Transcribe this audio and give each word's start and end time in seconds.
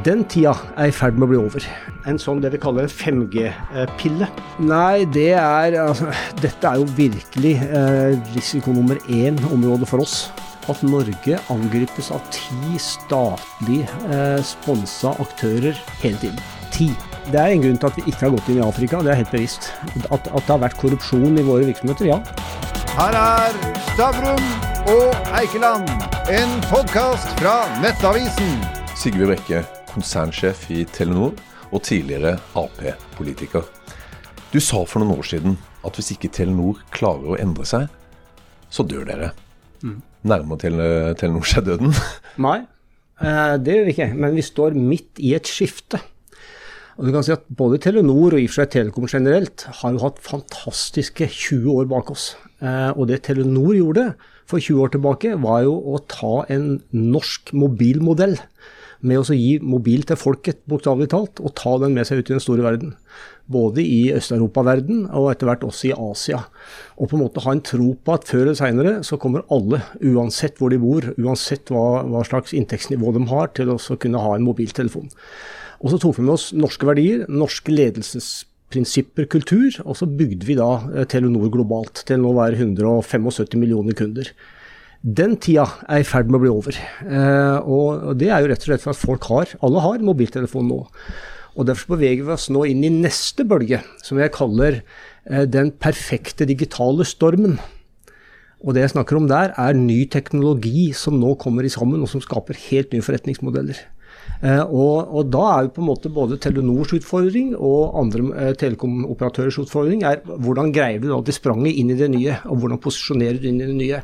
Den 0.00 0.22
tida 0.24 0.54
er 0.80 0.88
i 0.88 0.92
ferd 0.94 1.18
med 1.20 1.26
å 1.26 1.30
bli 1.34 1.38
over. 1.38 1.64
En 2.08 2.16
sånn 2.16 2.38
det 2.40 2.54
vi 2.54 2.60
kaller 2.62 2.86
en 2.86 2.92
5G-pille. 2.92 4.28
Nei, 4.64 5.04
det 5.12 5.34
er 5.36 5.76
altså, 5.82 6.08
Dette 6.40 6.70
er 6.70 6.80
jo 6.80 6.86
virkelig 6.96 7.52
eh, 7.66 8.16
risiko 8.32 8.72
nummer 8.72 8.96
én-området 9.04 9.90
for 9.90 10.00
oss. 10.00 10.30
At 10.72 10.80
Norge 10.86 11.36
angripes 11.52 12.08
av 12.14 12.24
ti 12.32 12.80
statlig 12.80 13.82
eh, 14.08 14.40
sponsa 14.46 15.12
aktører 15.20 15.76
hele 16.00 16.22
tiden. 16.24 16.40
Ti. 16.72 16.88
Det 17.28 17.36
er 17.36 17.52
en 17.52 17.66
grunn 17.66 17.76
til 17.82 17.90
at 17.90 18.00
vi 18.00 18.06
ikke 18.08 18.24
har 18.24 18.34
gått 18.38 18.48
inn 18.48 18.62
i 18.62 18.64
Afrika, 18.64 19.02
det 19.04 19.12
er 19.12 19.20
helt 19.20 19.36
bevisst. 19.36 19.68
At, 20.08 20.24
at 20.24 20.40
det 20.40 20.48
har 20.54 20.64
vært 20.64 20.80
korrupsjon 20.80 21.36
i 21.36 21.44
våre 21.46 21.68
virksomheter, 21.68 22.08
ja. 22.14 22.18
Her 22.96 23.20
er 23.20 23.60
Stavrum 23.92 24.48
og 24.96 25.36
Eikeland, 25.36 25.92
en 26.32 26.58
podkast 26.72 27.36
fra 27.36 27.60
Nettavisen. 27.84 28.56
Sigve 28.96 29.28
Brekke, 29.28 29.62
konsernsjef 29.92 30.68
i 30.72 30.82
Telenor 30.88 31.34
og 31.72 31.82
tidligere 31.86 32.36
Ap-politiker. 32.58 33.64
Du 34.52 34.60
sa 34.60 34.82
for 34.84 35.00
noen 35.00 35.18
år 35.18 35.28
siden 35.28 35.56
at 35.86 35.96
hvis 35.98 36.12
ikke 36.14 36.30
Telenor 36.32 36.80
klarer 36.94 37.34
å 37.34 37.40
endre 37.40 37.66
seg, 37.68 37.88
så 38.72 38.84
dør 38.88 39.06
dere. 39.08 39.32
Mm. 39.82 40.00
Nærmer 40.28 40.60
Telenor 40.60 41.48
seg 41.48 41.66
døden? 41.68 41.94
Nei, 42.46 42.60
eh, 43.20 43.54
det 43.58 43.76
gjør 43.76 43.88
vi 43.88 43.94
ikke. 43.96 44.10
Men 44.14 44.36
vi 44.36 44.44
står 44.46 44.76
midt 44.78 45.22
i 45.22 45.34
et 45.36 45.48
skifte. 45.48 46.00
Og 46.98 47.08
du 47.08 47.14
kan 47.14 47.24
si 47.24 47.32
at 47.32 47.46
Både 47.48 47.80
Telenor 47.82 48.36
og 48.36 48.40
i 48.40 48.44
og 48.44 48.52
for 48.52 48.60
seg 48.60 48.72
Telekom 48.74 49.08
generelt 49.08 49.64
har 49.80 49.94
jo 49.94 50.04
hatt 50.04 50.20
fantastiske 50.22 51.26
20 51.26 51.72
år 51.72 51.88
bak 51.90 52.12
oss. 52.12 52.34
Eh, 52.60 52.90
og 52.92 53.08
det 53.10 53.22
Telenor 53.26 53.72
gjorde 53.78 54.12
for 54.48 54.60
20 54.60 54.84
år 54.84 54.92
tilbake, 54.92 55.34
var 55.40 55.64
jo 55.64 55.74
å 55.94 56.02
ta 56.10 56.42
en 56.52 56.76
norsk 56.92 57.54
mobilmodell 57.56 58.36
med 59.02 59.18
å 59.20 59.34
gi 59.34 59.56
mobil 59.62 60.04
til 60.06 60.18
folket, 60.18 60.60
bokstavelig 60.70 61.10
talt, 61.12 61.40
og 61.42 61.54
ta 61.58 61.74
den 61.82 61.94
med 61.96 62.06
seg 62.06 62.20
ut 62.20 62.30
i 62.30 62.36
den 62.36 62.42
store 62.42 62.64
verden. 62.64 62.92
Både 63.50 63.82
i 63.82 64.12
Øst-Europa-verden 64.14 65.08
og 65.10 65.32
etter 65.32 65.48
hvert 65.48 65.64
også 65.66 65.88
i 65.90 65.96
Asia. 65.96 66.44
Og 66.96 67.10
på 67.10 67.18
en 67.18 67.24
måte 67.24 67.42
ha 67.42 67.54
en 67.54 67.64
tro 67.66 67.92
på 67.98 68.14
at 68.14 68.28
før 68.30 68.44
eller 68.46 68.60
seinere 68.60 68.92
så 69.06 69.18
kommer 69.20 69.46
alle, 69.52 69.82
uansett 69.98 70.62
hvor 70.62 70.70
de 70.72 70.78
bor, 70.82 71.08
uansett 71.18 71.74
hva, 71.74 72.04
hva 72.06 72.22
slags 72.28 72.54
inntektsnivå 72.56 73.12
de 73.16 73.26
har, 73.32 73.50
til 73.58 73.74
å 73.74 73.80
kunne 73.98 74.22
ha 74.22 74.36
en 74.36 74.46
mobiltelefon. 74.46 75.10
Og 75.82 75.90
så 75.90 75.98
tok 75.98 76.20
vi 76.20 76.28
med 76.28 76.36
oss 76.36 76.52
norske 76.54 76.86
verdier, 76.86 77.26
norske 77.26 77.74
ledelsesprinsipper, 77.74 79.26
kultur, 79.34 79.82
og 79.82 79.98
så 79.98 80.06
bygde 80.06 80.46
vi 80.46 80.58
da 80.58 80.70
eh, 80.92 81.06
Telenor 81.10 81.50
globalt 81.50 82.04
til 82.06 82.22
nå 82.22 82.30
å 82.30 82.38
være 82.38 82.62
175 82.62 83.58
millioner 83.58 83.98
kunder. 83.98 84.30
Den 85.02 85.34
tida 85.42 85.64
er 85.90 86.04
i 86.04 86.06
ferd 86.06 86.28
med 86.30 86.38
å 86.38 86.42
bli 86.44 86.50
over. 86.52 86.76
Eh, 86.78 87.58
og 87.66 88.12
det 88.20 88.28
er 88.30 88.42
jo 88.42 88.50
rett 88.52 88.62
og 88.62 88.68
slett 88.68 88.84
for 88.84 88.94
at 88.94 89.00
folk 89.00 89.26
har, 89.32 89.54
alle 89.66 89.82
har 89.82 90.04
mobiltelefon 90.06 90.68
nå. 90.70 90.78
Og 91.52 91.66
Derfor 91.68 91.96
beveger 91.96 92.22
vi 92.24 92.34
oss 92.36 92.46
nå 92.54 92.62
inn 92.70 92.84
i 92.86 92.92
neste 92.94 93.44
bølge, 93.44 93.82
som 94.06 94.20
jeg 94.22 94.32
kaller 94.36 94.78
eh, 94.78 95.42
den 95.50 95.72
perfekte 95.74 96.46
digitale 96.46 97.04
stormen. 97.08 97.58
Og 98.62 98.76
det 98.76 98.84
jeg 98.84 98.94
snakker 98.94 99.18
om 99.18 99.26
der, 99.26 99.50
er 99.58 99.74
ny 99.74 100.04
teknologi 100.06 100.92
som 100.94 101.18
nå 101.18 101.34
kommer 101.42 101.66
i 101.66 101.72
sammen, 101.72 102.04
og 102.04 102.12
som 102.12 102.22
skaper 102.22 102.60
helt 102.70 102.94
nye 102.94 103.02
forretningsmodeller. 103.02 103.82
Eh, 104.42 104.62
og, 104.66 105.12
og, 105.14 105.28
da 105.30 105.42
er 105.52 105.66
jo 105.66 105.72
på 105.76 105.82
en 105.84 105.86
måte 105.86 106.10
både 106.10 106.38
Telenors 106.42 106.90
utfordring 106.96 107.52
og 107.54 107.94
andre 108.00 108.24
eh, 108.40 108.54
telekomoperatørers 108.58 109.60
utfordring 109.62 110.02
er 110.08 110.18
hvordan 110.26 110.72
greier 110.74 110.98
du 110.98 111.06
da 111.12 111.20
det 111.22 111.36
spranget 111.36 111.78
inn 111.78 111.92
i 111.94 111.98
det 111.98 112.08
nye, 112.10 112.40
og 112.50 112.58
hvordan 112.58 112.80
posisjonerer 112.82 113.38
du 113.38 113.46
inn 113.52 113.60
i 113.62 113.68
det 113.68 113.78
nye. 113.78 114.02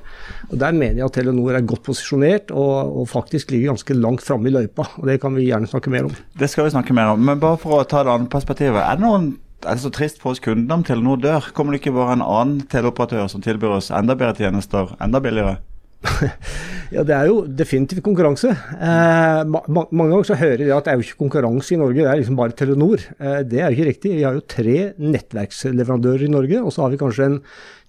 Og 0.53 0.55
Der 0.63 0.77
mener 0.77 1.01
jeg 1.01 1.09
at 1.09 1.19
Telenor 1.19 1.59
er 1.59 1.67
godt 1.67 1.83
posisjonert 1.89 2.55
og, 2.55 2.95
og 3.03 3.11
faktisk 3.11 3.51
ligger 3.51 3.75
ganske 3.75 3.99
langt 3.99 4.23
framme 4.23 4.47
i 4.47 4.55
løypa. 4.55 4.87
og 5.01 5.11
Det 5.11 5.19
kan 5.23 5.35
vi 5.35 5.49
gjerne 5.49 5.71
snakke 5.71 5.91
mer 5.91 6.07
om. 6.07 6.15
Det 6.39 6.51
skal 6.53 6.69
vi 6.69 6.77
snakke 6.77 6.95
mer 6.95 7.17
om. 7.17 7.27
Men 7.27 7.43
bare 7.43 7.59
for 7.59 7.81
å 7.81 7.89
ta 7.89 8.05
det 8.07 8.15
andre 8.15 8.31
perspektivet. 8.31 8.79
Er 8.85 8.99
det 9.01 9.07
noen 9.07 9.33
er 9.67 9.75
det 9.75 9.83
så 9.83 9.91
trist 9.91 10.21
for 10.23 10.31
oss 10.31 10.43
kundene 10.43 10.77
om 10.77 10.85
Telenor 10.87 11.19
dør? 11.19 11.51
Kommer 11.55 11.75
det 11.75 11.83
ikke 11.83 11.97
bare 11.97 12.15
en 12.15 12.23
annen 12.23 12.61
teleoperatør 12.71 13.27
som 13.33 13.43
tilbyr 13.43 13.81
oss 13.81 13.91
enda 13.91 14.15
bedre 14.15 14.39
tjenester, 14.39 14.95
enda 15.03 15.19
billigere? 15.19 15.59
ja, 16.95 17.03
det 17.03 17.15
er 17.15 17.27
jo 17.27 17.41
definitivt 17.59 18.05
konkurranse. 18.07 18.53
Eh, 18.55 19.41
ma 19.51 19.63
mange 19.67 20.13
ganger 20.13 20.29
så 20.29 20.39
hører 20.39 20.63
jeg 20.65 20.77
at 20.77 20.87
det 20.87 20.93
er 20.93 21.01
jo 21.01 21.07
ikke 21.07 21.23
konkurranse 21.25 21.75
i 21.75 21.81
Norge, 21.81 22.05
det 22.05 22.11
er 22.11 22.21
liksom 22.21 22.39
bare 22.39 22.55
Telenor. 22.59 23.03
Eh, 23.19 23.41
det 23.49 23.61
er 23.61 23.67
jo 23.67 23.79
ikke 23.79 23.89
riktig. 23.91 24.15
Vi 24.21 24.27
har 24.27 24.39
jo 24.39 24.47
tre 24.47 24.77
nettverksleverandører 24.99 26.29
i 26.29 26.33
Norge, 26.33 26.63
og 26.63 26.75
så 26.75 26.85
har 26.85 26.95
vi 26.95 27.01
kanskje 27.03 27.29
en 27.33 27.41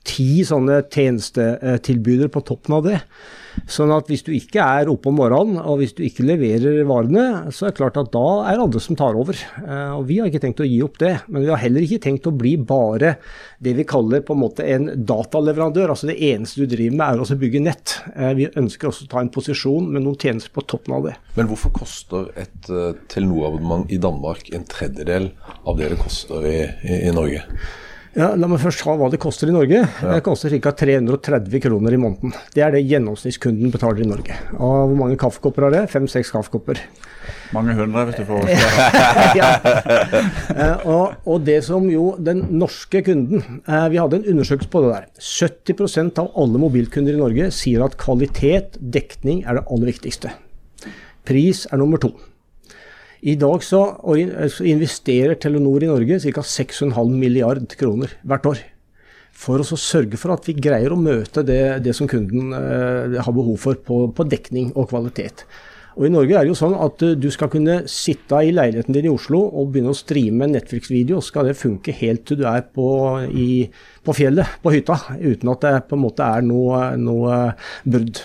ti 0.07 0.45
sånne 0.47 0.83
tjenestetilbydere 0.87 2.31
på 2.33 2.43
toppen 2.47 2.79
av 2.79 2.87
det. 2.87 3.01
Sånn 3.69 3.91
at 3.91 4.07
hvis 4.09 4.23
du 4.23 4.31
ikke 4.35 4.61
er 4.61 4.89
oppe 4.91 5.09
om 5.09 5.17
morgenen, 5.19 5.59
og 5.59 5.81
hvis 5.81 5.95
du 5.97 6.03
ikke 6.05 6.25
leverer 6.27 6.83
varene, 6.87 7.51
så 7.53 7.67
er 7.67 7.73
det 7.73 7.79
klart 7.79 7.97
at 7.99 8.11
da 8.13 8.25
er 8.47 8.55
det 8.55 8.65
andre 8.67 8.81
som 8.83 8.97
tar 8.99 9.17
over. 9.19 9.39
Eh, 9.63 9.95
og 9.97 10.05
Vi 10.09 10.19
har 10.19 10.29
ikke 10.29 10.41
tenkt 10.45 10.63
å 10.63 10.67
gi 10.67 10.77
opp 10.85 10.99
det, 11.01 11.15
men 11.27 11.43
vi 11.43 11.51
har 11.51 11.61
heller 11.61 11.85
ikke 11.85 12.01
tenkt 12.05 12.29
å 12.29 12.35
bli 12.35 12.55
bare 12.57 13.15
det 13.59 13.75
vi 13.77 13.87
kaller 13.89 14.23
på 14.25 14.37
en 14.37 14.43
måte 14.43 14.67
en 14.69 14.87
dataleverandør. 15.09 15.93
Altså 15.93 16.11
det 16.11 16.19
eneste 16.29 16.63
du 16.63 16.71
driver 16.71 17.01
med 17.01 17.19
er 17.19 17.25
å 17.25 17.39
bygge 17.43 17.63
nett. 17.65 17.97
Eh, 18.15 18.31
vi 18.37 18.49
ønsker 18.53 18.91
også 18.91 19.09
å 19.09 19.11
ta 19.15 19.23
en 19.23 19.33
posisjon 19.33 19.91
med 19.91 20.05
noen 20.05 20.19
tjenester 20.19 20.53
på 20.55 20.65
toppen 20.69 20.95
av 20.99 21.09
det. 21.09 21.17
Men 21.35 21.51
hvorfor 21.51 21.73
koster 21.75 22.31
et 22.39 22.71
uh, 22.71 22.93
Telenor-abonnement 23.11 23.91
i 23.91 23.99
Danmark 24.01 24.49
en 24.55 24.65
tredjedel 24.69 25.31
av 25.65 25.77
det 25.79 25.93
det 25.93 26.01
koster 26.01 26.45
i, 26.47 26.57
i, 26.85 27.03
i 27.09 27.13
Norge? 27.15 27.45
Ja, 28.17 28.31
La 28.33 28.47
meg 28.49 28.57
først 28.63 28.81
ta 28.81 28.95
hva 28.97 29.07
det 29.13 29.19
koster 29.21 29.51
i 29.51 29.53
Norge. 29.53 29.83
Ja. 29.85 30.13
Det 30.15 30.23
koster 30.25 30.53
ca. 30.57 30.71
330 30.73 31.61
kroner 31.61 31.93
i 31.93 31.99
måneden. 32.01 32.33
Det 32.55 32.63
er 32.65 32.73
det 32.73 32.81
gjennomsnittskunden 32.89 33.69
betaler 33.73 34.01
i 34.01 34.09
Norge. 34.09 34.37
Og 34.57 34.89
hvor 34.89 34.97
mange 34.97 35.17
kaffekopper 35.21 35.67
har 35.67 35.75
det? 35.75 35.83
Fem-seks 35.93 36.33
kaffekopper. 36.33 36.81
Mange 37.53 37.75
hundre, 37.77 38.07
hvis 38.07 38.17
du 38.17 38.25
får 38.25 38.49
ja. 39.39 39.49
Eh, 40.49 40.87
og, 40.89 41.19
og, 41.25 41.43
det 41.45 41.59
som 41.65 41.85
jo 41.89 42.15
den 42.21 42.41
norske 42.57 43.01
kunden 43.05 43.61
eh, 43.61 43.85
Vi 43.93 43.99
hadde 44.01 44.19
en 44.19 44.27
undersøkelse 44.33 44.71
på 44.73 44.81
det 44.85 44.95
der. 44.95 45.07
70% 45.21 46.21
av 46.23 46.31
alle 46.41 46.61
mobilkunder 46.61 47.13
i 47.13 47.21
Norge 47.21 47.51
sier 47.53 47.85
at 47.85 47.97
kvalitet, 48.01 48.77
dekning, 48.81 49.43
er 49.45 49.59
det 49.59 49.67
aller 49.69 49.93
viktigste. 49.93 50.33
Pris 51.29 51.67
er 51.69 51.81
nummer 51.81 52.01
to. 52.01 52.15
I 53.19 53.35
dag 53.35 53.63
så 53.63 53.81
investerer 54.63 55.35
Telenor 55.35 55.83
i 55.83 55.89
Norge 55.89 56.19
ca. 56.23 56.43
6,5 56.45 57.09
milliard 57.11 57.65
kroner 57.79 58.13
hvert 58.23 58.47
år. 58.47 58.61
For 59.39 59.59
å 59.59 59.79
sørge 59.79 60.19
for 60.19 60.35
at 60.35 60.47
vi 60.47 60.55
greier 60.55 60.93
å 60.95 60.99
møte 60.99 61.43
det, 61.47 61.81
det 61.83 61.95
som 61.95 62.07
kunden 62.11 62.53
eh, 62.55 63.19
har 63.19 63.35
behov 63.35 63.59
for 63.59 63.79
på, 63.83 64.05
på, 64.15 64.25
dekning 64.27 64.71
og 64.73 64.89
kvalitet. 64.91 65.45
Og 65.99 66.07
I 66.07 66.11
Norge 66.13 66.35
er 66.35 66.47
det 66.47 66.53
jo 66.53 66.57
sånn 66.59 66.77
at 66.79 67.03
uh, 67.03 67.15
du 67.19 67.27
skal 67.33 67.51
kunne 67.51 67.81
sitte 67.91 68.39
i 68.45 68.53
leiligheten 68.55 68.95
din 68.95 69.09
i 69.09 69.11
Oslo 69.11 69.41
og 69.47 69.73
begynne 69.73 69.91
å 69.91 69.97
streame 69.97 70.45
en 70.45 70.55
Netflix-video. 70.55 71.19
Skal 71.23 71.49
det 71.49 71.57
funke 71.59 71.95
helt 71.95 72.23
til 72.29 72.39
du 72.39 72.45
er 72.47 72.63
på, 72.71 72.87
i, 73.27 73.65
på 74.05 74.15
fjellet, 74.15 74.59
på 74.63 74.75
hytta, 74.75 74.95
uten 75.19 75.51
at 75.51 75.65
det 75.65 75.73
på 75.89 75.99
en 75.99 76.05
måte 76.05 76.27
er 76.39 76.45
noe, 76.45 76.85
noe 76.99 77.41
brudd. 77.83 78.23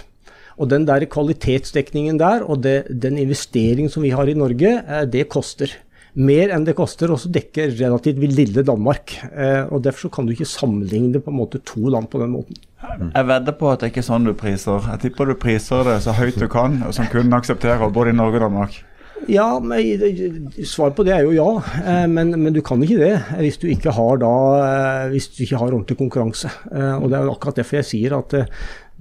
Og 0.58 0.70
den 0.70 0.86
der 0.86 1.06
kvalitetsdekningen 1.10 2.20
der, 2.20 2.44
og 2.46 2.62
det, 2.62 2.84
den 2.90 3.18
investeringen 3.18 3.90
som 3.90 4.04
vi 4.04 4.14
har 4.14 4.28
i 4.30 4.36
Norge, 4.38 4.76
eh, 4.82 5.04
det 5.10 5.28
koster. 5.32 5.72
Mer 6.14 6.52
enn 6.54 6.62
det 6.62 6.76
koster 6.78 7.10
å 7.10 7.18
dekke 7.18 7.72
relativt 7.72 8.22
lille 8.22 8.62
Danmark. 8.62 9.16
Eh, 9.32 9.66
og 9.66 9.82
Derfor 9.82 10.12
kan 10.14 10.26
du 10.26 10.34
ikke 10.34 10.46
sammenligne 10.46 11.18
på 11.18 11.32
en 11.32 11.40
måte 11.40 11.58
to 11.66 11.88
land 11.90 12.06
på 12.12 12.22
den 12.22 12.36
måten. 12.36 12.60
Jeg 12.84 13.26
vedder 13.26 13.56
på 13.58 13.70
at 13.72 13.82
det 13.82 13.90
ikke 13.90 14.04
er 14.04 14.10
sånn 14.12 14.28
du 14.28 14.34
priser. 14.38 14.84
Jeg 14.92 15.08
tipper 15.08 15.32
du 15.32 15.34
priser 15.40 15.82
det 15.88 16.02
så 16.04 16.14
høyt 16.14 16.38
du 16.38 16.46
kan, 16.52 16.82
og 16.86 16.94
som 16.94 17.08
kunden 17.10 17.34
aksepterer, 17.34 17.90
både 17.90 18.12
i 18.12 18.18
Norge 18.20 18.38
og 18.38 18.46
Danmark. 18.46 18.82
Ja, 19.30 19.46
men 19.62 20.52
Svaret 20.68 20.98
på 20.98 21.04
det 21.06 21.14
er 21.16 21.22
jo 21.24 21.32
ja, 21.32 21.48
eh, 21.80 22.06
men, 22.12 22.34
men, 22.36 22.52
du 22.52 22.60
kan 22.62 22.82
ikke 22.84 22.98
det 23.00 23.14
hvis 23.40 23.56
du 23.58 23.66
ikke 23.72 23.94
har, 23.96 24.18
da, 24.20 24.32
hvis 25.10 25.30
du 25.32 25.42
ikke 25.46 25.58
har 25.58 25.72
ordentlig 25.72 25.98
konkurranse. 25.98 26.52
Og 26.70 27.08
Det 27.08 27.18
er 27.18 27.26
jo 27.26 27.34
akkurat 27.34 27.58
derfor 27.58 27.80
jeg 27.80 27.90
sier 27.90 28.18
at 28.20 28.36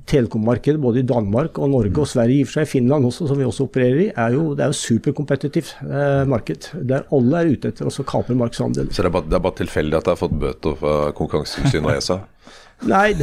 telekommarkedet 0.09 0.81
både 0.81 1.02
i 1.02 1.08
Danmark 1.08 1.58
og 1.62 1.72
Norge 1.72 2.03
og 2.03 2.09
Sverige, 2.09 2.41
i 2.41 2.44
og 2.44 2.50
for 2.50 2.59
seg 2.59 2.69
Finland 2.74 3.08
også, 3.08 3.28
som 3.30 3.40
vi 3.40 3.47
også 3.47 3.68
opererer 3.69 4.02
i, 4.03 4.09
er 4.12 4.36
jo, 4.36 4.50
det 4.58 4.66
er 4.66 4.74
jo 4.74 4.80
superkompetitivt 4.80 5.74
eh, 5.86 6.24
marked. 6.30 6.69
Der 6.89 7.07
alle 7.16 7.39
er 7.39 7.54
ute 7.54 7.72
etter 7.72 7.88
å 7.88 8.07
kapre 8.07 8.36
markedsandel. 8.38 8.92
Så 8.92 9.04
det 9.04 9.10
er, 9.10 9.16
bare, 9.16 9.30
det 9.30 9.39
er 9.39 9.45
bare 9.48 9.60
tilfeldig 9.62 10.00
at 10.00 10.07
dere 10.07 10.18
har 10.18 10.24
fått 10.25 10.39
bøter 10.44 10.80
fra 10.80 10.95
Konkurransetilsynet 11.18 11.88
og 11.88 11.95
ESA? 11.95 12.19
Nei, 12.94 13.13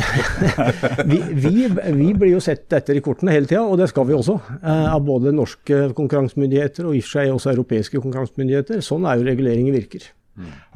vi, 1.10 1.18
vi, 1.36 1.66
vi, 1.68 2.06
blir 2.16 2.30
jo 2.32 2.40
sett 2.40 2.72
etter 2.72 2.96
i 2.96 3.02
kortene 3.04 3.34
hele 3.34 3.48
tida, 3.50 3.66
og 3.66 3.76
det 3.80 3.90
skal 3.90 4.06
vi 4.08 4.16
også. 4.16 4.38
Eh, 4.60 4.86
av 4.94 5.04
både 5.04 5.34
norske 5.36 5.90
konkurransemyndigheter 5.98 6.88
og 6.88 6.96
i 6.96 7.02
og 7.02 7.08
for 7.08 7.18
seg 7.18 7.34
også 7.34 7.52
europeiske 7.52 8.00
konkurransemyndigheter. 8.00 8.80
Sånn 8.84 9.04
er 9.04 9.20
jo 9.20 9.28
reguleringen 9.28 9.76
virker. 9.76 10.08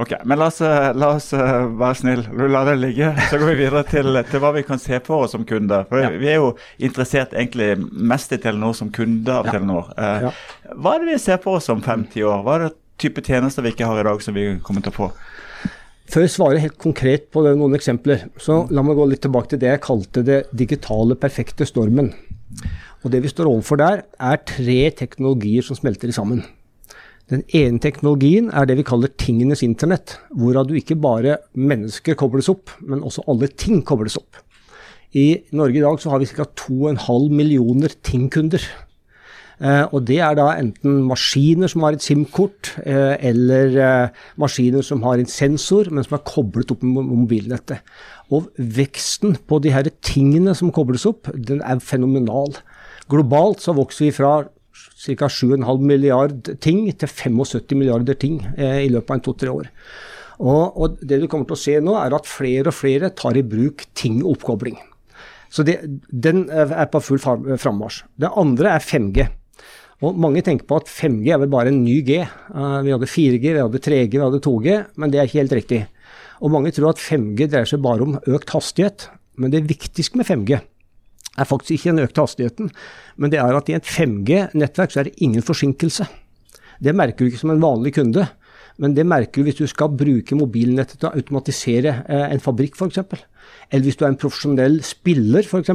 Ok, 0.01 0.13
men 0.25 0.41
la 0.41 0.49
oss, 0.51 0.61
eh, 0.65 0.89
la 0.99 1.11
oss 1.17 1.29
uh, 1.37 1.67
være 1.79 1.99
snill. 2.01 2.23
La 2.51 2.65
det 2.69 2.77
ligge. 2.81 3.11
Så 3.31 3.39
går 3.41 3.53
vi 3.53 3.59
videre 3.63 3.85
til, 3.89 4.21
til 4.31 4.43
hva 4.43 4.53
vi 4.57 4.65
kan 4.67 4.81
se 4.83 4.99
for 5.07 5.27
oss 5.27 5.35
som 5.37 5.47
kunder. 5.49 5.87
For 5.91 6.03
ja. 6.03 6.11
Vi 6.19 6.31
er 6.33 6.41
jo 6.41 6.55
interessert 6.79 7.37
egentlig 7.37 7.75
mest 7.81 8.35
i 8.35 8.41
Telenor 8.43 8.75
som 8.79 8.93
kunder 8.95 9.41
av 9.41 9.51
ja. 9.51 9.57
Telenor. 9.57 9.93
Eh, 9.99 10.27
ja. 10.27 10.33
Hva 10.75 10.97
er 10.97 11.05
det 11.05 11.13
vi 11.13 11.21
ser 11.27 11.41
på 11.45 11.57
oss 11.59 11.71
om 11.73 11.85
fem-ti 11.85 12.25
år? 12.27 12.43
Hva 12.47 12.59
er 12.59 12.67
det 12.67 12.75
type 13.01 13.25
tjenester 13.27 13.65
vi 13.65 13.75
ikke 13.75 13.89
har 13.91 14.01
i 14.03 14.07
dag 14.07 14.23
som 14.23 14.37
vi 14.37 14.49
kommer 14.65 14.85
til 14.85 14.95
å 14.95 14.99
få? 14.99 15.11
Før 16.11 16.27
jeg 16.27 16.35
svarer 16.35 16.61
helt 16.61 16.77
konkret 16.81 17.31
på 17.33 17.43
det, 17.47 17.55
noen 17.57 17.75
eksempler, 17.79 18.27
så 18.37 18.65
la 18.75 18.83
meg 18.85 18.99
gå 18.99 19.07
litt 19.09 19.23
tilbake 19.25 19.55
til 19.55 19.63
det 19.63 19.71
jeg 19.71 19.85
kalte 19.87 20.25
det 20.27 20.43
digitale 20.53 21.17
perfekte 21.17 21.67
stormen. 21.69 22.13
Og 23.05 23.13
Det 23.13 23.23
vi 23.25 23.29
står 23.33 23.49
overfor 23.51 23.81
der, 23.81 24.05
er 24.21 24.45
tre 24.49 24.91
teknologier 24.97 25.65
som 25.65 25.77
smelter 25.77 26.13
sammen. 26.13 26.45
Den 27.33 27.41
ene 27.57 27.81
teknologien 27.81 28.51
er 28.53 28.67
det 28.69 28.77
vi 28.77 28.85
kaller 28.85 29.13
tingenes 29.17 29.63
internett, 29.65 30.19
hvorav 30.37 30.69
du 30.69 30.75
ikke 30.77 30.99
bare 31.01 31.39
mennesker 31.57 32.19
kobles 32.21 32.51
opp, 32.53 32.75
men 32.85 33.01
også 33.01 33.25
alle 33.33 33.49
ting 33.49 33.81
kobles 33.87 34.19
opp. 34.21 34.43
I 35.17 35.45
Norge 35.57 35.79
i 35.79 35.85
dag 35.85 36.01
så 36.03 36.13
har 36.13 36.21
vi 36.21 36.29
ca. 36.29 36.45
2,5 36.45 37.31
millioner 37.33 37.95
tingkunder. 38.05 38.61
Eh, 39.63 39.85
og 39.95 40.03
det 40.09 40.19
er 40.27 40.35
da 40.37 40.51
enten 40.59 41.05
maskiner 41.07 41.71
som 41.71 41.87
har 41.87 41.97
et 41.97 42.05
SIM-kort, 42.05 42.75
eh, 42.83 43.15
eller 43.31 43.79
eh, 43.79 44.25
maskiner 44.43 44.85
som 44.85 45.05
har 45.07 45.23
en 45.23 45.31
sensor, 45.31 45.89
men 45.95 46.05
som 46.05 46.19
er 46.19 46.27
koblet 46.29 46.75
opp 46.75 46.83
med 46.85 47.07
mobilnettet. 47.09 47.81
Og 48.35 48.51
veksten 48.59 49.39
på 49.49 49.63
de 49.65 49.73
her 49.73 49.89
tingene 50.05 50.53
som 50.59 50.75
kobles 50.75 51.07
opp, 51.09 51.31
den 51.33 51.63
er 51.63 51.81
fenomenal. 51.81 52.59
Globalt 53.09 53.63
så 53.65 53.73
vokser 53.77 54.09
vi 54.09 54.17
fra 54.19 54.35
ca. 55.05 55.29
7,5 55.29 55.85
milliard 55.85 56.51
ting 56.65 56.87
til 56.89 57.11
75 57.11 57.77
milliarder 57.77 58.17
ting 58.19 58.41
eh, 58.57 58.85
i 58.87 58.91
løpet 58.93 59.11
av 59.11 59.19
en 59.19 59.25
to-tre 59.29 59.53
år. 59.53 59.71
Og, 60.41 60.75
og, 60.75 60.99
det 60.99 61.21
du 61.23 61.29
kommer 61.31 61.47
til 61.47 61.57
å 61.57 61.61
se 61.61 61.77
nå, 61.83 61.95
er 62.01 62.17
at 62.17 62.29
flere 62.29 62.73
og 62.73 62.77
flere 62.77 63.13
tar 63.15 63.39
i 63.39 63.45
bruk 63.47 63.87
ting-oppkobling. 63.95 64.81
Så 65.55 65.63
det, 65.63 65.79
den 66.11 66.49
er 66.51 66.89
på 66.91 67.03
full 67.05 67.21
frammarsj. 67.23 68.03
Det 68.19 68.33
andre 68.35 68.75
er 68.75 68.83
5G. 68.83 69.29
Og 70.03 70.19
Mange 70.19 70.43
tenker 70.43 70.67
på 70.67 70.81
at 70.81 70.91
5G 70.91 71.31
er 71.31 71.39
vel 71.45 71.53
bare 71.53 71.71
en 71.71 71.85
ny 71.85 72.01
G. 72.07 72.19
Uh, 72.51 72.81
vi 72.83 72.91
hadde 72.91 73.07
4G, 73.07 73.45
vi 73.45 73.63
hadde 73.63 73.83
3G, 73.85 74.17
vi 74.17 74.25
hadde 74.25 74.43
2G, 74.43 74.79
men 74.99 75.13
det 75.13 75.21
er 75.21 75.31
ikke 75.31 75.45
helt 75.45 75.59
riktig. 75.61 75.81
Og 76.43 76.51
Mange 76.51 76.75
tror 76.75 76.91
at 76.91 77.03
5G 77.03 77.47
dreier 77.47 77.71
seg 77.71 77.85
bare 77.85 78.03
om 78.03 78.19
økt 78.19 78.57
hastighet. 78.57 79.07
Men 79.39 79.55
det 79.55 79.65
viktigste 79.71 80.19
med 80.19 80.27
5G 80.27 80.59
er 81.39 81.49
faktisk 81.49 81.79
ikke 81.79 81.95
den 81.95 82.05
økte 82.07 82.25
hastigheten, 82.25 82.71
men 83.17 83.33
det 83.33 83.41
er 83.43 83.57
at 83.57 83.71
i 83.71 83.77
et 83.77 83.89
5G-nettverk 83.89 84.95
så 84.95 85.03
er 85.03 85.11
det 85.11 85.19
ingen 85.25 85.45
forsinkelse. 85.45 86.07
Det 86.83 86.95
merker 86.95 87.25
du 87.25 87.31
ikke 87.31 87.43
som 87.43 87.55
en 87.55 87.63
vanlig 87.63 87.95
kunde, 87.99 88.27
men 88.83 88.95
det 88.97 89.07
merker 89.07 89.41
du 89.41 89.49
hvis 89.49 89.61
du 89.61 89.67
skal 89.71 89.95
bruke 89.95 90.39
mobilnettet 90.39 90.99
til 90.99 91.11
å 91.11 91.15
automatisere 91.15 92.01
eh, 92.11 92.27
en 92.35 92.43
fabrikk 92.43 92.79
f.eks. 92.79 93.03
Eller 93.71 93.87
hvis 93.87 93.99
du 93.99 94.05
er 94.05 94.13
en 94.13 94.19
profesjonell 94.19 94.81
spiller 94.87 95.47
f.eks., 95.47 95.71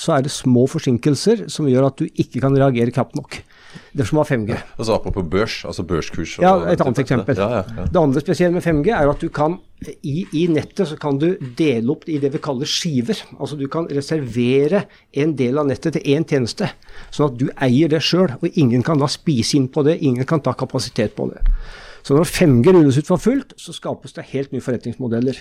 så 0.00 0.16
er 0.16 0.26
det 0.26 0.34
små 0.34 0.66
forsinkelser 0.68 1.46
som 1.52 1.68
gjør 1.70 1.88
at 1.88 2.02
du 2.02 2.08
ikke 2.10 2.42
kan 2.44 2.56
reagere 2.58 2.92
kjapt 2.92 3.16
nok. 3.16 3.40
Det 3.92 4.06
som 4.08 4.18
var 4.20 4.28
5G. 4.28 4.56
Altså 4.78 4.94
Apropos 4.94 5.24
børs, 5.28 5.64
altså 5.68 5.82
børskurs. 5.82 6.38
ja, 6.38 6.54
Et 6.72 6.80
annet 6.80 6.98
eksempel. 6.98 7.36
Ja, 7.36 7.48
ja, 7.50 7.62
ja. 7.76 7.84
Det 7.84 8.00
andre 8.00 8.20
spesielle 8.20 8.54
med 8.54 8.64
5G 8.64 8.90
er 8.96 9.10
at 9.10 9.20
du 9.20 9.28
kan 9.28 9.58
i, 10.02 10.26
i, 10.32 10.46
nettet 10.46 10.88
så 10.88 10.96
kan 10.96 11.18
du 11.18 11.36
dele 11.58 11.90
opp 11.90 12.06
i 12.08 12.18
det 12.22 12.32
vi 12.32 12.40
kaller 12.42 12.68
skiver. 12.68 13.18
Altså 13.38 13.56
Du 13.56 13.66
kan 13.68 13.88
reservere 13.90 14.84
en 15.12 15.36
del 15.36 15.58
av 15.58 15.66
nettet 15.66 15.96
til 15.96 16.14
én 16.14 16.26
tjeneste, 16.28 16.70
sånn 17.10 17.32
at 17.32 17.38
du 17.40 17.48
eier 17.56 17.88
det 17.88 18.02
sjøl. 18.02 18.30
Og 18.40 18.48
ingen 18.54 18.82
kan 18.86 18.98
da 19.02 19.08
spise 19.10 19.56
inn 19.58 19.68
på 19.68 19.82
det, 19.82 19.98
ingen 20.00 20.24
kan 20.28 20.40
ta 20.40 20.52
kapasitet 20.52 21.16
på 21.16 21.30
det. 21.32 21.42
Så 22.02 22.14
når 22.18 22.30
5G 22.30 22.72
rulles 22.74 22.98
ut 22.98 23.06
for 23.10 23.20
fullt, 23.22 23.54
så 23.56 23.74
skapes 23.74 24.14
det 24.16 24.30
helt 24.32 24.52
nye 24.52 24.62
forretningsmodeller. 24.62 25.38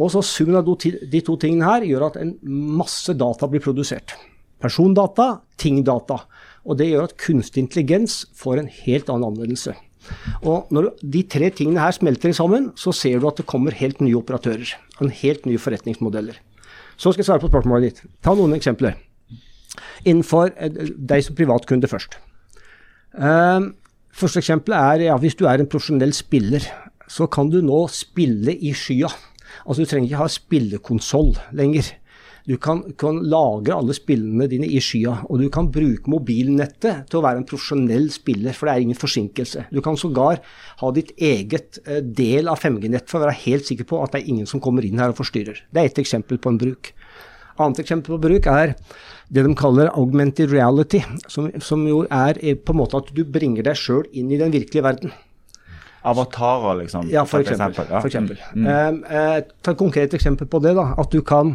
Og 0.00 0.10
så 0.12 0.22
Summen 0.24 0.56
av 0.56 0.66
de 0.66 1.20
to 1.24 1.36
tingene 1.36 1.68
her 1.68 1.84
gjør 1.86 2.06
at 2.08 2.20
en 2.20 2.36
masse 2.76 3.12
data 3.16 3.48
blir 3.48 3.60
produsert. 3.60 4.14
Persondata, 4.62 5.42
tingdata. 5.58 6.22
Og 6.62 6.78
det 6.78 6.90
gjør 6.90 7.08
at 7.08 7.16
kunstig 7.18 7.64
intelligens 7.64 8.22
får 8.38 8.60
en 8.60 8.70
helt 8.70 9.10
annen 9.10 9.32
anvendelse. 9.32 9.74
Og 10.42 10.70
når 10.74 10.90
de 11.02 11.22
tre 11.30 11.50
tingene 11.54 11.82
her 11.82 11.94
smelter 11.94 12.34
sammen, 12.34 12.70
så 12.78 12.94
ser 12.94 13.20
du 13.20 13.28
at 13.30 13.38
det 13.38 13.48
kommer 13.50 13.74
helt 13.74 14.00
nye 14.02 14.18
operatører. 14.18 14.74
En 15.02 15.12
helt 15.22 15.46
nye 15.46 15.60
forretningsmodeller. 15.62 16.38
Så 16.96 17.12
skal 17.12 17.22
jeg 17.22 17.30
svare 17.30 17.42
på 17.42 17.50
spørsmålet 17.50 17.88
ditt. 17.88 18.04
Ta 18.22 18.34
noen 18.38 18.54
eksempler. 18.56 18.98
Innenfor 20.04 20.52
eh, 20.56 20.92
deg 20.96 21.24
som 21.26 21.38
privatkunde 21.38 21.90
først. 21.90 22.18
Uh, 23.12 23.72
første 24.16 24.40
eksempel 24.40 24.74
er 24.76 25.06
ja, 25.08 25.16
hvis 25.20 25.36
du 25.38 25.44
er 25.50 25.60
en 25.60 25.68
profesjonell 25.68 26.14
spiller, 26.16 26.64
så 27.10 27.26
kan 27.30 27.50
du 27.52 27.60
nå 27.64 27.84
spille 27.92 28.54
i 28.54 28.72
skya. 28.76 29.10
Altså 29.66 29.82
Du 29.82 29.88
trenger 29.88 30.08
ikke 30.08 30.22
ha 30.22 30.30
spillekonsoll 30.32 31.34
lenger. 31.58 31.90
Du 32.48 32.56
kan, 32.58 32.80
kan, 32.98 33.20
lagre 33.30 33.76
alle 33.78 33.94
spillene 33.94 34.48
dine 34.50 34.66
i 34.66 34.80
skya, 34.82 35.14
og 35.30 35.38
du 35.38 35.46
kan 35.52 35.68
bruke 35.70 36.10
mobilnettet 36.10 37.06
til 37.10 37.20
å 37.20 37.22
være 37.22 37.42
en 37.42 37.46
profesjonell 37.46 38.08
spiller, 38.10 38.56
for 38.56 38.66
det 38.66 38.74
er 38.74 38.86
ingen 38.86 38.98
forsinkelse. 38.98 39.68
Du 39.70 39.78
kan 39.84 39.98
sågar 39.98 40.40
ha 40.80 40.90
ditt 40.94 41.12
eget 41.22 41.78
eh, 41.86 42.02
del 42.02 42.50
av 42.50 42.58
5G-nett 42.62 43.06
for 43.10 43.20
å 43.20 43.28
være 43.28 43.38
helt 43.44 43.70
sikker 43.70 43.86
på 43.86 44.02
at 44.02 44.14
det 44.14 44.22
er 44.22 44.32
ingen 44.34 44.50
som 44.50 44.62
kommer 44.64 44.86
inn 44.86 44.98
her 44.98 45.14
og 45.14 45.20
forstyrrer. 45.20 45.62
Det 45.70 45.82
er 45.84 45.92
ett 45.92 46.02
eksempel 46.02 46.42
på 46.42 46.50
en 46.50 46.58
bruk. 46.58 46.92
Annet 47.62 47.82
eksempel 47.84 48.16
på 48.16 48.22
bruk 48.26 48.48
er 48.50 48.74
det 49.32 49.46
de 49.46 49.54
kaller 49.56 49.92
augmented 49.94 50.50
reality, 50.50 51.04
som, 51.30 51.46
som 51.62 51.84
jo 51.86 52.02
er 52.10 52.42
eh, 52.42 52.58
på 52.58 52.74
en 52.74 52.82
måte 52.82 52.98
at 52.98 53.14
du 53.14 53.22
bringer 53.22 53.70
deg 53.70 53.78
sjøl 53.78 54.08
inn 54.10 54.32
i 54.34 54.40
den 54.40 54.50
virkelige 54.50 54.88
verden. 54.88 55.14
Avatarer, 56.02 56.80
liksom? 56.80 57.06
Ja, 57.12 57.22
for 57.28 57.44
eksempel. 57.44 57.86
For 57.86 58.08
eksempel. 58.10 58.40
Mm. 58.58 58.66
Um, 58.66 58.96
uh, 59.06 59.36
ta 59.62 59.70
et 59.70 59.78
konkret 59.78 60.16
eksempel 60.18 60.48
på 60.50 60.58
det. 60.64 60.74
da, 60.74 60.88
At 60.98 61.14
du 61.14 61.20
kan 61.22 61.54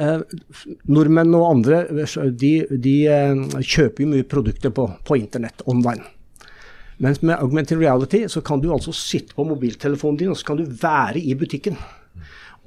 Eh, 0.00 0.20
nordmenn 0.88 1.34
og 1.34 1.48
andre 1.48 1.82
de, 2.38 2.52
de 2.70 2.94
eh, 3.10 3.40
kjøper 3.58 4.04
jo 4.04 4.10
mye 4.12 4.26
produkter 4.28 4.72
på, 4.74 4.86
på 5.06 5.18
internett, 5.18 5.64
online. 5.68 6.06
Mens 7.00 7.22
med 7.24 7.40
augmented 7.40 7.80
reality 7.80 8.26
så 8.28 8.42
kan 8.44 8.60
du 8.60 8.68
altså 8.74 8.92
sitte 8.94 9.34
på 9.36 9.46
mobiltelefonen 9.48 10.20
din 10.20 10.32
og 10.32 10.38
så 10.38 10.50
kan 10.50 10.60
du 10.60 10.68
være 10.68 11.22
i 11.22 11.34
butikken. 11.38 11.78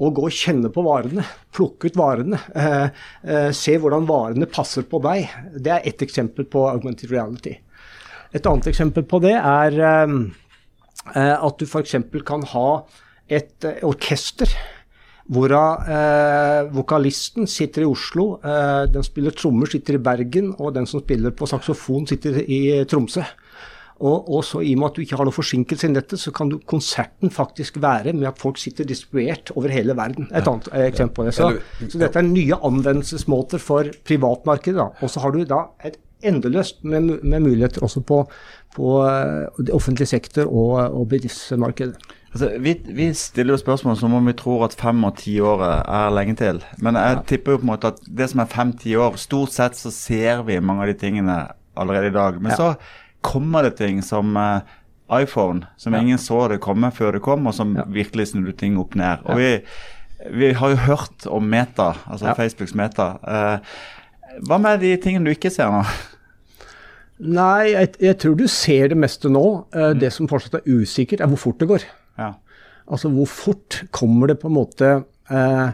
Og 0.02 0.16
gå 0.18 0.26
og 0.26 0.34
kjenne 0.34 0.72
på 0.74 0.82
varene, 0.84 1.24
plukke 1.54 1.92
ut 1.92 1.98
varene, 2.00 2.40
eh, 2.58 2.88
eh, 3.24 3.50
se 3.54 3.78
hvordan 3.78 4.08
varene 4.10 4.50
passer 4.50 4.88
på 4.90 5.00
deg. 5.06 5.30
Det 5.54 5.76
er 5.76 5.86
ett 5.86 6.02
eksempel 6.02 6.50
på 6.50 6.66
augmented 6.72 7.14
reality. 7.14 7.56
Et 8.34 8.46
annet 8.50 8.72
eksempel 8.74 9.06
på 9.06 9.22
det 9.22 9.36
er 9.38 9.80
eh, 9.80 10.18
eh 11.14 11.36
at 11.38 11.60
du 11.60 11.66
f.eks. 11.66 11.96
kan 12.26 12.44
ha 12.56 12.68
et 13.30 13.66
orkester 13.86 14.50
Hvorav 15.32 15.88
eh, 15.88 16.74
vokalisten 16.76 17.48
sitter 17.48 17.86
i 17.86 17.88
Oslo, 17.88 18.26
eh, 18.44 18.84
den 18.92 19.06
spiller 19.08 19.32
trommer 19.32 19.70
sitter 19.72 19.96
i 19.96 20.04
Bergen, 20.04 20.52
og 20.60 20.74
den 20.76 20.88
som 20.90 21.04
spiller 21.04 21.32
på 21.32 21.48
saksofon 21.48 22.10
sitter 22.10 22.42
i 22.44 22.60
Tromsø. 22.90 23.24
Og, 24.04 24.26
og 24.28 24.42
så 24.44 24.60
I 24.66 24.74
og 24.76 24.82
med 24.82 24.90
at 24.90 24.98
du 24.98 25.04
ikke 25.04 25.18
har 25.20 25.28
noe 25.28 25.36
forsinkelse 25.36 25.88
i 25.88 25.94
nettet, 25.94 26.20
så 26.20 26.34
kan 26.36 26.50
du, 26.52 26.58
konserten 26.68 27.32
faktisk 27.32 27.78
være 27.82 28.12
med 28.18 28.28
at 28.34 28.42
folk 28.42 28.58
sitter 28.60 28.88
distribuert 28.90 29.54
over 29.56 29.72
hele 29.72 29.96
verden. 29.96 30.28
Et 30.34 30.48
annet 30.50 30.68
ja. 30.74 30.88
eksempel 30.90 31.22
på 31.22 31.28
det. 31.28 31.36
Så, 31.38 31.52
så, 31.86 32.02
dette 32.02 32.20
er 32.20 32.28
nye 32.28 32.58
anvendelsesmåter 32.58 33.62
for 33.64 33.94
privatmarkedet. 34.08 34.90
Og 35.00 35.14
så 35.14 35.24
har 35.24 35.32
du 35.32 35.46
da 35.48 35.62
et 35.88 35.96
endeløst 36.24 36.84
med, 36.88 37.20
med 37.22 37.46
muligheter 37.46 37.84
også 37.86 38.04
på, 38.08 38.24
på 38.76 38.92
uh, 39.04 39.72
offentlig 39.76 40.08
sektor 40.12 40.52
og, 40.52 40.76
og 41.00 41.08
bedriftsmarkedet. 41.14 41.96
Altså, 42.34 42.50
vi, 42.58 42.74
vi, 42.98 43.12
stiller 43.14 43.54
jo 43.54 43.62
spørsmål 43.62 43.98
som 44.00 44.14
om 44.18 44.26
vi 44.26 44.34
tror 44.34 44.64
at 44.66 44.74
fem 44.74 45.04
og 45.06 45.20
ti 45.22 45.36
år 45.44 45.62
er 45.70 46.14
lenge 46.18 46.34
til. 46.40 46.64
Men 46.82 46.98
jeg 46.98 47.18
ja. 47.18 47.24
tipper 47.30 47.54
jo 47.54 47.60
på 47.62 47.68
en 47.68 47.72
måte 47.76 47.92
at 47.94 48.00
det 48.10 48.32
som 48.32 48.42
er 48.42 48.50
fem-ti 48.50 48.96
år 48.98 49.20
Stort 49.22 49.54
sett 49.54 49.78
så 49.78 49.92
ser 49.94 50.42
vi 50.48 50.58
mange 50.58 50.82
av 50.82 50.90
de 50.90 50.98
tingene 50.98 51.36
allerede 51.78 52.10
i 52.10 52.16
dag. 52.16 52.42
Men 52.42 52.56
ja. 52.56 52.58
så 52.58 52.74
kommer 53.22 53.68
det 53.68 53.78
ting 53.78 54.02
som 54.02 54.34
uh, 54.34 54.66
iPhone, 55.14 55.68
som 55.78 55.94
ja. 55.94 56.02
ingen 56.02 56.18
så 56.18 56.48
det 56.50 56.62
komme 56.64 56.90
før 56.92 57.20
det 57.20 57.22
kom, 57.22 57.46
og 57.48 57.54
som 57.54 57.78
virkelig 57.94 58.32
snudde 58.32 58.58
ting 58.58 58.82
opp 58.82 58.98
ned. 58.98 59.22
Og 59.30 59.38
vi, 59.38 59.52
vi, 60.34 60.52
har 60.58 60.74
jo 60.74 60.82
hørt 60.88 61.30
om 61.30 61.46
Meta, 61.54 61.94
altså 62.10 62.34
Facebooks 62.34 62.74
Meta. 62.74 63.14
Uh, 63.22 64.42
hva 64.50 64.58
med 64.58 64.82
de 64.82 64.96
tingene 64.98 65.30
du 65.30 65.38
ikke 65.38 65.54
ser 65.54 65.70
nå? 65.70 65.86
Nei, 67.24 67.76
jeg, 67.76 67.94
jeg, 68.02 68.18
tror 68.20 68.34
du 68.42 68.48
ser 68.50 68.90
det 68.90 68.98
meste 68.98 69.30
nå. 69.30 69.46
Uh, 69.70 69.92
mm. 69.94 70.00
Det 70.02 70.10
som 70.18 70.30
fortsatt 70.32 70.64
er 70.64 70.82
usikkert, 70.82 71.22
er 71.22 71.30
hvor 71.30 71.46
fort 71.46 71.62
det 71.62 71.70
går. 71.70 71.92
Ja. 72.20 72.34
Altså 72.84 73.12
hvor 73.14 73.30
fort 73.30 73.84
kommer 73.96 74.30
det 74.30 74.40
på 74.42 74.50
en 74.50 74.58
måte 74.58 74.90
eh, 75.32 75.70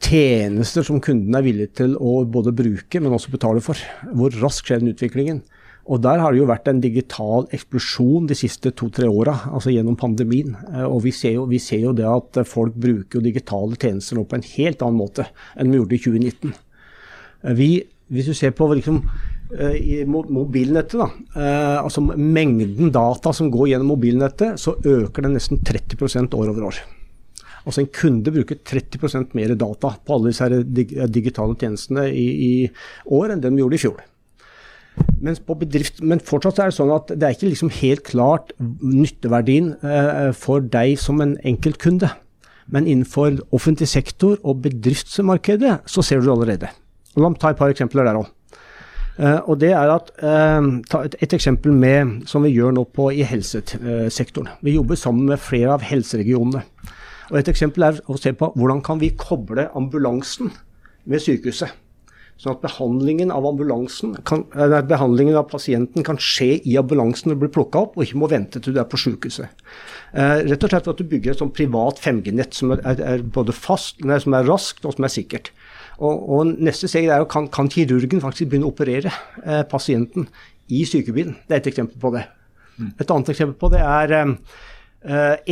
tjenester 0.00 0.84
som 0.86 1.00
kunden 1.04 1.36
er 1.36 1.44
villig 1.44 1.70
til 1.78 1.96
å 2.00 2.22
både 2.24 2.54
bruke, 2.56 3.00
men 3.00 3.12
også 3.12 3.32
betale 3.34 3.62
for? 3.64 3.80
Hvor 4.16 4.34
raskt 4.40 4.70
skjer 4.70 4.80
den 4.82 4.94
utviklingen? 4.94 5.42
Og 5.90 5.98
der 6.04 6.20
har 6.22 6.32
det 6.32 6.38
jo 6.38 6.48
vært 6.48 6.68
en 6.70 6.80
digital 6.82 7.46
eksplosjon 7.56 8.28
de 8.30 8.36
siste 8.38 8.70
to-tre 8.76 9.08
åra, 9.08 9.34
altså 9.50 9.72
gjennom 9.72 9.96
pandemien. 9.98 10.54
Eh, 10.70 10.86
og 10.86 11.02
vi 11.06 11.12
ser, 11.16 11.34
jo, 11.38 11.46
vi 11.50 11.60
ser, 11.62 11.84
jo, 11.86 11.94
det 11.96 12.06
at 12.08 12.42
folk 12.48 12.76
bruker 12.78 13.24
digitale 13.24 13.78
tjenester 13.80 14.18
nå 14.18 14.26
på 14.28 14.38
en 14.38 14.46
helt 14.52 14.84
annen 14.86 15.00
måte 15.00 15.26
enn 15.56 15.72
vi 15.72 15.80
gjorde 15.80 15.96
i 15.96 16.02
2019. 16.04 16.54
Eh, 17.42 17.56
vi, 17.58 17.70
hvis 18.12 18.30
du 18.30 18.36
ser 18.36 18.54
på 18.56 18.68
liksom, 18.74 19.02
i 19.50 20.04
mobilnettet, 20.06 20.96
da, 21.00 21.08
eh, 21.34 21.76
altså 21.80 22.04
mengden 22.04 22.92
data 22.94 23.32
som 23.34 23.50
går 23.50 23.72
gjennom 23.72 23.92
mobilnettet, 23.94 24.60
så 24.60 24.76
øker 24.78 25.26
den 25.26 25.34
nesten 25.34 25.58
30% 25.66 26.36
år 26.38 26.52
over 26.52 26.68
år. 26.70 26.80
Altså 27.66 27.82
En 27.82 27.90
kunde 27.92 28.32
bruker 28.32 28.56
30% 28.64 29.34
mer 29.36 29.54
data 29.54 29.96
på 30.06 30.14
alle 30.14 30.30
disse 30.30 31.08
digitale 31.12 31.56
tjenestene 31.60 32.06
i, 32.08 32.28
i 32.30 32.70
år 33.06 33.34
enn 33.34 33.42
det 33.42 33.52
de 33.52 33.60
gjorde 33.60 33.76
i 33.76 33.82
fjor. 33.82 34.00
Bedrift, 35.20 36.00
men 36.02 36.20
fortsatt 36.24 36.58
er 36.58 36.70
det 36.70 36.76
sånn 36.76 36.92
at 36.94 37.12
det 37.12 37.26
er 37.26 37.36
ikke 37.36 37.50
liksom 37.50 37.70
helt 37.80 38.02
klart 38.08 38.54
nytteverdien 38.58 39.74
eh, 39.84 40.32
for 40.36 40.64
deg 40.64 40.96
som 41.00 41.20
en 41.24 41.36
enkeltkunde. 41.46 42.10
Men 42.70 42.86
innenfor 42.86 43.40
offentlig 43.56 43.88
sektor 43.90 44.38
og 44.42 44.62
bedriftsmarkedet 44.64 45.80
så 45.90 46.04
ser 46.06 46.20
du 46.20 46.28
det 46.28 46.34
allerede. 46.36 46.70
La 47.18 47.28
meg 47.28 47.40
ta 47.42 47.52
et 47.52 47.58
par 47.58 47.72
eksempler 47.72 48.06
der 48.06 48.20
òg. 48.20 48.28
Uh, 49.20 49.40
og 49.52 49.58
det 49.60 49.74
er 49.76 49.90
at, 49.92 50.08
uh, 50.24 50.80
ta 50.88 51.02
et, 51.04 51.32
eksempel 51.36 51.74
med, 51.76 52.22
som 52.30 52.46
vi 52.46 52.54
gjør 52.54 52.72
nå 52.72 52.86
på, 52.88 53.10
i 53.12 53.26
helsesektoren. 53.26 54.48
Vi 54.64 54.78
jobber 54.78 54.96
sammen 54.96 55.28
med 55.28 55.42
flere 55.44 55.76
av 55.76 55.84
helseregionene. 55.84 56.64
Og 57.30 57.38
Et 57.38 57.52
eksempel 57.52 57.84
er 57.86 58.00
å 58.10 58.16
se 58.18 58.32
på 58.34 58.48
hvordan 58.56 58.80
kan 58.82 58.98
vi 58.98 59.12
koble 59.18 59.68
ambulansen 59.76 60.50
med 61.04 61.22
sykehuset. 61.22 61.70
Sånn 62.40 62.54
at 62.54 62.62
behandlingen 62.62 63.28
av, 63.34 63.44
kan, 64.24 64.46
behandlingen 64.88 65.36
av 65.36 65.50
pasienten 65.50 66.04
kan 66.06 66.16
skje 66.16 66.54
i 66.64 66.78
ambulansen 66.80 67.34
og 67.34 67.42
bli 67.42 67.50
plukka 67.52 67.82
opp, 67.84 67.98
og 67.98 68.06
ikke 68.06 68.20
må 68.22 68.30
vente 68.32 68.62
til 68.64 68.72
du 68.72 68.80
er 68.80 68.88
på 68.88 68.96
sykehuset. 69.02 69.60
Eh, 70.16 70.38
rett 70.48 70.64
og 70.64 70.72
slett 70.72 70.88
at 70.88 71.02
du 71.02 71.04
bygger 71.10 71.34
et 71.34 71.42
sånn 71.42 71.52
privat 71.52 72.00
5G-nett 72.00 72.56
som 72.56 72.72
er, 72.78 72.80
er, 72.96 73.20
både 73.20 73.52
fast, 73.52 74.00
nei, 74.08 74.16
som 74.24 74.38
er 74.38 74.48
raskt 74.48 74.88
og 74.88 74.96
som 74.96 75.04
er 75.04 75.12
sikkert. 75.12 75.52
Og, 76.00 76.24
og 76.32 76.52
Neste 76.64 76.88
steg 76.88 77.10
er 77.12 77.26
kan, 77.30 77.48
kan 77.52 77.68
kirurgen 77.72 78.22
faktisk 78.22 78.50
begynne 78.50 78.68
å 78.68 78.72
operere 78.72 79.12
eh, 79.44 79.62
pasienten 79.68 80.28
i 80.72 80.84
sykebilen. 80.88 81.36
Det 81.46 81.56
er 81.56 81.62
et 81.62 81.70
eksempel 81.72 82.00
på 82.00 82.12
det. 82.16 82.24
Mm. 82.78 82.90
Et 82.96 83.14
annet 83.14 83.32
eksempel 83.34 83.56
på 83.60 83.70
det 83.74 83.82
er 83.84 84.16
eh, 84.16 84.34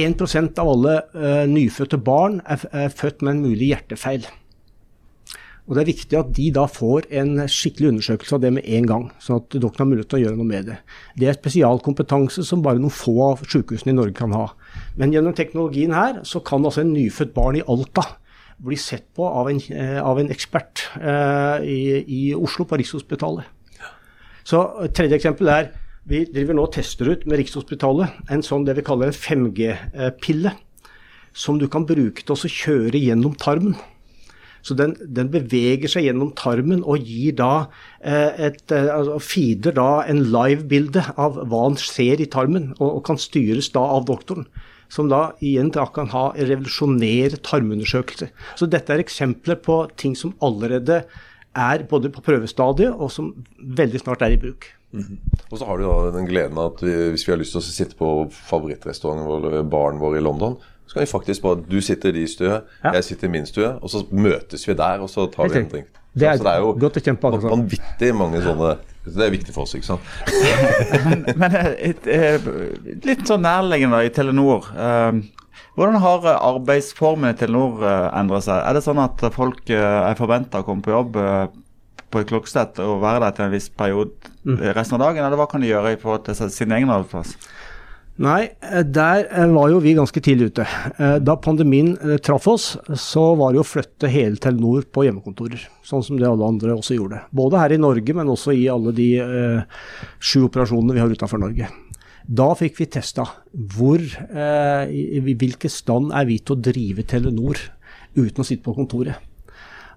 1% 0.09 0.61
av 0.62 0.75
alle 0.75 0.99
eh, 1.12 1.47
nyfødte 1.50 2.00
barn 2.00 2.40
er, 2.47 2.64
er 2.73 2.93
født 2.95 3.25
med 3.25 3.37
en 3.37 3.49
mulig 3.49 3.73
hjertefeil. 3.75 4.28
Og 5.69 5.76
Det 5.76 5.83
er 5.83 5.88
viktig 5.90 6.17
at 6.17 6.31
de 6.33 6.47
da 6.57 6.62
får 6.64 7.11
en 7.21 7.43
skikkelig 7.45 7.90
undersøkelse 7.90 8.38
av 8.38 8.40
det 8.40 8.50
med 8.57 8.69
en 8.73 8.87
gang, 8.88 9.02
sånn 9.21 9.43
at 9.43 9.52
dere 9.52 9.69
har 9.76 9.88
mulighet 9.90 10.09
til 10.09 10.17
å 10.17 10.23
gjøre 10.23 10.38
noe 10.38 10.49
med 10.49 10.71
det. 10.71 10.78
Det 11.21 11.28
er 11.28 11.37
spesialkompetanse 11.37 12.40
som 12.49 12.62
bare 12.64 12.81
noen 12.81 12.95
få 12.95 13.19
av 13.26 13.43
sykehusene 13.45 13.93
i 13.93 13.99
Norge 13.99 14.17
kan 14.17 14.33
ha. 14.33 14.47
Men 14.97 15.12
gjennom 15.12 15.37
teknologien 15.37 15.93
her 15.93 16.23
så 16.25 16.40
kan 16.40 16.64
altså 16.64 16.87
en 16.87 16.95
nyfødt 16.95 17.37
barn 17.37 17.61
i 17.61 17.67
Alta 17.69 18.07
bli 18.58 18.76
sett 18.76 19.06
på 19.14 19.26
av 19.26 19.50
en, 19.50 19.60
eh, 19.70 20.00
av 20.02 20.20
en 20.20 20.30
ekspert 20.34 20.88
eh, 21.00 21.64
i, 21.64 21.80
i, 22.06 22.22
Oslo, 22.34 22.66
på 22.66 22.78
Rikshospitalet. 22.80 23.44
Så 24.48 24.62
Tredje 24.96 25.18
eksempel 25.18 25.50
er 25.52 25.70
vi 26.08 26.22
driver 26.24 26.56
nå 26.56 26.64
og 26.64 26.72
tester 26.72 27.10
ut 27.12 27.26
med 27.28 27.36
Rikshospitalet 27.42 28.32
en 28.32 28.42
sånn 28.44 28.64
det 28.64 28.78
vi 28.78 28.84
kaller 28.86 29.10
en 29.10 29.18
5G-pille, 29.18 30.54
som 31.36 31.58
du 31.60 31.66
kan 31.70 31.84
bruke 31.86 32.24
til 32.24 32.34
å 32.34 32.52
kjøre 32.54 33.02
gjennom 33.02 33.36
tarmen. 33.38 33.76
Så 34.64 34.74
den, 34.74 34.96
den, 34.98 35.28
beveger 35.30 35.90
seg 35.90 36.08
gjennom 36.08 36.32
tarmen 36.36 36.80
og 36.82 37.04
gir 37.06 37.36
da 37.38 37.68
eh, 38.00 38.48
et, 38.48 38.64
altså 38.72 39.20
feeder 39.22 39.76
da 39.76 39.90
en 40.08 40.24
live-bilde 40.32 41.04
av 41.14 41.38
hva 41.44 41.62
han 41.68 41.78
ser 41.80 42.20
i 42.20 42.28
tarmen, 42.28 42.72
og, 42.78 42.88
og, 42.88 43.04
kan 43.06 43.20
styres 43.20 43.70
da 43.76 43.84
av 43.98 44.08
doktoren. 44.08 44.48
Som 44.88 45.11
da 45.12 45.33
igjen 45.45 45.71
da 45.75 45.85
kan 45.92 46.09
ha 46.14 46.30
revolusjonere 46.37 47.40
tarmundersøkelser. 47.45 48.30
Så 48.57 48.68
dette 48.71 48.95
er 48.95 49.04
eksempler 49.04 49.59
på 49.61 49.83
ting 50.00 50.16
som 50.16 50.35
allerede 50.45 51.02
er 51.59 51.85
både 51.90 52.11
på 52.12 52.23
prøvestadiet, 52.25 52.95
og 52.95 53.11
som 53.12 53.33
veldig 53.59 54.00
snart 54.00 54.23
er 54.23 54.37
i 54.37 54.40
bruk. 54.40 54.73
Mm 54.92 55.02
-hmm. 55.02 55.18
Og 55.50 55.59
så 55.59 55.64
har 55.64 55.76
du 55.76 55.85
da 55.85 56.18
den 56.18 56.26
gleden 56.26 56.59
at 56.59 56.83
vi, 56.83 57.11
hvis 57.11 57.28
vi 57.28 57.33
har 57.33 57.38
lyst 57.38 57.52
til 57.52 57.59
å 57.59 57.62
sitte 57.62 57.97
på 57.97 58.30
favorittrestauranten 58.30 59.26
vår, 59.26 59.62
baren 59.62 60.00
vår 60.00 60.16
i 60.16 60.21
London, 60.21 60.57
så 60.87 60.95
kan 60.95 61.00
vi 61.00 61.07
faktisk 61.07 61.42
bare 61.42 61.62
Du 61.71 61.80
sitter 61.80 62.09
i 62.09 62.12
din 62.12 62.28
stue, 62.28 62.61
ja. 62.85 62.92
jeg 62.92 63.04
sitter 63.04 63.28
i 63.28 63.30
min 63.30 63.47
stue, 63.47 63.78
og 63.83 63.90
så 63.90 64.07
møtes 64.11 64.68
vi 64.68 64.75
der, 64.75 64.99
og 64.99 65.11
så 65.11 65.26
tar 65.26 65.49
vi 65.49 65.59
en 65.59 65.68
drink. 65.68 65.87
Det 66.14 66.28
er, 66.28 66.37
så, 66.37 66.45
det 66.45 66.52
er 66.52 66.59
jo 66.59 66.73
godt 66.73 66.97
å 66.97 67.00
kjempe, 67.00 67.26
altså. 67.26 67.49
vanvittig 67.49 68.14
mange 68.14 68.42
sånne 68.42 68.76
Det 69.07 69.25
er 69.25 69.33
viktig 69.33 69.55
for 69.55 69.64
oss, 69.64 69.75
ikke 69.78 69.88
sant? 69.88 70.09
men, 71.07 71.25
men 71.40 71.55
et, 71.59 72.09
et, 72.09 72.49
litt 73.07 73.25
sånn 73.28 73.45
nærliggende 73.47 74.02
i 74.05 74.11
Telenor. 74.12 74.69
Uh, 74.75 75.23
hvordan 75.78 76.00
har 76.02 76.26
arbeidsformen 76.35 77.33
i 77.33 77.38
Telenor 77.38 77.81
uh, 77.85 78.11
endret 78.19 78.49
seg? 78.49 78.61
Er 78.61 78.76
det 78.76 78.85
sånn 78.85 79.00
at 79.00 79.25
folk 79.35 79.73
er 79.73 80.19
forventa 80.19 80.61
å 80.61 80.67
komme 80.67 80.85
på 80.85 80.93
jobb 80.93 81.17
på 82.09 82.23
et 82.23 82.28
klokkestett 82.31 82.78
og 82.81 83.02
være 83.02 83.21
der 83.26 83.35
til 83.37 83.47
en 83.47 83.52
viss 83.52 83.69
periode 83.69 84.33
mm. 84.49 84.61
resten 84.76 84.97
av 84.97 85.05
dagen, 85.07 85.25
eller 85.25 85.40
hva 85.40 85.49
kan 85.50 85.64
de 85.64 85.71
gjøre 85.71 85.93
i 85.95 86.00
forhold 86.00 86.25
til 86.28 86.52
sin 86.52 86.73
egen 86.73 86.93
arbeidsplass? 86.93 87.37
Nei, 88.18 88.48
eh, 88.66 88.82
der 88.82 89.28
eh, 89.30 89.50
var 89.54 89.68
jo 89.70 89.78
vi 89.82 89.94
ganske 89.94 90.20
tidlig 90.25 90.50
ute. 90.50 90.64
Eh, 90.98 91.18
da 91.22 91.37
pandemien 91.38 91.92
traff 92.25 92.48
oss, 92.50 92.72
så 92.98 93.28
var 93.38 93.54
det 93.54 93.62
å 93.62 93.66
flytte 93.66 94.10
hele 94.10 94.40
Telenor 94.42 94.88
på 94.90 95.04
hjemmekontorer. 95.06 95.62
Sånn 95.87 96.02
som 96.02 96.18
det 96.18 96.26
alle 96.26 96.48
andre 96.48 96.75
også 96.75 96.96
gjorde. 96.96 97.22
Både 97.30 97.60
her 97.62 97.76
i 97.76 97.80
Norge, 97.80 98.16
men 98.18 98.32
også 98.32 98.56
i 98.58 98.66
alle 98.72 98.94
de 98.96 99.12
eh, 99.22 99.84
sju 100.18 100.48
operasjonene 100.48 100.98
vi 100.98 101.04
har 101.04 101.14
utenfor 101.14 101.44
Norge. 101.44 101.70
Da 102.28 102.50
fikk 102.58 102.82
vi 102.82 102.90
testa 102.92 103.25
hvor, 103.54 104.02
eh, 104.02 104.90
i 104.90 105.22
hvilken 105.22 105.72
stand 105.72 106.10
er 106.12 106.26
vi 106.28 106.42
til 106.42 106.58
å 106.58 106.62
drive 106.66 107.06
Telenor 107.08 107.62
uten 108.18 108.42
å 108.42 108.46
sitte 108.46 108.66
på 108.66 108.75
kontoret. 108.76 109.25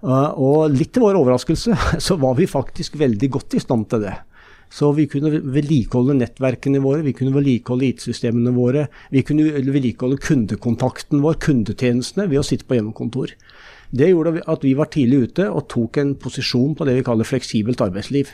Uh, 0.02 0.34
og 0.34 0.74
litt 0.74 0.90
til 0.96 1.04
vår 1.04 1.20
overraskelse 1.20 1.76
så 2.06 2.16
var 2.18 2.34
vi 2.40 2.48
faktisk 2.50 2.96
veldig 2.98 3.28
godt 3.36 3.58
i 3.58 3.62
stand 3.62 3.86
til 3.92 4.08
det. 4.08 4.16
Så 4.72 4.94
vi 4.96 5.04
kunne 5.12 5.34
vedlikeholde 5.52 6.16
nettverkene 6.16 6.80
våre, 6.84 7.04
vi 7.04 7.12
kunne 7.16 7.34
vedlikeholde 7.36 7.90
IT-systemene 7.90 8.54
våre. 8.56 8.86
Vi 9.12 9.24
kunne 9.28 9.50
vedlikeholde 9.52 10.22
kundekontakten 10.24 11.20
vår, 11.26 11.36
kundetjenestene, 11.44 12.30
ved 12.32 12.40
å 12.40 12.46
sitte 12.48 12.70
på 12.70 12.78
hjemmekontor. 12.78 13.36
Det 13.92 14.08
gjorde 14.08 14.40
at 14.48 14.64
vi 14.64 14.72
var 14.80 14.88
tidlig 14.94 15.26
ute 15.28 15.50
og 15.52 15.68
tok 15.72 16.00
en 16.00 16.16
posisjon 16.16 16.78
på 16.80 16.88
det 16.88 16.96
vi 17.02 17.04
kaller 17.04 17.28
fleksibelt 17.28 17.84
arbeidsliv. 17.84 18.32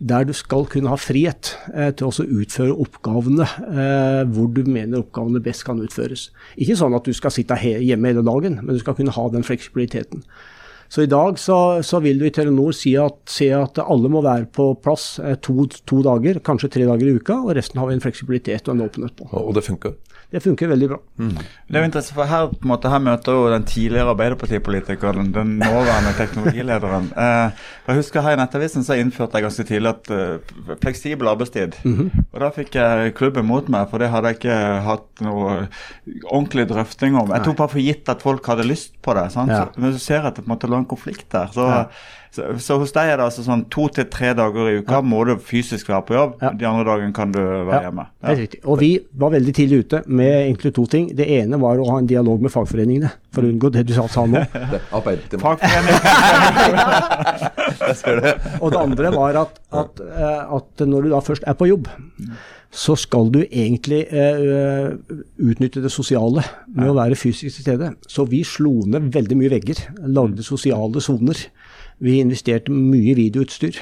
Der 0.00 0.24
du 0.28 0.32
skal 0.36 0.64
kunne 0.68 0.92
ha 0.92 0.96
frihet 1.00 1.54
eh, 1.72 1.92
til 1.96 2.08
å 2.08 2.24
utføre 2.40 2.76
oppgavene 2.84 3.44
eh, 3.44 4.22
hvor 4.32 4.48
du 4.52 4.62
mener 4.64 5.00
oppgavene 5.00 5.44
best 5.44 5.64
kan 5.68 5.80
utføres. 5.80 6.30
Ikke 6.56 6.76
sånn 6.76 6.96
at 6.96 7.04
du 7.04 7.16
skal 7.16 7.32
sitte 7.32 7.56
hjemme 7.60 8.12
hele 8.12 8.24
dagen, 8.24 8.60
men 8.62 8.76
du 8.76 8.80
skal 8.80 8.96
kunne 8.96 9.14
ha 9.16 9.28
den 9.32 9.44
fleksibiliteten. 9.44 10.24
Så 10.92 11.04
i 11.04 11.10
dag 11.10 11.38
så, 11.42 11.58
så 11.86 12.00
vil 12.04 12.20
du 12.20 12.26
i 12.28 12.32
Telenor 12.34 12.74
si 12.76 12.94
at, 13.00 13.18
si 13.30 13.48
at, 13.54 13.78
alle 13.82 14.10
må 14.12 14.22
være 14.24 14.48
på 14.54 14.70
plass 14.82 15.16
eh, 15.22 15.36
to, 15.42 15.66
to, 15.88 16.00
dager, 16.06 16.40
kanskje 16.46 16.70
tre 16.76 16.86
dager 16.88 17.10
i 17.10 17.16
uka, 17.18 17.40
og 17.42 17.56
resten 17.58 17.82
har 17.82 17.90
vi 17.90 17.96
en 17.96 18.04
fleksibilitet 18.04 18.68
og 18.68 18.76
en 18.76 18.86
åpenhet 18.86 19.16
på. 19.18 19.28
Og 19.34 19.54
det 19.56 19.66
funker? 19.66 19.96
Det 20.30 20.40
funker 20.42 20.68
veldig 20.68 20.88
bra. 20.90 20.96
Mm. 21.22 21.34
Det 21.36 21.78
er 21.78 21.84
jo 21.84 21.88
interessant, 21.88 22.16
for 22.16 22.28
her, 22.30 22.48
på 22.50 22.66
en 22.66 22.70
måte, 22.72 22.90
her 22.90 23.02
møter 23.02 23.36
jo 23.36 23.44
den 23.52 23.66
tidligere 23.68 24.10
Arbeiderpartipolitikeren 24.10 25.30
den 25.34 25.52
nåværende 25.62 26.14
teknologilederen. 26.18 27.12
Eh, 27.26 27.50
jeg 27.86 27.96
husker 27.96 28.22
Her 28.22 28.34
i 28.34 28.38
Nettavisen 28.38 28.84
så 28.84 28.96
innførte 28.98 29.38
jeg 29.38 29.46
ganske 29.46 29.64
tidlig 29.66 29.88
at 29.88 30.10
uh, 30.12 30.74
fleksibel 30.82 31.28
arbeidstid. 31.30 31.78
Mm 31.84 31.94
-hmm. 31.96 32.24
Og 32.32 32.40
Da 32.40 32.50
fikk 32.50 32.74
jeg 32.74 33.14
klubben 33.14 33.46
mot 33.46 33.68
meg, 33.68 33.86
for 33.90 33.98
det 33.98 34.10
hadde 34.10 34.28
jeg 34.28 34.36
ikke 34.36 34.58
hatt 34.82 35.20
noe 35.20 35.68
ordentlig 36.24 36.68
drøfting 36.68 37.16
om. 37.16 37.30
Jeg 37.30 37.44
tok 37.44 37.56
bare 37.56 37.68
for 37.68 37.78
gitt 37.78 38.08
at 38.08 38.22
folk 38.22 38.46
hadde 38.46 38.68
lyst 38.68 39.02
på 39.02 39.14
det. 39.14 39.22
Ja. 39.22 39.28
Så, 39.46 39.68
men 39.76 39.92
du 39.92 39.98
ser 39.98 40.20
at 40.26 40.36
det 40.36 40.44
på 40.44 40.50
en 40.50 40.54
måte 40.56 40.66
lå 40.66 40.76
en 40.76 40.84
konflikt 40.84 41.32
der. 41.32 41.46
så 41.52 41.60
ja. 41.60 41.84
Så, 42.36 42.42
så, 42.60 42.76
hos 42.82 42.92
deg 42.92 43.08
er 43.08 43.16
det 43.20 43.26
altså 43.30 43.42
sånn 43.46 43.62
to 43.72 43.86
til 43.96 44.04
tre 44.12 44.34
dager 44.36 44.68
i 44.68 44.74
uka 44.82 44.98
ja. 44.98 45.04
må 45.04 45.22
du 45.24 45.32
fysisk 45.40 45.88
være 45.88 46.04
på 46.04 46.16
jobb. 46.16 46.34
Ja. 46.44 46.50
De 46.60 46.66
andre 46.68 46.84
dagene 46.88 47.14
kan 47.16 47.32
du 47.32 47.40
være 47.40 47.78
ja, 47.78 47.84
hjemme. 47.88 48.04
Ja. 48.10 48.26
Helt 48.28 48.42
riktig. 48.44 48.60
Og 48.66 48.80
vi 48.82 48.90
var 49.22 49.32
veldig 49.32 49.54
tidlig 49.56 49.78
ute 49.86 50.02
med 50.06 50.32
egentlig 50.34 50.74
to 50.76 50.84
ting. 50.92 51.08
Det 51.16 51.26
ene 51.38 51.60
var 51.62 51.80
å 51.80 51.88
ha 51.88 51.96
en 52.02 52.10
dialog 52.10 52.44
med 52.44 52.52
fagforeningene 52.52 53.10
for 53.32 53.40
å 53.44 53.48
unngå 53.52 53.68
det 53.72 53.86
du 53.88 53.94
sa, 53.96 54.04
sa 54.12 54.26
nå. 54.28 54.36
og 58.60 58.68
det 58.72 58.80
andre 58.80 59.08
var 59.14 59.32
at, 59.46 59.52
at, 59.72 60.00
eh, 60.04 60.42
at, 60.58 60.84
når 60.84 61.00
du 61.06 61.08
da 61.14 61.20
først 61.24 61.44
er 61.48 61.56
på 61.56 61.70
jobb, 61.70 61.88
så 62.70 62.96
skal 62.98 63.30
du 63.32 63.40
egentlig 63.44 64.02
uh, 64.12 64.92
utnytte 65.38 65.82
det 65.84 65.92
sosiale 65.92 66.44
med 66.74 66.90
å 66.90 66.96
være 66.98 67.18
fysisk 67.18 67.58
til 67.58 67.64
stede. 67.64 67.92
Så 68.10 68.26
vi 68.28 68.42
slo 68.44 68.82
ned 68.90 69.12
veldig 69.14 69.38
mye 69.38 69.52
vegger. 69.54 69.80
Lagde 70.04 70.44
sosiale 70.46 71.00
soner. 71.04 71.46
Vi 72.04 72.18
investerte 72.20 72.74
mye 72.74 73.14
videoutstyr. 73.16 73.78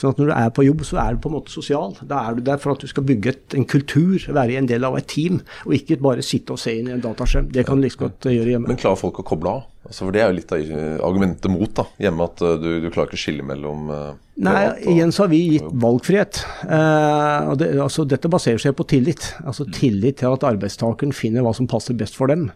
Sånn 0.00 0.14
at 0.14 0.20
når 0.20 0.30
du 0.30 0.32
er 0.32 0.52
på 0.56 0.64
jobb, 0.64 0.84
så 0.88 0.96
er 1.02 1.12
du 1.12 1.20
på 1.20 1.28
en 1.28 1.36
måte 1.36 1.52
sosial. 1.52 1.92
Da 2.08 2.22
er 2.24 2.38
du 2.38 2.46
der 2.46 2.60
for 2.62 2.72
at 2.72 2.80
du 2.80 2.88
skal 2.88 3.04
bygge 3.04 3.34
et, 3.34 3.42
en 3.58 3.66
kultur, 3.68 4.16
være 4.32 4.56
en 4.56 4.70
del 4.70 4.86
av 4.88 4.96
et 4.96 5.10
team, 5.10 5.42
og 5.66 5.76
ikke 5.76 6.00
bare 6.00 6.24
sitte 6.24 6.56
og 6.56 6.62
se 6.62 6.78
inn 6.78 6.88
i 6.88 6.94
en 6.94 7.04
dataskjerm. 7.04 7.50
Det 7.52 7.66
kan 7.68 7.76
du 7.76 7.84
like 7.84 8.00
godt 8.00 8.30
gjøre 8.32 8.54
hjemme. 8.54 8.70
Men 8.70 8.80
klarer 8.80 9.02
folk 9.02 9.20
å 9.20 9.26
koble 9.28 9.52
av? 9.58 9.68
Altså, 9.90 10.04
for 10.06 10.14
Det 10.14 10.20
er 10.22 10.28
jo 10.30 10.36
litt 10.36 10.52
av 10.54 11.06
argumentet 11.08 11.50
mot 11.50 11.70
da, 11.74 11.84
hjemme, 11.98 12.26
at 12.30 12.42
uh, 12.46 12.52
du, 12.62 12.68
du, 12.78 12.88
klarer 12.94 13.10
ikke 13.10 13.18
å 13.18 13.22
skille 13.24 13.46
mellom 13.46 13.88
uh, 13.90 14.12
Nei, 14.38 14.60
igjen 14.92 15.10
så 15.10 15.24
har 15.24 15.32
vi 15.32 15.40
gitt 15.56 15.66
valgfrihet. 15.82 16.38
Uh, 16.62 17.50
og 17.50 17.56
det, 17.58 17.72
altså, 17.82 18.06
dette 18.06 18.30
baserer 18.30 18.62
seg 18.62 18.76
på 18.78 18.86
tillit. 18.88 19.32
Altså 19.42 19.66
Tillit 19.74 20.20
til 20.22 20.30
at 20.30 20.46
arbeidstakeren 20.46 21.10
finner 21.12 21.42
hva 21.42 21.52
som 21.58 21.66
passer 21.70 21.98
best 21.98 22.14
for 22.16 22.30
dem. 22.30 22.46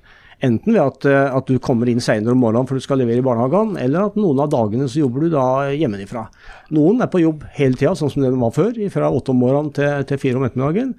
Enten 0.42 0.74
ved 0.74 0.82
at, 0.82 1.04
eh, 1.06 1.36
at 1.36 1.46
du 1.46 1.58
kommer 1.62 1.88
inn 1.88 2.02
senere 2.02 2.34
om 2.34 2.40
morgenen 2.42 2.66
for 2.68 2.78
du 2.78 2.84
skal 2.84 2.98
levere 2.98 3.22
i 3.22 3.24
barnehagen, 3.24 3.76
eller 3.80 4.08
at 4.08 4.18
noen 4.18 4.42
av 4.42 4.50
dagene 4.52 4.88
så 4.90 5.04
jobber 5.04 5.26
du 5.26 5.34
da 5.34 5.46
hjemmefra. 5.70 6.26
Noen 6.74 7.04
er 7.04 7.10
på 7.12 7.22
jobb 7.22 7.44
hele 7.58 7.78
tida, 7.78 7.94
sånn 7.98 8.10
som 8.12 8.24
det 8.24 8.32
var 8.34 8.54
før, 8.54 8.72
fra 8.92 9.10
åtte 9.12 9.34
om 9.34 9.42
morgenen 9.44 9.72
til, 9.76 10.06
til 10.08 10.20
fire 10.22 10.40
om 10.40 10.46
ettermiddagen. 10.48 10.94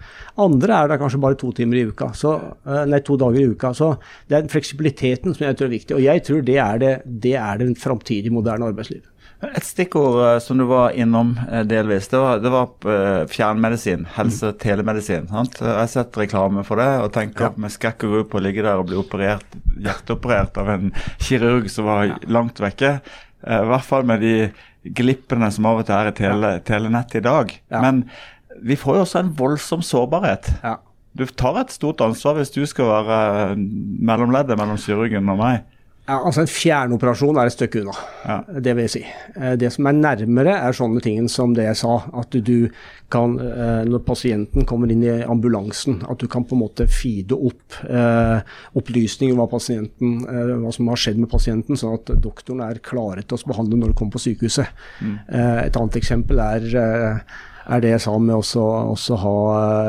Andre 0.46 0.80
er 0.80 0.92
der 0.92 1.01
kanskje 1.01 1.22
bare 1.24 1.39
to 1.42 1.51
timer 1.56 1.82
i 1.82 1.88
uka, 1.89 2.12
så, 2.18 2.36
eh, 2.65 2.86
nei, 2.92 3.01
to 3.06 3.18
dager 3.20 3.42
i 3.42 3.50
uka. 3.51 3.74
Så 3.75 3.96
det 4.27 4.38
er 4.38 4.46
den 4.46 4.54
fleksibiliteten 4.54 5.36
som 5.36 5.48
jeg 5.48 5.60
tror 5.60 5.70
er 5.70 5.75
viktig. 5.75 5.98
Og 5.98 6.06
jeg 6.06 6.24
tror 6.27 6.46
det 6.46 6.58
er 6.62 6.82
det, 6.82 6.94
det, 7.06 7.36
er 7.42 7.60
det 7.62 7.74
framtidige 7.82 8.34
moderne 8.34 8.72
arbeidslivet. 8.72 9.12
Et 9.56 9.66
stikkord 9.66 10.18
uh, 10.20 10.38
som 10.44 10.60
du 10.60 10.66
var 10.70 10.96
innom 10.98 11.34
uh, 11.38 11.62
delvis, 11.68 12.08
det 12.12 12.20
var, 12.22 12.42
det 12.44 12.52
var 12.54 12.70
uh, 12.88 13.25
fjernmedisin. 13.32 14.08
Helse- 14.16 14.52
og 14.52 14.60
telemedisin. 14.62 15.28
Sant? 15.32 15.60
Jeg 15.62 15.75
har 15.78 15.92
sett 15.92 16.20
reklame 16.20 16.66
for 16.68 16.82
det 16.82 16.90
og 17.04 17.12
tenker 17.16 17.50
ja. 17.50 17.54
med 17.62 17.74
skrekk 17.74 18.08
og 18.08 18.16
gå 18.16 18.24
på 18.32 18.40
å 18.42 18.46
ligge 18.46 18.66
der 18.66 18.82
og 18.82 18.90
bli 18.90 19.00
operert, 19.00 19.58
hjerteoperert 19.75 20.62
av 20.62 20.72
en 20.75 20.94
kirurg 21.22 21.70
som 21.72 21.90
var 21.90 22.08
ja. 22.10 22.22
langt 22.32 22.62
vekke. 22.64 22.98
I 23.46 23.62
hvert 23.70 23.86
fall 23.86 24.08
med 24.10 24.24
de 24.25 24.38
glippene 24.96 25.50
som 25.54 25.68
av 25.70 25.82
og 25.82 25.88
til 25.88 25.98
er 25.98 26.10
i 26.10 26.16
tele, 26.18 26.56
telenettet 26.66 27.22
i 27.22 27.25
dag. 27.25 27.54
Ja. 27.74 27.82
Men 27.84 28.04
vi 28.66 28.78
får 28.80 28.98
jo 29.00 29.06
også 29.06 29.22
en 29.22 29.32
voldsom 29.38 29.86
sårbarhet. 29.86 30.50
Ja. 30.64 30.78
Du 31.16 31.24
tar 31.25 31.62
et 31.62 31.72
stort 31.72 32.02
ansvar 32.04 32.40
hvis 32.40 32.52
du 32.52 32.66
skal 32.68 32.90
være 32.92 33.56
mellomleddet 33.56 34.58
mellom 34.60 34.80
kirurgen 34.82 35.32
og 35.32 35.40
meg. 35.40 35.64
Ja, 36.06 36.20
altså 36.22 36.44
En 36.44 36.50
fjernoperasjon 36.52 37.38
er 37.42 37.48
et 37.50 37.54
stykke 37.56 37.80
unna, 37.82 37.94
Ja. 38.28 38.36
det 38.62 38.76
vil 38.76 38.84
jeg 38.86 38.90
si. 38.92 39.06
Eh, 39.42 39.56
Det 39.56 39.72
som 39.74 39.88
er 39.88 39.94
nærmere, 39.94 40.54
er 40.68 40.72
sånne 40.72 41.02
ting 41.02 41.28
som 41.28 41.54
det 41.56 41.64
jeg 41.66 41.76
sa. 41.78 42.04
At 42.14 42.30
du 42.30 42.70
kan, 43.10 43.40
eh, 43.40 43.84
når 43.86 44.04
pasienten 44.06 44.66
kommer 44.68 44.92
inn 44.92 45.02
i 45.04 45.24
ambulansen, 45.24 46.04
at 46.08 46.20
du 46.20 46.28
kan 46.28 46.44
på 46.46 46.54
en 46.54 46.62
måte 46.62 46.86
feede 46.88 47.32
opp 47.34 47.90
eh, 47.90 48.42
opplysninger 48.76 49.34
om 49.34 49.48
hva, 49.48 49.60
hva 50.62 50.74
som 50.74 50.88
har 50.88 50.96
skjedd 50.96 51.18
med 51.18 51.30
pasienten, 51.30 51.76
sånn 51.76 51.96
at 51.96 52.06
doktoren 52.22 52.62
er 52.62 52.78
klare 52.80 53.24
til 53.26 53.38
å 53.38 53.48
behandle 53.48 53.76
når 53.80 53.88
du 53.88 53.94
kommer 53.94 54.12
på 54.12 54.22
sykehuset. 54.30 54.68
Eh, 55.28 55.66
Et 55.66 55.74
annet 55.76 55.96
eksempel 55.98 56.38
er 56.40 57.22
er 57.66 57.82
det 57.82 57.92
jeg 57.92 58.04
sa 58.04 58.14
med 58.22 58.36
også, 58.36 58.62
også 58.94 59.18
ha, 59.22 59.34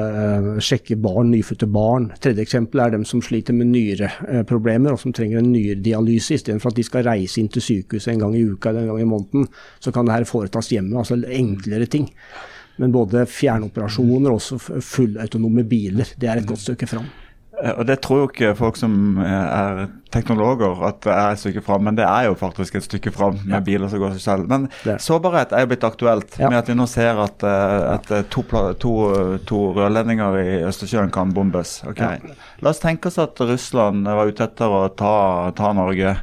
eh, 0.06 0.48
sjekke 0.64 0.96
barn, 1.02 1.30
nyfødte 1.30 1.68
barn. 1.68 2.08
Tredje 2.20 2.44
eksempel 2.46 2.80
er 2.80 2.94
dem 2.94 3.04
som 3.04 3.20
sliter 3.22 3.56
med 3.56 3.68
nyreproblemer 3.72 4.94
og 4.94 5.00
som 5.02 5.12
trenger 5.12 5.42
en 5.42 5.52
nyredialyse. 5.52 6.38
Istedenfor 6.38 6.72
at 6.72 6.80
de 6.80 6.86
skal 6.86 7.04
reise 7.08 7.40
inn 7.40 7.50
til 7.52 7.62
sykehuset 7.62 8.14
en 8.14 8.24
gang 8.24 8.36
i 8.36 8.44
uka 8.48 8.70
eller 8.70 8.86
en 8.86 8.92
gang 8.94 9.04
i 9.04 9.10
måneden, 9.12 9.48
så 9.80 9.92
kan 9.92 10.06
det 10.06 10.16
her 10.16 10.28
foretas 10.28 10.72
hjemme. 10.72 10.96
Altså 10.96 11.20
enklere 11.20 11.86
ting. 11.86 12.08
Men 12.78 12.92
både 12.92 13.26
fjernoperasjoner 13.28 14.32
og 14.32 14.40
også 14.40 14.80
fullautonome 14.84 15.64
biler, 15.68 16.08
det 16.20 16.28
er 16.28 16.40
et 16.40 16.48
godt 16.48 16.64
stykke 16.64 16.88
fram. 16.88 17.08
Eh, 17.62 17.72
Og 17.78 17.86
Det 17.86 18.00
tror 18.04 18.18
jo 18.18 18.28
ikke 18.28 18.54
folk 18.58 18.76
som 18.76 19.18
eh, 19.18 19.26
er 19.32 19.86
teknologer 20.12 20.82
at 20.86 21.00
det 21.04 21.12
er 21.12 21.30
et 21.34 21.40
stykke 21.40 21.62
fram, 21.64 21.82
men 21.84 21.96
det 21.98 22.04
er 22.04 22.26
jo 22.28 22.34
faktisk 22.38 22.76
et 22.78 22.84
stykke 22.86 23.12
fram 23.12 23.38
med 23.44 23.64
biler 23.64 23.88
som 23.88 24.00
går 24.00 24.14
seg 24.16 24.20
selv. 24.24 24.48
Men 24.48 24.68
Det 24.84 24.98
sårbarhet 25.02 25.52
er 25.52 25.64
jo 25.64 25.70
blitt 25.72 25.84
aktuelt 25.84 26.38
Ja. 26.38 26.48
med 26.50 26.58
at 26.58 26.68
vi 26.68 26.74
nå 26.78 26.86
ser 26.88 27.18
at, 27.20 27.42
eh, 27.42 27.94
at 27.94 28.30
to, 28.30 28.42
to, 28.78 28.92
to 29.46 29.72
rørledninger 29.76 30.38
i 30.42 30.62
Østersjøen 30.68 31.10
kan 31.12 31.32
bombes. 31.32 31.82
Okay. 31.86 32.18
Ja. 32.22 32.34
La 32.62 32.70
oss 32.70 32.80
tenke 32.80 33.06
oss 33.08 33.18
at 33.18 33.40
Russland 33.40 34.04
var 34.04 34.26
ute 34.26 34.44
etter 34.44 34.68
å 34.68 34.88
ta, 34.94 35.50
ta 35.56 35.72
Norge. 35.72 36.16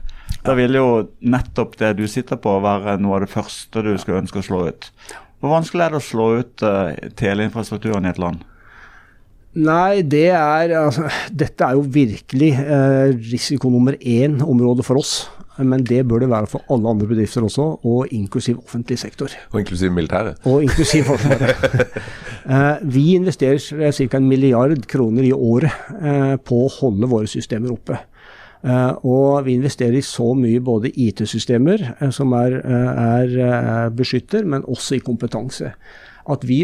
Da 0.43 0.53
vil 0.55 0.73
jo 0.75 0.87
nettopp 1.21 1.77
det 1.79 1.95
du 1.97 2.07
sitter 2.07 2.35
på 2.35 2.57
være 2.61 2.97
noe 2.99 3.15
av 3.15 3.21
det 3.27 3.29
første 3.31 3.81
du 3.83 3.93
skulle 3.97 4.21
ønske 4.25 4.41
å 4.41 4.43
slå 4.43 4.67
ut. 4.67 4.89
Hvor 5.39 5.53
vanskelig 5.59 5.85
er 5.85 5.89
det 5.93 5.99
å 5.99 6.03
slå 6.03 6.25
ut 6.39 6.63
uh, 6.63 6.91
teleinfrastrukturen 7.19 8.05
i 8.05 8.09
et 8.09 8.19
land? 8.19 8.43
Nei, 9.53 10.01
det 10.01 10.29
er 10.33 10.73
altså, 10.79 11.05
Dette 11.29 11.67
er 11.67 11.77
jo 11.77 11.85
virkelig 11.93 12.51
eh, 12.57 13.13
risiko 13.33 13.69
nummer 13.69 13.97
én-område 13.99 14.85
for 14.85 15.01
oss. 15.01 15.15
Men 15.61 15.83
det 15.85 15.99
bør 16.09 16.23
det 16.23 16.31
være 16.31 16.49
for 16.49 16.65
alle 16.73 16.89
andre 16.89 17.05
bedrifter 17.11 17.43
også, 17.45 17.65
og 17.85 18.07
inklusiv 18.15 18.57
offentlig 18.63 18.97
sektor. 18.97 19.29
Og 19.51 19.59
inklusiv 19.59 19.91
militæret. 19.93 20.39
Og 20.49 20.63
inklusiv 20.65 21.03
Forsvaret. 21.11 21.89
Eh, 22.43 22.81
vi 22.83 23.13
investerer 23.15 23.55
ca. 23.95 24.17
en 24.17 24.25
milliard 24.27 24.81
kroner 24.91 25.23
i 25.23 25.29
året 25.31 25.71
eh, 25.95 26.33
på 26.35 26.57
å 26.65 26.71
holde 26.81 27.07
våre 27.07 27.29
systemer 27.31 27.71
oppe. 27.71 27.95
Uh, 28.63 28.95
og 29.03 29.43
vi 29.43 29.57
investerer 29.57 29.97
i 29.99 30.05
så 30.07 30.29
mye 30.39 30.61
både 30.63 30.91
IT-systemer, 31.03 31.81
uh, 31.99 32.07
som 32.15 32.31
er, 32.37 32.53
uh, 32.63 33.01
er 33.19 33.33
eh, 33.43 33.89
beskytter, 33.91 34.45
men 34.47 34.63
også 34.63 34.95
i 34.95 35.01
kompetanse. 35.03 35.73
At 36.31 36.45
vi, 36.47 36.61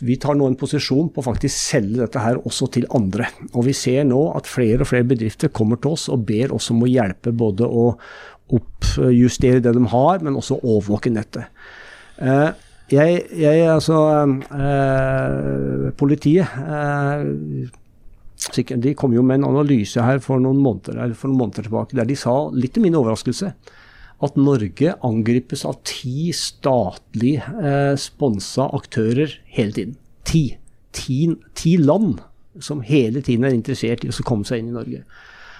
vi 0.00 0.16
tar 0.16 0.36
nå 0.38 0.46
en 0.48 0.56
posisjon 0.56 1.10
på 1.12 1.20
å 1.20 1.26
faktisk 1.26 1.52
selge 1.52 2.00
dette 2.00 2.22
her 2.24 2.38
også 2.48 2.70
til 2.72 2.86
andre. 2.96 3.26
Og 3.52 3.66
vi 3.66 3.74
ser 3.76 4.06
nå 4.08 4.20
at 4.32 4.48
flere 4.48 4.80
og 4.84 4.88
flere 4.88 5.08
bedrifter 5.10 5.52
kommer 5.52 5.80
til 5.80 5.98
oss 5.98 6.06
og 6.12 6.24
ber 6.28 6.54
oss 6.56 6.70
om 6.72 6.80
å 6.84 6.88
hjelpe 6.88 7.34
både 7.36 7.68
å 7.68 7.90
oppjustere 8.54 9.60
det 9.64 9.74
de 9.76 9.84
har, 9.92 10.24
men 10.24 10.36
også 10.40 10.60
overvåke 10.62 11.12
nettet. 11.12 11.52
Eh, 12.16 12.50
jeg, 12.92 13.22
jeg, 13.40 13.62
altså 13.72 13.96
eh, 14.52 15.86
Politiet 15.96 16.44
eh, 16.60 17.22
De 18.76 18.92
kom 18.92 19.14
jo 19.16 19.22
med 19.24 19.40
en 19.40 19.48
analyse 19.54 20.04
her 20.04 20.20
for 20.22 20.42
noen 20.42 20.60
måneder, 20.60 21.14
for 21.16 21.32
noen 21.32 21.46
måneder 21.46 21.64
tilbake 21.64 21.96
der 21.96 22.08
de 22.08 22.16
sa, 22.18 22.34
litt 22.52 22.76
til 22.76 22.84
min 22.84 22.96
overraskelse, 22.98 23.54
at 24.24 24.38
Norge 24.40 24.94
angripes 25.04 25.64
av 25.68 25.80
ti 25.86 26.30
statlig 26.36 27.36
eh, 27.40 27.94
sponsa 28.00 28.68
aktører 28.76 29.38
hele 29.54 29.76
tiden. 29.76 29.98
Ti. 30.24 30.44
ti. 30.96 31.18
Ti 31.54 31.76
land 31.82 32.22
som 32.62 32.82
hele 32.86 33.22
tiden 33.24 33.46
er 33.46 33.56
interessert 33.56 34.04
i 34.04 34.12
å 34.12 34.26
komme 34.26 34.46
seg 34.48 34.62
inn 34.62 34.72
i 34.72 34.76
Norge. 34.76 35.04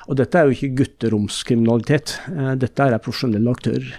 Og 0.05 0.19
dette 0.21 0.39
er 0.39 0.49
jo 0.49 0.57
ikke 0.57 0.83
gutteromskriminalitet. 0.83 2.19
Eh, 2.33 2.55
dette 2.61 2.89
er 2.89 3.01
profesjonelle 3.03 3.55
aktører. 3.57 3.95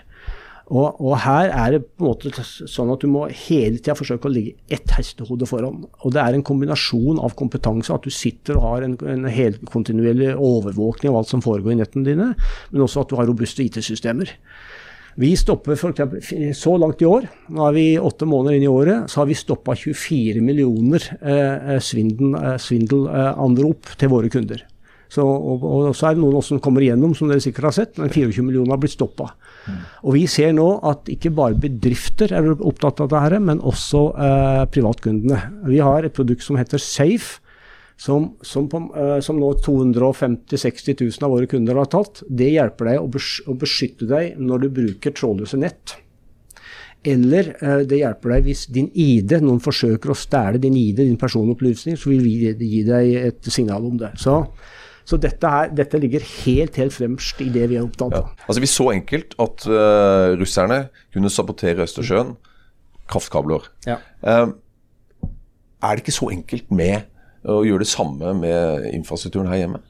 Og, 0.65 0.97
og, 0.97 1.11
her 1.21 1.51
er 1.53 1.75
det 1.75 1.81
på 1.85 2.01
en 2.01 2.09
måte 2.09 2.31
sånn 2.41 2.89
at 2.89 3.03
du 3.03 3.09
må 3.11 3.27
hele 3.29 3.77
tida 3.77 3.93
forsøke 3.97 4.25
å 4.25 4.33
ligge 4.33 4.55
ett 4.73 4.95
hestehode 4.97 5.45
foran. 5.49 5.83
Og 6.01 6.15
det 6.15 6.23
er 6.23 6.33
en 6.33 6.45
kombinasjon 6.45 7.21
av 7.21 7.35
kompetanse, 7.37 7.93
at 7.93 8.07
du 8.07 8.13
sitter 8.13 8.57
og 8.57 8.65
har 8.65 8.87
en, 8.87 8.95
en 9.11 9.29
helkontinuerlig 9.29 10.33
overvåkning 10.33 11.11
av 11.11 11.21
alt 11.21 11.35
som 11.35 11.45
foregår 11.45 11.75
i 11.75 11.79
nettene 11.83 12.07
dine, 12.07 12.31
men 12.71 12.85
også 12.85 13.05
at 13.05 13.13
du 13.13 13.19
har 13.19 13.29
robuste 13.29 13.61
IT-systemer. 13.61 14.33
Vi 15.21 15.29
stopper 15.39 15.77
for 15.79 15.93
eksempel, 15.93 16.19
Så 16.57 16.73
langt 16.81 17.01
i 17.01 17.07
år, 17.07 17.29
nå 17.53 17.69
er 17.69 17.75
vi 17.77 17.87
åtte 18.01 18.27
måneder 18.27 18.57
inn 18.57 18.65
i 18.65 18.71
året, 18.71 19.09
så 19.11 19.21
har 19.21 19.29
vi 19.29 19.37
stoppa 19.37 19.77
24 19.77 20.41
millioner 20.43 21.05
eh, 21.21 21.77
svindel, 21.79 22.35
eh, 22.41 22.57
svindelanrop 22.59 23.95
til 24.01 24.11
våre 24.11 24.33
kunder. 24.33 24.65
Så, 25.11 25.23
og, 25.23 25.63
og, 25.63 25.89
så 25.95 26.09
er 26.09 26.17
det 26.17 26.23
noen 26.23 26.43
som 26.43 26.59
kommer 26.63 26.83
igjennom, 26.83 27.13
som 27.17 27.29
dere 27.29 27.43
sikkert 27.43 27.69
har 27.69 27.75
sett, 27.77 27.99
men 28.01 28.11
24 28.11 28.43
millioner 28.45 28.73
har 28.73 28.81
blitt 28.81 28.95
stoppa. 28.95 29.29
Mm. 29.65 29.79
Og 30.03 30.17
vi 30.17 30.25
ser 30.29 30.53
nå 30.57 30.67
at 30.89 31.09
ikke 31.13 31.33
bare 31.35 31.57
bedrifter 31.61 32.33
er 32.35 32.51
opptatt 32.55 33.03
av 33.05 33.11
dette, 33.13 33.41
men 33.45 33.63
også 33.63 34.03
eh, 34.13 34.61
privatkundene. 34.73 35.41
Vi 35.69 35.81
har 35.83 36.05
et 36.05 36.15
produkt 36.15 36.45
som 36.45 36.59
heter 36.59 36.81
Safe, 36.81 37.39
som, 37.97 38.33
som, 38.41 38.67
på, 38.69 38.81
uh, 38.95 39.19
som 39.23 39.37
nå 39.39 39.53
250 39.63 40.51
000-60 40.51 40.97
000 40.99 41.27
av 41.27 41.35
våre 41.35 41.47
kunder 41.47 41.79
har 41.79 41.91
tatt. 41.91 42.23
Det 42.27 42.51
hjelper 42.51 42.91
deg 42.91 43.03
å, 43.03 43.11
bes 43.11 43.29
å 43.47 43.55
beskytte 43.59 44.09
deg 44.09 44.41
når 44.41 44.65
du 44.65 44.71
bruker 44.81 45.15
trådløse 45.15 45.59
nett. 45.61 45.95
Eller 47.05 47.53
uh, 47.61 47.83
det 47.87 48.01
hjelper 48.01 48.35
deg 48.35 48.49
hvis 48.49 48.65
din 48.75 48.89
ID, 48.91 49.37
noen 49.45 49.63
forsøker 49.63 50.11
å 50.11 50.17
stjele 50.17 50.61
din 50.61 50.77
ID, 50.79 51.03
din 51.05 51.19
personopplysning, 51.21 51.99
så 51.99 52.11
vil 52.11 52.25
vi 52.25 52.51
gi 52.51 52.83
deg 52.87 53.13
et 53.21 53.51
signal 53.53 53.87
om 53.87 53.99
det. 54.01 54.11
Så, 54.19 54.41
så 55.05 55.19
dette, 55.21 55.49
her, 55.49 55.71
dette, 55.77 55.99
ligger 56.01 56.23
helt 56.45 56.77
helt 56.81 56.93
fremst 56.93 57.41
i 57.43 57.49
det 57.53 57.67
vi 57.69 57.77
er 57.77 57.85
opptatt 57.85 58.15
av. 58.17 58.29
Ja. 58.31 58.45
Altså 58.47 58.63
Vi 58.63 58.69
så 58.71 58.89
enkelt 58.95 59.35
at 59.41 59.65
uh, 59.69 60.33
russerne 60.39 60.79
kunne 61.13 61.29
sabotere 61.29 61.85
Østersjøen. 61.85 62.33
Kraftkabler. 63.05 63.67
Ja. 63.85 63.99
Uh, 64.25 64.55
er 65.85 65.91
det 65.93 66.05
ikke 66.05 66.15
så 66.15 66.31
enkelt 66.33 66.71
med 66.73 67.05
å 67.45 67.59
gjøre 67.67 67.85
det 67.85 67.91
samme 67.91 68.31
med 68.39 68.87
infrastrukturen 68.95 69.51
her 69.51 69.61
hjemme? 69.61 69.83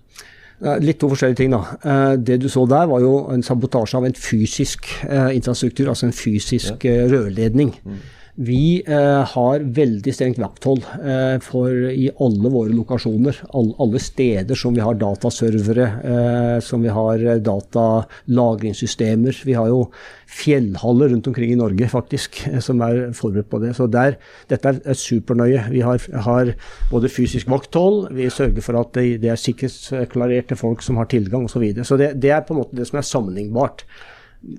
Litt 0.84 1.00
to 1.00 1.08
forskjellige 1.12 1.40
ting, 1.40 1.54
da. 1.54 2.16
Det 2.20 2.38
du 2.44 2.50
så 2.52 2.64
der, 2.68 2.88
var 2.88 3.00
jo 3.04 3.14
en 3.32 3.44
sabotasje 3.44 4.00
av 4.00 4.08
en 4.08 4.16
fysisk 4.16 4.88
infrastruktur, 5.04 5.90
altså 5.92 6.08
en 6.08 6.16
fysisk 6.16 6.84
rørledning. 7.12 7.74
Mm. 7.84 7.98
Vi 8.36 8.84
eh, 8.84 9.24
har 9.32 9.64
veldig 9.64 10.12
strengt 10.12 10.40
vakthold 10.44 10.84
eh, 11.00 11.38
for 11.40 11.72
i 11.72 12.10
alle 12.20 12.50
våre 12.52 12.74
lokasjoner. 12.76 13.38
All, 13.56 13.70
alle 13.80 14.00
steder 14.04 14.60
som 14.60 14.76
vi 14.76 14.84
har 14.84 14.98
dataservere, 15.00 15.86
eh, 16.04 16.58
som 16.60 16.84
vi 16.84 16.92
har 16.92 17.22
datalagringssystemer. 17.40 19.40
Vi 19.48 19.56
har 19.56 19.70
jo 19.72 19.86
fjellhaller 20.28 21.14
rundt 21.14 21.30
omkring 21.32 21.54
i 21.54 21.60
Norge 21.60 21.88
faktisk, 21.88 22.42
som 22.66 22.84
er 22.84 23.14
forberedt 23.16 23.48
på 23.54 23.62
det. 23.64 23.72
Så 23.78 23.88
der, 23.88 24.18
dette 24.52 24.74
er 24.84 25.00
supernøye. 25.00 25.70
Vi 25.72 25.86
har, 25.88 26.04
har, 26.28 26.52
både 26.92 27.14
fysisk 27.14 27.48
vakthold, 27.48 28.10
vi 28.18 28.28
sørger 28.28 28.66
for 28.66 28.82
at 28.82 28.92
det, 29.00 29.22
det 29.24 29.32
er 29.32 29.40
sikkerhetsklarerte 29.40 30.60
folk 30.60 30.84
som 30.84 31.00
har 31.00 31.08
tilgang 31.08 31.48
osv. 31.48 31.56
Så, 31.56 31.64
videre. 31.64 31.88
så 31.88 31.96
det, 31.96 32.20
det 32.20 32.36
er 32.36 32.44
på 32.44 32.52
en 32.52 32.66
måte 32.66 32.76
det 32.76 32.92
som 32.92 33.00
er 33.00 33.08
sammenlignbart. 33.08 33.88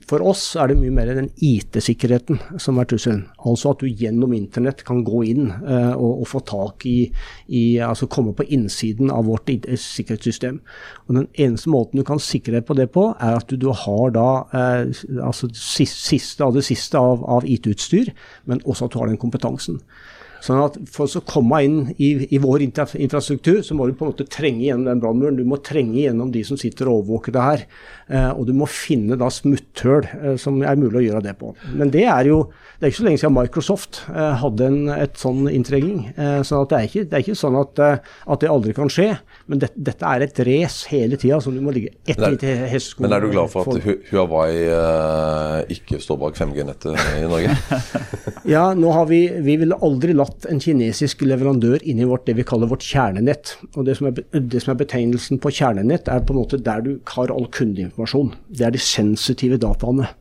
For 0.08 0.22
oss 0.26 0.42
er 0.58 0.70
det 0.70 0.78
mye 0.80 0.90
mer 0.94 1.12
den 1.14 1.28
IT-sikkerheten 1.44 2.40
som 2.62 2.80
er 2.80 2.88
trusselen. 2.90 3.20
Altså 3.46 3.70
at 3.70 3.84
du 3.84 3.86
gjennom 3.86 4.32
internett 4.34 4.82
kan 4.86 5.04
gå 5.06 5.20
inn 5.30 5.52
uh, 5.52 5.94
og, 5.94 6.22
og, 6.22 6.26
få 6.30 6.42
tak 6.48 6.86
i, 6.90 6.96
i, 7.46 7.78
Altså 7.84 8.08
komme 8.10 8.34
på 8.34 8.48
innsiden 8.50 9.12
av 9.14 9.28
vårt 9.30 9.52
sikkerhetssystem. 9.52 10.58
Og 11.06 11.20
Den 11.20 11.28
eneste 11.34 11.70
måten 11.70 12.02
du 12.02 12.06
kan 12.08 12.22
sikre 12.22 12.58
deg 12.58 12.66
på 12.66 12.74
det 12.78 12.88
på, 12.96 13.12
er 13.14 13.38
at 13.38 13.46
du, 13.46 13.54
du 13.62 13.70
har 13.70 14.10
da 14.16 14.28
uh, 14.50 15.06
altså 15.22 15.52
siste 15.54 16.42
av 16.42 16.56
det 16.56 16.66
siste 16.66 16.98
av, 16.98 17.22
av 17.22 17.46
IT-utstyr, 17.46 18.10
men 18.50 18.64
også 18.66 18.88
at 18.88 18.96
du 18.96 19.02
har 19.02 19.12
den 19.12 19.22
kompetansen. 19.22 19.78
Sånn 20.46 20.60
at 20.62 20.76
For 20.92 21.08
å 21.08 21.22
komme 21.26 21.60
inn 21.64 21.78
i, 21.96 22.10
i 22.34 22.40
vår 22.42 22.66
infrastruktur, 22.66 23.62
så 23.64 23.76
må 23.76 23.88
du 23.88 23.96
på 23.96 24.06
en 24.06 24.12
måte 24.12 24.28
trenge 24.30 24.66
gjennom 24.66 24.86
den 24.90 25.02
brannmuren. 25.02 25.38
Du 25.38 25.46
må 25.48 25.58
trenge 25.64 25.98
gjennom 26.04 26.30
de 26.34 26.42
som 26.46 26.60
sitter 26.60 26.90
og 26.90 27.02
overvåker 27.02 27.34
det 27.34 27.46
her. 27.46 27.64
Eh, 28.06 28.30
og 28.30 28.46
du 28.46 28.52
må 28.54 28.68
finne 28.70 29.18
da 29.18 29.26
smutthull 29.32 30.06
eh, 30.06 30.36
som 30.38 30.60
er 30.62 30.78
mulig 30.78 31.00
å 31.00 31.06
gjøre 31.08 31.24
det 31.24 31.34
på. 31.40 31.50
Men 31.74 31.90
det 31.94 32.04
er 32.06 32.30
jo 32.30 32.44
det 32.76 32.84
er 32.84 32.92
ikke 32.92 33.00
så 33.00 33.04
lenge 33.06 33.20
siden 33.22 33.32
Microsoft 33.32 33.98
eh, 34.12 34.34
hadde 34.42 34.66
en 34.68 34.90
et 34.92 35.16
sånn 35.18 35.46
inntrenging. 35.48 36.10
Eh, 36.12 36.40
så 36.44 36.60
det 36.68 36.76
er, 36.76 36.88
ikke, 36.90 37.04
det, 37.08 37.16
er 37.16 37.22
ikke, 37.24 37.36
sånn 37.40 37.56
at, 37.56 37.80
at, 37.80 38.42
det 38.42 38.50
aldri 38.52 38.74
kan 38.76 38.90
skje. 38.92 39.08
Men 39.48 39.62
det, 39.62 39.70
dette 39.74 40.04
er 40.06 40.26
et 40.26 40.40
race 40.44 40.90
hele 40.92 41.16
tida 41.18 41.38
som 41.40 41.56
du 41.56 41.62
må 41.64 41.72
ligge 41.72 41.94
etter 42.04 42.36
i 42.36 42.52
hesteskolen. 42.74 43.08
Men 43.08 43.16
er 43.16 43.24
du 43.24 43.32
glad 43.32 43.52
for 43.54 43.72
at 43.72 43.88
Huawei 44.10 44.66
eh, 44.68 45.74
ikke 45.76 46.02
står 46.04 46.20
bak 46.20 46.36
5G-nettet 46.36 47.00
i 47.16 47.24
Norge? 47.30 47.56
ja, 48.54 48.66
nå 48.76 48.92
har 48.92 49.08
vi, 49.08 49.22
vi 49.46 49.56
ville 49.64 49.80
aldri 49.88 50.12
latt 50.16 50.44
en 50.50 50.60
kinesisk 50.60 51.24
leverandør 51.24 51.80
inn 51.80 52.04
i 52.04 52.08
vårt, 52.08 52.26
det 52.28 52.36
vi 52.36 52.46
kaller 52.46 52.68
vårt 52.70 52.84
kjernenett. 52.84 53.56
Og 53.72 53.88
det 53.88 53.96
som, 53.96 54.12
er, 54.12 54.20
det 54.36 54.62
som 54.62 54.76
er 54.76 54.80
betegnelsen 54.84 55.40
på 55.40 55.54
kjernenett, 55.62 56.12
er 56.12 56.22
på 56.28 56.36
en 56.36 56.42
måte 56.44 56.60
der 56.60 56.84
du 56.84 56.92
har 57.16 57.32
all 57.32 57.48
kundeinformasjon 57.56 57.95
informasjon. 57.96 58.34
Det 58.52 58.68
er 58.68 58.76
de 58.76 58.82
sensitive 58.82 59.58
dataene. 59.58 60.12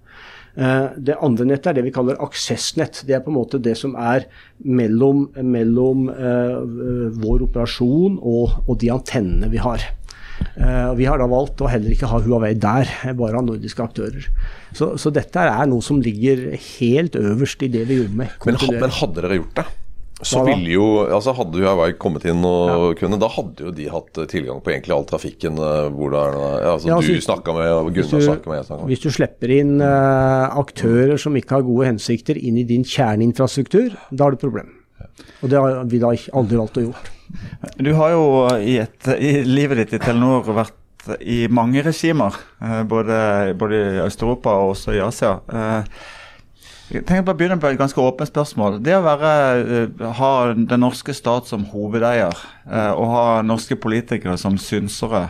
Eh, 0.55 0.87
det 0.95 1.17
andre 1.19 1.47
nettet 1.49 1.73
er 1.73 1.77
det 1.77 1.85
vi 1.89 1.93
kaller 1.95 2.19
aksessnett. 2.23 3.03
Det 3.07 3.17
er 3.17 3.23
på 3.23 3.33
en 3.33 3.39
måte 3.39 3.59
det 3.59 3.75
som 3.77 3.95
er 3.99 4.27
mellom, 4.63 5.27
mellom 5.43 6.07
uh, 6.07 6.63
vår 7.19 7.43
operasjon 7.49 8.17
og, 8.21 8.61
og, 8.65 8.77
de 8.79 8.93
antennene 8.93 9.51
vi 9.51 9.59
har. 9.59 9.83
Uh, 10.55 10.95
vi 10.95 11.07
har 11.07 11.19
da 11.19 11.27
valgt 11.31 11.63
å 11.63 11.69
heller 11.71 11.91
ikke 11.91 12.09
ha 12.11 12.21
Huawei 12.23 12.53
der, 12.55 12.87
bare 13.19 13.35
ha 13.35 13.43
nordiske 13.43 13.83
aktører. 13.83 14.29
Så, 14.75 14.95
så, 14.99 15.11
dette 15.11 15.43
er 15.43 15.67
noe 15.71 15.83
som 15.83 15.99
ligger 16.03 16.53
helt 16.55 17.15
øverst 17.19 17.63
i 17.63 17.71
det 17.71 17.85
vi 17.91 17.99
jobber 18.03 18.23
med. 18.23 18.37
Men, 18.47 18.79
men 18.79 18.95
hadde 19.01 19.23
dere 19.23 19.41
gjort 19.41 19.59
det? 19.59 19.67
Så 20.23 20.45
ville 20.47 20.71
jo, 20.71 20.85
altså 21.11 21.33
Hadde 21.35 21.59
Huawei 21.59 21.89
kommet 21.99 22.23
inn 22.29 22.39
og 22.47 22.69
ja. 22.69 22.91
kunne, 23.01 23.17
da 23.19 23.27
hadde 23.33 23.65
jo 23.67 23.73
de 23.75 23.89
hatt 23.91 24.21
tilgang 24.31 24.61
på 24.63 24.71
egentlig 24.71 24.95
all 24.95 25.03
trafikken. 25.09 25.59
Eh, 25.59 25.89
hvor 25.91 26.13
det 26.13 26.21
er, 26.21 26.37
altså, 26.71 26.87
ja, 26.87 26.95
altså, 26.99 27.17
Du 27.17 27.25
snakka 27.25 27.55
med, 27.57 27.71
og 27.73 27.89
Gunnar 27.97 28.23
snakka 28.29 28.53
med. 28.53 28.61
Snakket 28.63 28.85
med. 28.85 28.93
Hvis 28.93 29.03
du 29.03 29.09
slipper 29.11 29.53
inn 29.57 29.73
uh, 29.83 30.55
aktører 30.61 31.19
som 31.19 31.35
ikke 31.35 31.57
har 31.57 31.67
gode 31.67 31.89
hensikter 31.91 32.39
inn 32.39 32.61
i 32.61 32.63
din 32.67 32.87
kjerneinfrastruktur, 32.87 33.91
da 34.11 34.27
har 34.27 34.37
du 34.37 34.39
problem. 34.39 34.71
Og 35.43 35.51
det 35.51 35.59
har 35.59 35.83
vi 35.91 35.99
da 35.99 36.15
aldri 36.15 36.63
valgt 36.63 36.79
å 36.79 36.87
gjøre. 36.87 37.13
Du 37.83 37.91
har 37.99 38.15
jo 38.15 38.25
i, 38.55 38.79
et, 38.85 39.13
i 39.19 39.37
livet 39.43 39.83
ditt 39.83 39.97
i 39.97 40.03
Telenor 40.03 40.47
vært 40.55 40.79
i 41.21 41.45
mange 41.51 41.83
regimer, 41.85 42.37
eh, 42.63 42.83
både, 42.87 43.17
både 43.59 43.81
i 43.81 44.03
Øst-Europa 44.05 44.55
og 44.63 44.77
også 44.77 44.95
i 44.95 45.03
Asia. 45.03 45.35
Uh, 45.51 45.83
jeg 46.93 47.01
tenker 47.07 47.23
bare 47.25 47.37
begynne 47.39 47.57
på 47.57 47.69
et 47.71 47.79
ganske 47.79 48.01
åpent 48.01 48.29
spørsmål. 48.29 48.77
Det 48.85 48.93
å 48.93 49.01
være, 49.01 49.29
uh, 49.89 50.03
ha 50.19 50.31
den 50.53 50.83
norske 50.83 51.15
stat 51.17 51.49
som 51.49 51.63
hovedeier 51.71 52.35
uh, 52.69 52.91
og 52.93 53.05
ha 53.09 53.23
norske 53.45 53.77
politikere 53.81 54.37
som 54.37 54.59
synsere, 54.61 55.27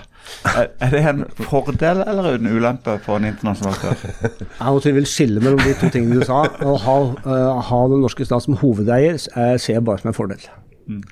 er, 0.50 0.90
det 0.92 1.04
en 1.06 1.22
fordel 1.48 2.02
eller 2.02 2.32
en 2.34 2.50
ulempe 2.50 2.98
for 3.06 3.22
en 3.22 3.30
internasjonal 3.30 3.76
aktør? 3.78 4.82
Jeg 4.84 4.96
vil 4.98 5.08
skille 5.08 5.44
mellom 5.44 5.62
de 5.64 5.76
to 5.80 5.92
tingene 5.94 6.20
du 6.20 6.28
sa. 6.28 6.42
Å 6.44 6.76
ha, 6.88 6.98
uh, 7.24 7.62
ha 7.70 7.84
den 7.94 8.04
norske 8.04 8.28
stat 8.28 8.44
som 8.44 8.58
hovedeier 8.60 9.16
jeg 9.16 9.62
ser 9.62 9.78
jeg 9.78 9.86
bare 9.86 10.02
som 10.02 10.12
en 10.12 10.18
fordel. 10.18 10.50
Mm. 10.90 11.06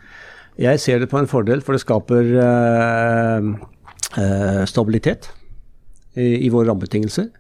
Jeg 0.60 0.82
ser 0.84 1.00
det 1.00 1.08
på 1.10 1.22
en 1.22 1.30
fordel, 1.30 1.64
for 1.66 1.74
det 1.74 1.82
skaper 1.82 2.28
stabilitet 4.70 5.32
i, 6.14 6.46
i 6.46 6.52
våre 6.54 6.68
rammebetingelser. 6.70 7.32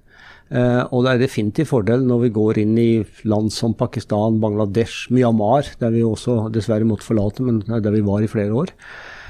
Uh, 0.53 0.85
og 0.93 1.01
det 1.01 1.15
er 1.15 1.23
definitivt 1.23 1.71
fordel 1.71 2.03
når 2.05 2.27
vi 2.27 2.33
går 2.35 2.59
inn 2.61 2.75
i 2.77 2.89
land 3.25 3.49
som 3.53 3.73
Pakistan, 3.73 4.37
Bangladesh, 4.41 5.07
Myanmar, 5.09 5.65
der 5.81 5.93
vi 5.95 6.03
også 6.05 6.51
dessverre 6.53 6.85
måtte 6.85 7.07
forlate, 7.07 7.41
men 7.45 7.63
der 7.65 7.95
vi 7.95 8.03
var 8.05 8.21
i 8.21 8.29
flere 8.29 8.53
år. 8.53 8.73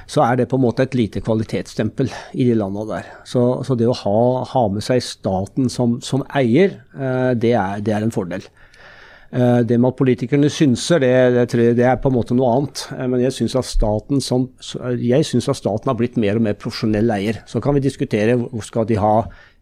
Så 0.04 0.20
er 0.26 0.36
det 0.36 0.50
på 0.52 0.60
en 0.60 0.66
måte 0.66 0.84
et 0.84 0.98
lite 1.00 1.22
kvalitetsstempel 1.24 2.12
i 2.36 2.50
de 2.50 2.58
landene 2.60 2.84
der. 2.90 3.08
Så, 3.24 3.64
så 3.64 3.78
det 3.80 3.88
å 3.88 3.96
ha, 4.02 4.20
ha, 4.52 4.66
med 4.74 4.84
seg 4.84 5.00
staten 5.06 5.72
som, 5.72 5.96
som 6.04 6.26
eier, 6.36 6.76
uh, 6.98 7.32
det, 7.32 7.56
er, 7.56 7.80
det, 7.80 7.96
er, 7.96 8.04
en 8.04 8.12
fordel. 8.12 8.44
Uh, 9.32 9.64
det 9.64 9.80
med 9.80 9.94
at 9.94 10.02
politikerne 10.02 10.52
synser, 10.52 11.06
det, 11.06 11.48
det, 11.56 11.70
det, 11.80 11.88
er 11.88 12.04
på 12.04 12.12
en 12.12 12.18
måte 12.18 12.36
noe 12.36 12.52
annet. 12.58 12.84
men 13.00 13.24
jeg 13.24 13.38
syns 13.40 13.56
at, 13.56 13.72
at 13.72 15.56
staten 15.56 15.88
har 15.88 15.98
blitt 16.04 16.20
mer 16.20 16.36
og 16.36 16.46
mer 16.52 16.60
profesjonell 16.60 17.16
eier. 17.16 17.40
Så 17.48 17.64
kan 17.64 17.80
vi 17.80 17.88
diskutere 17.88 18.36
hvor 18.44 18.68
skal 18.68 18.92
de 18.92 19.00
ha 19.00 19.16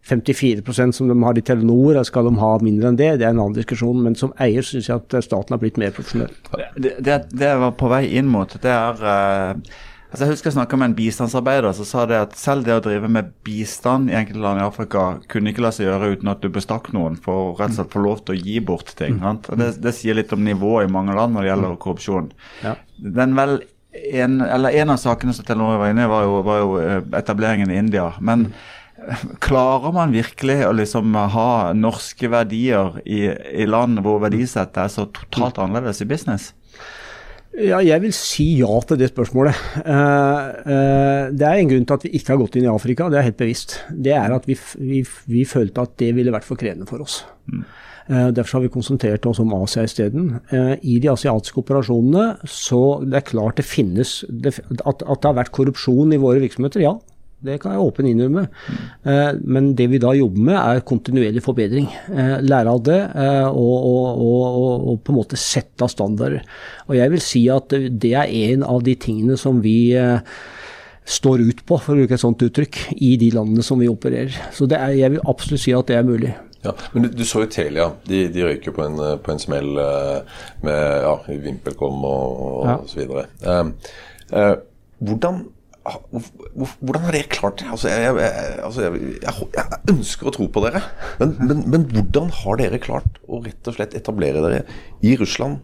54% 0.08 0.92
som 0.92 1.08
de 1.08 1.24
har 1.24 1.38
i 1.38 1.44
Telenor, 1.46 2.02
skal 2.04 2.26
de 2.26 2.34
ha 2.42 2.56
mindre 2.64 2.90
enn 2.90 2.98
det? 2.98 3.12
Det 3.22 3.28
er 3.28 3.36
en 3.36 3.44
annen 3.44 3.58
diskusjon. 3.58 4.02
Men 4.02 4.18
som 4.18 4.34
eier 4.42 4.66
syns 4.66 4.90
jeg 4.90 4.98
at 4.98 5.16
staten 5.24 5.54
har 5.54 5.62
blitt 5.62 5.78
mer 5.82 5.94
profesjonell. 5.96 6.34
Det, 6.76 6.98
det, 7.06 7.22
det 7.38 7.54
var 7.62 7.76
på 7.78 7.90
vei 7.92 8.08
inn 8.18 8.30
mot, 8.32 8.56
det 8.64 8.72
er 8.74 9.02
uh, 9.06 9.78
altså 10.10 10.26
Jeg 10.26 10.34
husker 10.34 10.50
jeg 10.50 10.58
snakka 10.58 10.80
med 10.80 10.90
en 10.90 10.96
bistandsarbeider 10.98 11.78
som 11.78 11.88
sa 11.88 12.08
det 12.10 12.18
at 12.26 12.34
selv 12.40 12.66
det 12.66 12.80
å 12.80 12.84
drive 12.84 13.12
med 13.14 13.30
bistand 13.46 14.10
i 14.12 14.18
enkelte 14.18 14.42
land 14.44 14.64
i 14.64 14.66
Afrika 14.66 15.06
kunne 15.32 15.54
ikke 15.54 15.68
la 15.68 15.74
seg 15.76 15.88
gjøre 15.88 16.16
uten 16.16 16.34
at 16.34 16.42
du 16.42 16.50
bestakk 16.52 16.90
noen 16.98 17.20
for 17.22 17.54
rett 17.62 17.76
og 17.76 17.78
slett 17.78 17.94
få 17.94 18.04
lov 18.08 18.26
til 18.26 18.36
å 18.36 18.42
gi 18.42 18.58
bort 18.72 18.92
ting. 18.98 19.22
Mm. 19.22 19.44
Det, 19.54 19.70
det, 19.86 19.96
sier 19.96 20.18
litt 20.18 20.34
om 20.34 20.44
nivået 20.44 20.90
i 20.90 20.92
mange 20.92 21.16
land 21.16 21.38
når 21.38 21.46
det 21.46 21.54
gjelder 21.54 21.80
korrupsjon. 21.86 22.34
Ja. 22.66 22.76
Den 23.22 23.38
vel 23.38 23.60
en, 23.92 24.42
eller 24.42 24.82
en 24.82 24.92
av 24.94 25.00
sakene 25.04 25.34
som 25.36 25.46
Telenor 25.46 25.78
var 25.78 25.94
inne 25.94 26.08
i, 26.08 26.12
var 26.12 26.26
jo, 26.26 26.38
var 26.48 26.62
jo 26.62 26.78
eh, 26.80 27.02
etableringen 27.20 27.72
i 27.72 27.82
India. 27.86 28.14
men 28.20 28.50
mm 28.50 28.80
Klarer 29.42 29.94
man 29.96 30.14
virkelig 30.14 30.60
å 30.68 30.74
liksom 30.78 31.16
ha 31.34 31.74
norske 31.74 32.30
verdier 32.32 33.00
i, 33.06 33.24
i 33.32 33.68
land 33.70 34.02
hvor 34.06 34.22
verdisettet 34.22 34.84
er 34.84 34.92
så 34.94 35.08
totalt 35.10 35.62
annerledes 35.62 36.04
i 36.04 36.10
business? 36.10 36.52
Ja, 37.52 37.82
jeg 37.84 38.00
vil 38.00 38.14
si 38.16 38.46
ja 38.62 38.72
til 38.88 39.00
det 39.02 39.10
spørsmålet. 39.12 39.58
Uh, 39.84 39.92
uh, 40.64 41.24
det 41.36 41.44
er 41.44 41.60
en 41.60 41.72
grunn 41.72 41.84
til 41.88 41.98
at 41.98 42.06
vi 42.08 42.14
ikke 42.16 42.32
har 42.32 42.40
gått 42.40 42.56
inn 42.56 42.68
i 42.68 42.72
Afrika, 42.72 43.10
det 43.12 43.20
er 43.20 43.28
helt 43.28 43.42
bevisst. 43.42 43.76
Det 43.92 44.14
er 44.16 44.32
at 44.32 44.48
vi, 44.48 44.56
vi, 44.80 45.02
vi 45.28 45.44
følte 45.48 45.84
at 45.84 45.98
det 46.00 46.14
ville 46.16 46.32
vært 46.32 46.48
for 46.48 46.60
krevende 46.60 46.88
for 46.88 47.04
oss. 47.04 47.22
Mm. 47.52 47.66
Uh, 48.08 48.30
derfor 48.38 48.58
har 48.58 48.66
vi 48.66 48.72
konsentrert 48.72 49.28
oss 49.28 49.42
om 49.44 49.52
Asia 49.60 49.84
isteden. 49.88 50.38
I 50.80 50.98
de 51.04 51.12
asiatiske 51.12 51.60
operasjonene 51.60 52.48
så 52.48 53.02
det 53.04 53.20
er 53.20 53.30
klart 53.34 53.60
det 53.60 53.68
finnes 53.68 54.22
det, 54.32 54.56
at, 54.72 55.04
at 55.04 55.04
det 55.04 55.28
har 55.28 55.40
vært 55.44 55.56
korrupsjon 55.58 56.16
i 56.16 56.22
våre 56.22 56.44
virksomheter, 56.46 56.86
ja. 56.88 56.96
Det 57.41 57.58
kan 57.62 57.73
jeg 57.73 57.82
åpen 57.82 58.06
innrømme. 58.06 58.43
Mm. 58.45 59.41
Men 59.56 59.69
det 59.77 59.88
vi 59.89 59.99
da 60.01 60.12
jobber 60.13 60.45
med, 60.51 60.58
er 60.60 60.84
kontinuerlig 60.86 61.41
forbedring. 61.41 61.88
Eh, 62.13 62.36
lære 62.45 62.75
av 62.75 62.84
det 62.86 62.99
eh, 63.01 63.47
og, 63.49 63.88
og, 63.89 64.21
og, 64.21 64.86
og, 64.91 64.99
på 65.01 65.13
en 65.13 65.17
måte 65.17 65.39
sette 65.41 65.82
av 65.82 65.89
standarder. 65.89 66.45
Og 66.86 66.97
jeg 66.99 67.13
vil 67.15 67.23
si 67.25 67.43
at 67.49 67.73
det 67.73 68.13
er 68.13 68.30
en 68.51 68.65
av 68.67 68.84
de 68.86 68.93
tingene 68.93 69.39
som 69.41 69.62
vi 69.63 69.93
står 71.12 71.41
ut 71.41 71.65
på, 71.65 71.80
for 71.82 71.95
å 71.95 72.04
bruke 72.04 72.15
et 72.15 72.21
sånt 72.21 72.45
uttrykk, 72.45 72.77
i 73.01 73.15
de 73.19 73.32
landene 73.34 73.65
som 73.65 73.82
vi 73.82 73.89
opererer. 73.89 74.38
Så 74.54 74.69
er, 74.69 74.93
jeg 74.99 75.15
vil 75.15 75.27
absolutt 75.34 75.63
si 75.63 75.73
at 75.75 75.89
det 75.89 75.97
er 75.97 76.08
mulig. 76.08 76.36
Ja, 76.62 76.75
men 76.93 77.08
du, 77.08 77.10
du 77.17 77.23
så 77.25 77.41
jo 77.41 77.49
Telia. 77.49 77.88
De, 78.06 78.27
de 78.30 78.45
røyker 78.45 78.75
på 78.75 78.86
en, 78.86 78.99
på 79.23 79.34
en 79.34 79.41
smell 79.41 79.71
med 80.62 81.08
ja, 81.08 81.15
VimpelCom 81.25 82.06
og, 82.06 82.43
og, 82.45 82.60
ja. 82.69 82.75
og 82.77 82.91
så 82.91 83.01
videre. 83.01 83.25
Eh, 83.41 83.95
eh, 84.38 84.54
hvordan 85.01 85.41
hvordan 85.82 87.06
har 87.08 87.15
dere 87.15 87.30
klart 87.32 87.62
det? 87.62 87.70
Altså, 87.74 87.89
jeg, 87.89 88.13
jeg, 88.22 88.58
altså, 88.62 88.84
jeg, 88.86 89.15
jeg, 89.56 89.80
ønsker 89.89 90.30
å 90.30 90.34
tro 90.36 90.46
på 90.54 90.62
dere, 90.65 90.84
men, 91.22 91.34
men, 91.39 91.63
men, 91.74 91.88
hvordan 91.89 92.30
har 92.41 92.60
dere 92.62 92.82
klart 92.82 93.17
å 93.26 93.41
rett 93.41 93.70
og 93.72 93.78
slett 93.78 93.96
etablere 93.98 94.44
dere 94.46 94.62
i 95.02 95.15
Russland, 95.17 95.63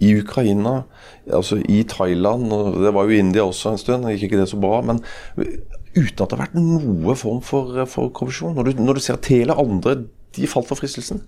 i 0.00 0.14
Ukraina, 0.22 0.84
altså 1.34 1.58
i 1.60 1.82
Thailand, 1.90 2.52
og 2.54 2.78
det 2.84 2.94
var 2.94 3.08
jo 3.08 3.18
India 3.18 3.44
også 3.44 3.74
en 3.74 3.80
stund, 3.82 4.08
gikk 4.14 4.28
ikke 4.28 4.40
det 4.40 4.48
så 4.52 4.60
bra, 4.62 4.78
men 4.86 5.02
uten 5.36 6.22
at 6.22 6.28
det 6.30 6.36
har 6.36 6.44
vært 6.46 6.56
noe 6.56 7.16
form 7.18 7.42
for, 7.44 7.82
for 7.90 8.12
korrupsjon? 8.14 8.54
Når 8.56 8.70
du, 8.70 8.84
når 8.86 9.00
du 9.00 9.04
ser 9.04 9.20
Telia 9.20 9.58
andre, 9.58 9.98
de 10.36 10.48
falt 10.48 10.68
for 10.70 10.80
fristelsen? 10.80 11.20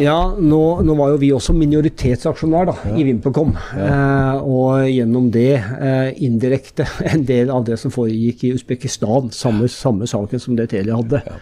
Ja, 0.00 0.18
nå, 0.34 0.60
nå, 0.82 0.94
var 0.98 1.12
jo 1.12 1.18
vi 1.22 1.30
også 1.34 1.54
minoritetsaksjonær 1.54 2.70
da, 2.70 2.76
ja. 2.88 2.94
i 2.98 3.04
VimpelCom. 3.06 3.52
Ja. 3.78 3.88
Eh, 3.88 4.46
og 4.48 4.88
gjennom 4.90 5.28
det 5.34 5.52
eh, 5.58 6.10
indirekte 6.26 6.86
en 7.12 7.26
del 7.28 7.52
av 7.54 7.66
det 7.68 7.78
som 7.80 7.94
foregikk 7.94 8.46
i 8.48 8.54
Usbekistan. 8.58 9.30
Samme, 9.34 9.70
samme 9.70 10.08
saken 10.10 10.42
som 10.42 10.58
det 10.58 10.72
Telia 10.74 10.98
hadde. 10.98 11.22
Ja. 11.26 11.38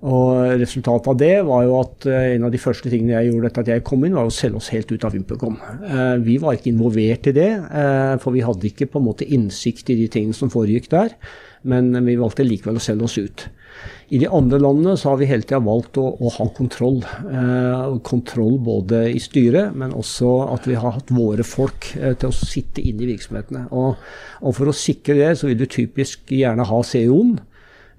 Og 0.00 0.56
Resultatet 0.56 1.10
av 1.12 1.16
det 1.20 1.34
var 1.44 1.66
jo 1.66 1.74
at 1.82 2.06
eh, 2.08 2.34
en 2.36 2.46
av 2.48 2.54
de 2.54 2.60
første 2.60 2.88
tingene 2.88 3.18
jeg 3.18 3.30
gjorde 3.30 3.50
etter 3.50 3.66
at 3.66 3.72
jeg 3.74 3.84
kom 3.84 4.06
inn, 4.06 4.16
var 4.16 4.30
å 4.30 4.32
selge 4.32 4.60
oss 4.62 4.70
helt 4.72 4.92
ut 4.94 5.04
av 5.04 5.12
VimpelCom. 5.12 5.58
Eh, 5.84 6.14
vi 6.24 6.38
var 6.40 6.56
ikke 6.56 6.70
involvert 6.72 7.28
i 7.28 7.36
det, 7.36 7.50
eh, 7.52 8.14
for 8.22 8.36
vi 8.36 8.44
hadde 8.46 8.70
ikke 8.70 8.88
på 8.88 9.00
en 9.00 9.08
måte 9.10 9.28
innsikt 9.28 9.92
i 9.92 9.98
de 10.00 10.08
tingene 10.12 10.36
som 10.36 10.52
foregikk 10.52 10.88
der. 10.94 11.12
Men 11.68 11.92
vi 12.06 12.16
valgte 12.16 12.46
likevel 12.46 12.80
å 12.80 12.84
selge 12.84 13.04
oss 13.04 13.18
ut. 13.20 13.44
I 14.10 14.18
de 14.18 14.26
andre 14.26 14.58
landene 14.58 14.96
så 14.98 15.12
har 15.12 15.20
vi 15.20 15.28
hele 15.30 15.46
tida 15.46 15.60
valgt 15.62 15.98
å, 16.00 16.08
å, 16.18 16.30
ha 16.34 16.46
kontroll. 16.56 16.98
Eh, 17.30 17.92
kontroll 18.06 18.56
både 18.66 19.04
i 19.14 19.20
styret, 19.22 19.76
men 19.78 19.94
også 19.94 20.32
at 20.50 20.66
vi 20.66 20.74
har 20.74 20.96
hatt 20.96 21.12
våre 21.14 21.46
folk 21.46 21.92
eh, 21.94 22.16
til 22.18 22.32
å 22.32 22.34
sitte 22.34 22.82
inn 22.82 22.98
i 22.98 23.06
virksomhetene. 23.12 23.68
Og, 23.70 24.00
og, 24.40 24.56
for 24.56 24.72
å 24.72 24.74
sikre 24.74 25.14
det, 25.20 25.30
så 25.38 25.46
vil 25.46 25.60
du 25.62 25.68
typisk 25.70 26.34
gjerne 26.34 26.66
ha 26.66 26.80
CEO-en. 26.90 27.38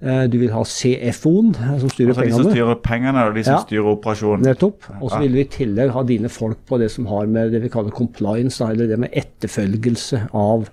Eh, 0.02 0.26
du 0.28 0.36
vil 0.42 0.52
ha 0.52 0.66
CFO-en, 0.68 1.54
eh, 1.56 1.72
som 1.80 1.94
styrer 1.94 2.12
Altså 2.12 2.28
de 2.28 2.34
som 2.34 2.44
pengene. 2.44 2.54
styrer 2.58 2.80
pengene, 2.84 3.24
og 3.30 3.40
de 3.40 3.46
som 3.48 3.56
Ja. 3.56 3.64
styrer 3.64 3.90
operasjonen. 3.94 4.46
Nettopp. 4.50 4.92
Og 5.00 5.08
så 5.08 5.24
vil 5.24 5.32
vi 5.40 5.46
i 5.46 5.50
tillegg 5.56 5.96
ha 5.96 6.04
dine 6.12 6.28
folk 6.28 6.60
på 6.68 6.82
det 6.84 6.92
som 6.92 7.08
har 7.08 7.24
med 7.24 7.56
det 7.56 7.64
vi 7.64 7.72
kaller 7.72 7.90
compliance, 8.04 8.60
eller 8.60 8.84
det 8.86 9.00
med 9.00 9.16
etterfølgelse 9.16 10.26
av 10.36 10.68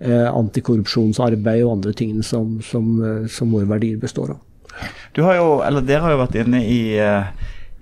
eh, 0.00 0.26
antikorrupsjonsarbeid 0.34 1.62
og 1.62 1.76
andre 1.78 1.94
tingene 1.94 2.26
som, 2.26 2.58
som, 2.58 2.96
som 3.30 3.54
våre 3.54 3.70
verdier 3.70 4.02
består 4.02 4.34
av. 4.34 4.46
Du 5.14 5.22
har 5.26 5.34
jo, 5.40 5.60
eller 5.66 5.80
Dere 5.82 6.00
har 6.06 6.10
jo 6.14 6.20
vært 6.24 6.36
inne 6.44 6.60
i, 6.64 6.96
eh, 6.98 7.24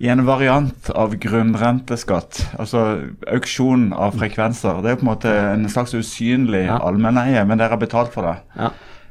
i 0.01 0.09
en 0.09 0.23
variant 0.27 0.91
av 0.95 1.15
grunnrenteskatt. 1.21 2.45
Altså 2.59 2.85
auksjon 3.27 3.93
av 3.93 4.15
frekvenser. 4.15 4.83
Det 4.83 4.91
er 4.93 4.95
jo 4.97 5.01
på 5.03 5.07
en 5.09 5.13
måte 5.15 5.33
en 5.55 5.67
slags 5.69 5.95
usynlig 5.99 6.67
Ja. 6.67 6.79
allmenneie, 6.79 7.45
men 7.47 7.59
dere 7.59 7.71
har 7.75 7.83
betalt 7.83 8.13
for 8.13 8.23
det. 8.23 8.37
Ja. 8.57 8.71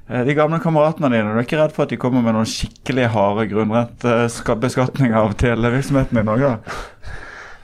Eh, 0.10 0.24
De 0.24 0.34
gamle 0.34 0.60
kameratene 0.64 1.10
dine, 1.12 1.34
du 1.34 1.38
er 1.40 1.44
ikke 1.44 1.60
redd 1.62 1.74
for 1.76 1.84
at 1.84 1.90
de 1.90 1.98
kommer 1.98 2.22
med 2.24 2.34
noen 2.34 2.46
skikkelig 2.48 3.10
harde 3.12 3.50
grunnrentebeskatninger 3.52 5.16
av 5.20 5.34
televirksomheten 5.36 6.18
i 6.20 6.24
Norge? 6.24 6.58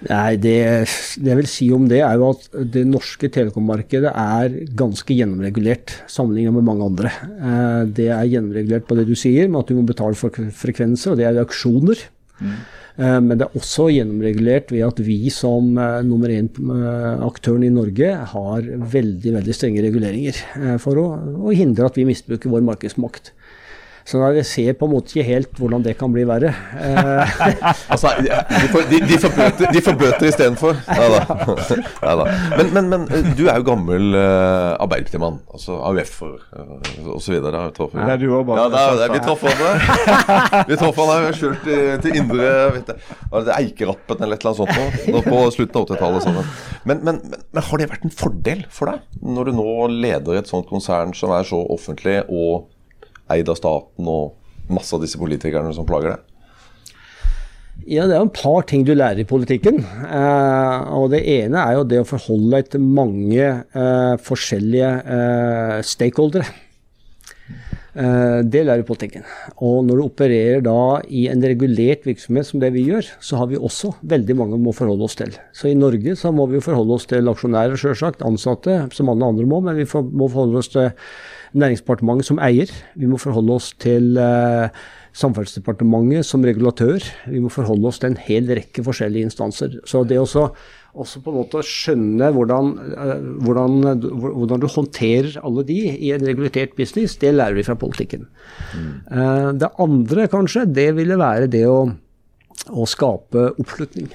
Nei, 0.10 0.36
det, 0.42 0.58
det 1.24 1.32
jeg 1.32 1.40
vil 1.40 1.50
si 1.50 1.70
om 1.76 1.88
det, 1.88 2.02
er 2.04 2.20
jo 2.20 2.34
at 2.34 2.48
det 2.74 2.84
norske 2.90 3.30
telekommarkedet 3.32 4.12
er 4.12 4.58
ganske 4.80 5.16
gjennomregulert 5.16 5.96
sammenlignet 6.12 6.58
med 6.58 6.68
mange 6.68 6.90
andre. 6.92 7.12
Eh, 7.34 7.82
Det 8.02 8.10
er 8.12 8.30
gjennomregulert 8.32 8.88
på 8.90 8.98
det 9.00 9.08
du 9.08 9.16
sier, 9.20 9.48
med 9.48 9.64
at 9.64 9.72
du 9.72 9.80
må 9.80 9.88
betale 9.88 10.20
for 10.20 10.34
frekvenser, 10.34 11.14
og 11.14 11.22
det 11.22 11.30
er 11.30 11.44
auksjoner. 11.44 12.08
Mm. 12.44 12.56
Men 12.94 13.40
det 13.40 13.48
er 13.48 13.56
også 13.58 13.88
gjennomregulert 13.90 14.70
ved 14.70 14.84
at 14.86 15.00
vi 15.02 15.18
som 15.34 15.72
eh, 15.82 16.02
nummer 16.06 16.30
én-aktøren 16.30 17.66
i 17.66 17.72
Norge 17.74 18.12
har 18.34 18.68
veldig 18.68 19.34
veldig 19.40 19.56
strenge 19.58 19.82
reguleringer 19.82 20.38
eh, 20.60 20.76
for 20.82 21.02
å, 21.02 21.08
å 21.48 21.56
hindre 21.58 21.88
at 21.90 21.98
vi 21.98 22.06
misbruker 22.06 22.54
vår 22.54 22.62
markedsmakt. 22.68 23.32
Så 24.04 24.20
jeg 24.36 24.46
ser 24.46 24.76
på 24.76 24.88
en 24.88 24.92
måte 24.92 25.14
ikke 25.14 25.24
helt 25.28 25.60
hvordan 25.60 25.84
det 25.86 25.94
kan 26.00 26.12
bli 26.12 26.26
verre. 26.28 26.52
Eh, 26.76 27.38
Altså, 27.94 28.12
de 28.20 28.68
får, 28.72 28.86
de, 28.90 29.00
de 29.08 29.18
får 29.22 29.32
bøter, 29.38 29.72
de 29.72 29.82
får 29.84 29.96
bøter 30.00 30.28
istedenfor. 30.28 30.80
Nei 31.00 31.08
da. 31.14 31.22
Neida. 32.08 32.26
Men, 32.58 32.72
men, 32.76 32.90
men 32.92 33.06
eh, 33.08 33.30
du 33.38 33.46
er 33.48 33.62
jo 33.62 33.68
gammel 33.68 34.18
uh, 34.18 34.76
Arbeiderpartimann. 34.84 35.40
Altså 35.54 35.78
AUF-er 35.90 36.36
uh, 36.58 37.14
osv. 37.16 37.38
Er 37.40 38.20
du 38.20 38.28
òg, 38.34 38.44
bare. 38.50 38.66
Ja, 38.66 38.68
det 38.74 38.82
er, 38.82 39.00
det 39.00 39.08
er, 39.08 39.16
vi 39.16 39.24
traff 39.24 39.46
hverandre. 39.46 40.64
Vi 40.70 40.80
traff 40.82 41.00
hverandre. 41.00 41.32
Kjørt 41.40 41.66
til, 42.04 42.20
indre 42.20 42.52
vet 42.76 42.92
det 42.92 43.56
Eikerappen 43.56 44.24
eller 44.24 44.38
et 44.38 44.44
eller 44.44 44.52
annet 44.52 44.62
sånt 44.62 45.08
nå, 45.08 45.16
nå 45.16 45.24
på 45.26 45.42
slutten 45.56 45.80
av 45.80 45.88
80-tallet. 45.88 46.28
Sånn. 46.28 46.38
Men, 46.84 47.02
men, 47.08 47.24
men, 47.24 47.42
men 47.56 47.68
har 47.70 47.82
det 47.82 47.90
vært 47.94 48.08
en 48.08 48.14
fordel 48.14 48.68
for 48.74 48.92
deg, 48.92 49.04
når 49.24 49.50
du 49.50 49.58
nå 49.58 49.72
leder 49.94 50.40
et 50.40 50.50
sånt 50.50 50.68
konsern 50.70 51.16
som 51.18 51.34
er 51.36 51.48
så 51.48 51.60
offentlig 51.74 52.22
og 52.28 52.70
eid 53.34 53.50
av 53.52 53.60
staten 53.60 54.10
og 54.10 54.72
masse 54.72 54.96
av 54.96 55.04
disse 55.04 55.20
politikerne 55.20 55.74
som 55.76 55.88
plager 55.88 56.16
deg? 56.16 56.30
Ja, 57.90 58.06
det 58.08 58.16
er 58.16 58.22
jo 58.22 58.30
et 58.30 58.38
par 58.38 58.64
ting 58.70 58.86
du 58.88 58.94
lærer 58.96 59.24
i 59.24 59.28
politikken. 59.28 59.82
Eh, 59.84 60.94
og 60.96 61.10
Det 61.12 61.24
ene 61.42 61.64
er 61.66 61.80
jo 61.80 61.88
det 61.88 62.04
å 62.04 62.08
forholde 62.08 62.54
deg 62.54 62.70
til 62.72 62.86
mange 62.86 63.44
eh, 63.44 64.14
forskjellige 64.24 64.92
eh, 65.18 65.80
stakeholdere. 65.84 66.46
Eh, 67.94 68.40
det 68.50 68.64
lærer 68.66 68.86
politikken. 68.88 69.26
Og 69.62 69.84
når 69.86 70.00
du 70.00 70.04
opererer 70.08 70.64
da 70.66 71.02
i 71.14 71.28
en 71.30 71.44
regulert 71.46 72.08
virksomhet 72.08 72.48
som 72.48 72.62
det 72.64 72.72
vi 72.74 72.88
gjør, 72.88 73.06
så 73.22 73.38
har 73.38 73.52
vi 73.52 73.60
også 73.60 73.92
veldig 74.02 74.38
mange 74.40 74.58
vi 74.58 74.66
må 74.66 74.74
forholde 74.74 75.06
oss 75.06 75.20
til. 75.20 75.36
Så 75.54 75.70
i 75.70 75.78
Norge 75.78 76.16
så 76.18 76.32
må 76.34 76.48
vi 76.50 76.64
forholde 76.64 76.98
oss 76.98 77.06
til 77.10 77.30
aksjonærer, 77.30 77.78
sjølsagt, 77.78 78.26
ansatte, 78.26 78.80
som 78.98 79.14
alle 79.14 79.30
andre 79.30 79.46
må, 79.50 79.62
men 79.62 79.78
vi 79.78 79.86
må 79.86 80.30
forholde 80.32 80.64
oss 80.64 80.74
til 80.74 80.90
Næringsdepartementet 81.54 82.28
som 82.28 82.40
eier. 82.42 82.70
Vi 82.98 83.10
må 83.10 83.20
forholde 83.22 83.54
oss 83.54 83.72
til 83.82 84.18
eh, 84.18 84.74
Samferdselsdepartementet 85.14 86.26
som 86.26 86.46
regulatør. 86.46 87.06
Vi 87.30 87.42
må 87.44 87.52
forholde 87.54 87.86
oss 87.90 88.02
til 88.02 88.14
en 88.14 88.22
hel 88.26 88.50
rekke 88.50 88.82
forskjellige 88.86 89.30
instanser. 89.30 89.76
Så 89.86 90.02
det 90.10 90.18
også, 90.18 90.48
også 90.98 91.22
på 91.22 91.30
en 91.30 91.38
måte 91.38 91.62
å 91.62 91.68
skjønne 91.68 92.32
hvordan, 92.34 92.74
eh, 92.98 93.14
hvordan, 93.46 93.78
hvordan 94.24 94.64
du 94.64 94.68
håndterer 94.74 95.38
alle 95.46 95.66
de 95.70 95.80
i 95.94 96.10
en 96.16 96.26
regulert 96.26 96.74
business, 96.80 97.20
det 97.22 97.36
lærer 97.38 97.60
vi 97.60 97.68
fra 97.68 97.78
politikken. 97.78 98.26
Eh, 98.74 99.50
det 99.62 99.70
andre 99.86 100.28
kanskje, 100.34 100.66
det 100.74 100.90
ville 100.98 101.22
være 101.22 101.52
det 101.54 101.68
å, 101.70 101.84
å 102.74 102.90
skape 102.90 103.52
oppslutning. 103.62 104.10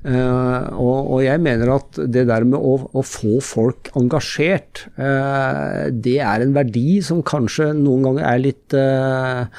Eh, 0.00 0.66
og, 0.80 1.10
og 1.12 1.18
jeg 1.20 1.42
mener 1.44 1.74
at 1.74 1.98
det 2.08 2.24
der 2.30 2.46
med 2.48 2.56
å, 2.56 2.76
å 2.96 3.04
få 3.04 3.36
folk 3.44 3.90
engasjert, 3.98 4.86
uh, 4.96 5.92
det 5.92 6.16
er 6.24 6.44
en 6.44 6.54
verdi 6.56 7.02
som 7.04 7.20
kanskje 7.26 7.74
noen 7.76 8.06
ganger 8.08 8.28
er 8.30 8.40
litt 8.40 8.76
uh, 8.76 9.50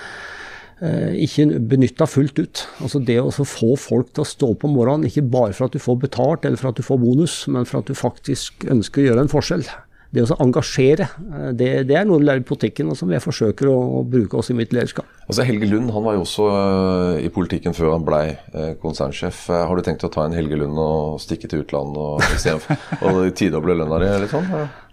ikke 0.82 1.60
benytta 1.70 2.08
fullt 2.10 2.42
ut. 2.42 2.64
Altså 2.82 3.04
Det 3.06 3.20
å 3.22 3.30
få 3.30 3.76
folk 3.78 4.16
til 4.16 4.26
å 4.26 4.32
stå 4.32 4.50
opp 4.56 4.66
om 4.66 4.74
morgenen, 4.80 5.06
ikke 5.06 5.28
bare 5.30 5.54
for 5.54 5.70
at 5.70 5.78
du 5.78 5.84
får 5.84 6.02
betalt 6.08 6.48
eller 6.48 6.58
for 6.58 6.72
at 6.72 6.82
du 6.82 6.86
får 6.88 7.04
bonus, 7.04 7.38
men 7.46 7.70
for 7.70 7.84
at 7.84 7.92
du 7.92 7.98
faktisk 7.98 8.66
ønsker 8.66 9.04
å 9.04 9.10
gjøre 9.12 9.28
en 9.28 9.34
forskjell. 9.36 9.68
Det 10.12 10.26
å 10.26 10.38
engasjere, 10.44 11.08
eh, 11.08 11.50
det, 11.56 11.70
det 11.88 11.96
er 11.96 12.08
noe 12.08 12.20
vi 12.20 12.28
lærer 12.28 12.44
i 12.44 12.48
politikken, 12.48 12.92
og 12.92 13.00
som 13.00 13.12
jeg 13.14 13.24
forsøker 13.24 13.70
å, 13.72 13.78
å 14.02 14.04
bruke 14.04 14.40
også 14.40 14.52
i 14.52 14.60
mitt 14.60 14.76
lederskap. 14.76 15.08
Altså 15.28 15.46
Helge 15.48 15.70
Lund 15.72 15.94
han 15.96 16.04
var 16.04 16.18
jo 16.18 16.26
også 16.26 16.48
øh, 16.52 17.16
i 17.24 17.32
politikken 17.32 17.76
før 17.78 17.94
han 17.96 18.06
blei 18.08 18.26
øh, 18.52 18.74
konsernsjef. 18.84 19.46
Eh, 19.50 19.66
Har 19.70 19.80
du 19.80 19.88
tenkt 19.88 20.04
å 20.08 20.12
ta 20.12 20.28
en 20.28 20.36
Helge 20.36 20.60
Lund 20.60 20.80
og 20.82 21.20
stikke 21.24 21.48
til 21.52 21.64
utlandet 21.64 22.00
og, 22.04 22.64
og 23.08 23.22
tidoble 23.40 23.80
lønna 23.80 24.02
di? 24.04 24.32
Sånn? 24.32 24.52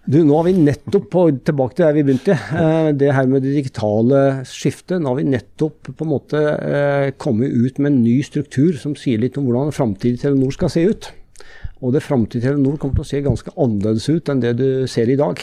Du, 0.09 0.23
nå 0.25 0.39
har 0.39 0.47
vi 0.47 0.55
nettopp, 0.57 1.11
på, 1.13 1.23
tilbake 1.45 1.77
til 1.77 1.85
der 1.85 1.97
vi 1.99 2.03
begynte, 2.07 2.33
eh, 2.33 2.91
det 2.97 3.11
her 3.13 3.27
med 3.29 3.43
det 3.45 3.51
digitale 3.59 4.23
skiftet. 4.49 5.03
Nå 5.03 5.11
har 5.11 5.19
vi 5.19 5.27
nettopp 5.29 5.91
på 5.91 6.07
en 6.07 6.13
måte 6.15 6.41
eh, 6.41 7.09
kommet 7.21 7.53
ut 7.53 7.77
med 7.77 7.91
en 7.91 7.99
ny 8.07 8.23
struktur 8.25 8.79
som 8.81 8.95
sier 8.97 9.21
litt 9.21 9.37
om 9.37 9.45
hvordan 9.45 9.75
framtidig 9.77 10.23
Telenor 10.23 10.55
skal 10.57 10.73
se 10.73 10.87
ut. 10.89 11.11
Og 11.79 11.95
det 11.95 12.05
framtidige 12.05 12.51
Telenor 12.51 12.79
kommer 12.81 12.99
til 12.99 13.07
å 13.07 13.11
se 13.13 13.23
ganske 13.25 13.55
annerledes 13.55 14.09
ut 14.11 14.31
enn 14.33 14.43
det 14.43 14.57
du 14.59 14.69
ser 14.91 15.11
i 15.11 15.19
dag. 15.19 15.43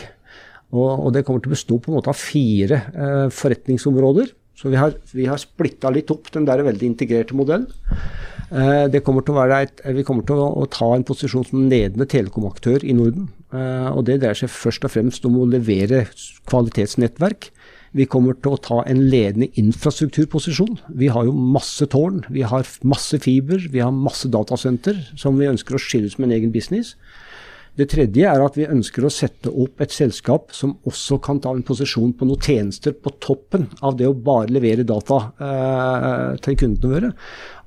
Og, 0.75 0.89
og 1.07 1.13
det 1.15 1.23
kommer 1.25 1.43
til 1.43 1.53
å 1.53 1.55
bestå 1.55 1.77
på 1.79 1.91
en 1.91 1.99
måte 1.99 2.11
av 2.11 2.19
fire 2.19 2.81
eh, 2.91 3.27
forretningsområder. 3.31 4.33
Så 4.55 4.71
vi 4.71 4.79
har, 4.79 4.95
vi 5.11 5.27
har 5.27 5.39
splitta 5.39 5.91
litt 5.91 6.11
opp 6.13 6.31
den 6.33 6.47
der 6.47 6.63
veldig 6.63 6.87
integrerte 6.87 7.35
modellen. 7.35 7.67
Eh, 8.51 8.99
kommer 9.03 9.51
et, 9.57 9.81
vi 9.95 10.03
kommer 10.07 10.25
til 10.27 10.39
å, 10.39 10.47
å 10.61 10.67
ta 10.71 10.91
en 10.95 11.05
posisjon 11.07 11.47
som 11.47 11.65
ledende 11.71 12.07
telekomaktør 12.07 12.85
i 12.87 12.95
Norden. 12.95 13.29
Eh, 13.51 13.89
og 13.91 14.05
Det 14.07 14.19
dreier 14.21 14.37
seg 14.37 14.51
først 14.53 14.87
og 14.87 14.93
fremst 14.95 15.27
om 15.27 15.39
å 15.41 15.49
levere 15.49 16.05
kvalitetsnettverk. 16.49 17.49
Vi 17.95 18.07
kommer 18.11 18.35
til 18.35 18.55
å 18.55 18.59
ta 18.59 18.81
en 18.89 19.05
ledende 19.07 19.47
infrastrukturposisjon. 19.59 20.81
Vi 20.99 21.07
har 21.15 21.27
jo 21.27 21.35
masse 21.55 21.87
tårn, 21.91 22.25
vi 22.27 22.43
har 22.43 22.67
masse 22.83 23.19
fiber, 23.23 23.61
vi 23.71 23.83
har 23.83 23.95
masse 23.95 24.27
datasenter 24.31 24.99
som 25.15 25.39
vi 25.39 25.47
ønsker 25.47 25.77
å 25.77 25.79
skille 25.79 26.09
ut 26.09 26.17
som 26.17 26.27
en 26.27 26.35
egen 26.35 26.51
business. 26.51 26.95
Det 27.75 27.89
tredje 27.91 28.23
er 28.23 28.39
at 28.39 28.55
vi 28.55 28.67
ønsker 28.71 29.03
å 29.03 29.11
sette 29.11 29.51
opp 29.51 29.81
et 29.83 29.91
selskap 29.91 30.53
som 30.55 30.77
også 30.87 31.17
kan 31.23 31.41
ta 31.43 31.51
en 31.51 31.63
posisjon 31.67 32.13
på 32.15 32.27
noen 32.27 32.43
tjenester 32.43 32.95
på 32.95 33.11
toppen 33.23 33.67
av 33.83 33.97
det 33.99 34.07
å 34.07 34.15
bare 34.15 34.53
levere 34.55 34.85
data 34.87 35.17
eh, 35.43 36.37
til 36.43 36.55
kundene 36.61 36.93
våre. 36.93 37.11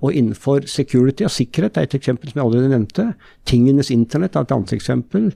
Og 0.01 0.17
innenfor 0.17 0.65
security 0.71 1.27
og 1.29 1.35
sikkerhet 1.35 1.77
er 1.77 1.89
et 1.89 1.99
eksempel 2.01 2.33
som 2.33 2.41
jeg 2.41 2.47
allerede 2.47 2.73
nevnte. 2.73 3.09
Tingenes 3.49 3.93
internett 3.93 4.37
er 4.37 4.49
et 4.49 4.57
annet 4.57 4.73
eksempel. 4.79 5.29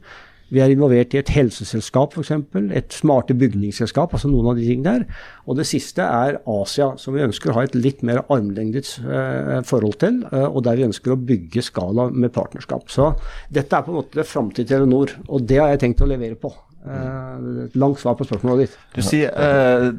Vi 0.52 0.60
er 0.60 0.72
involvert 0.72 1.14
i 1.16 1.20
et 1.22 1.32
helseselskap 1.32 2.16
f.eks., 2.16 2.32
et 2.76 2.92
smarte 2.92 3.36
bygningsselskap, 3.38 4.12
altså 4.12 4.28
noen 4.28 4.50
av 4.52 4.58
de 4.58 4.66
tingene 4.68 4.96
der. 4.98 5.22
Og 5.48 5.56
det 5.58 5.66
siste 5.68 6.04
er 6.04 6.40
Asia, 6.48 6.92
som 7.00 7.16
vi 7.16 7.24
ønsker 7.24 7.52
å 7.52 7.56
ha 7.56 7.64
et 7.66 7.78
litt 7.78 8.04
mer 8.06 8.20
armlengdes 8.26 8.98
eh, 9.00 9.54
forhold 9.68 9.96
til, 10.02 10.20
eh, 10.28 10.48
og 10.48 10.60
der 10.66 10.76
vi 10.80 10.88
ønsker 10.90 11.14
å 11.14 11.20
bygge 11.32 11.64
skala 11.64 12.10
med 12.12 12.34
partnerskap. 12.36 12.90
Så 12.92 13.14
dette 13.52 13.78
er 13.78 13.86
på 13.86 13.94
en 13.94 14.02
måte 14.02 14.20
det 14.20 14.28
til 14.58 14.68
Telenor, 14.68 15.16
og 15.28 15.48
det 15.48 15.62
har 15.62 15.72
jeg 15.72 15.86
tenkt 15.86 16.04
å 16.04 16.10
levere 16.10 16.36
på. 16.36 16.52
Eh, 16.82 17.68
langt 17.78 18.00
svar 18.02 18.16
på 18.18 18.26
spørsmålet 18.26 18.66
ditt. 18.66 18.78
Du 18.96 19.02
sier, 19.06 19.30
eh, 19.30 19.90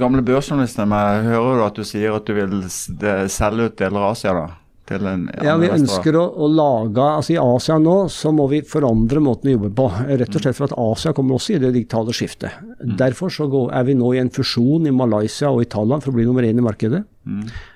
gamle 0.00 0.24
børsjournalisten 0.24 0.90
hører 0.90 1.58
du 1.58 1.66
at 1.66 1.74
du 1.74 1.84
sier 1.84 2.16
at 2.16 2.24
du 2.24 2.32
vil 2.34 2.62
selge 2.66 3.68
ut 3.68 3.76
deler 3.76 4.00
av 4.00 4.16
Asia 4.16 4.32
da? 4.32 4.48
Til 4.88 5.04
en 5.08 5.26
Ja, 5.44 5.56
vi 5.60 5.68
ønsker 5.72 6.16
å, 6.16 6.24
å 6.32 6.48
lage 6.48 7.04
altså 7.04 7.34
I 7.34 7.40
Asia 7.42 7.76
nå 7.82 7.96
så 8.12 8.32
må 8.34 8.46
vi 8.52 8.62
forandre 8.64 9.20
måten 9.24 9.50
vi 9.50 9.56
jobber 9.56 9.74
på. 9.76 9.88
Rett 10.08 10.32
og 10.32 10.44
slett 10.44 10.56
for 10.56 10.68
at 10.70 10.76
Asia 10.80 11.12
kommer 11.16 11.36
også 11.36 11.56
i 11.56 11.62
det 11.62 11.74
digitale 11.76 12.14
skiftet. 12.16 12.56
Derfor 12.98 13.32
så 13.32 13.48
går, 13.52 13.70
er 13.76 13.88
vi 13.88 13.98
nå 13.98 14.14
i 14.14 14.22
en 14.22 14.32
fusjon 14.32 14.88
i 14.88 14.94
Malaysia 14.94 15.52
og 15.52 15.64
i 15.64 15.70
Thailand 15.70 16.04
for 16.04 16.14
å 16.14 16.18
bli 16.18 16.26
nummer 16.28 16.46
én 16.48 16.60
i 16.60 16.64
markedet. 16.64 17.04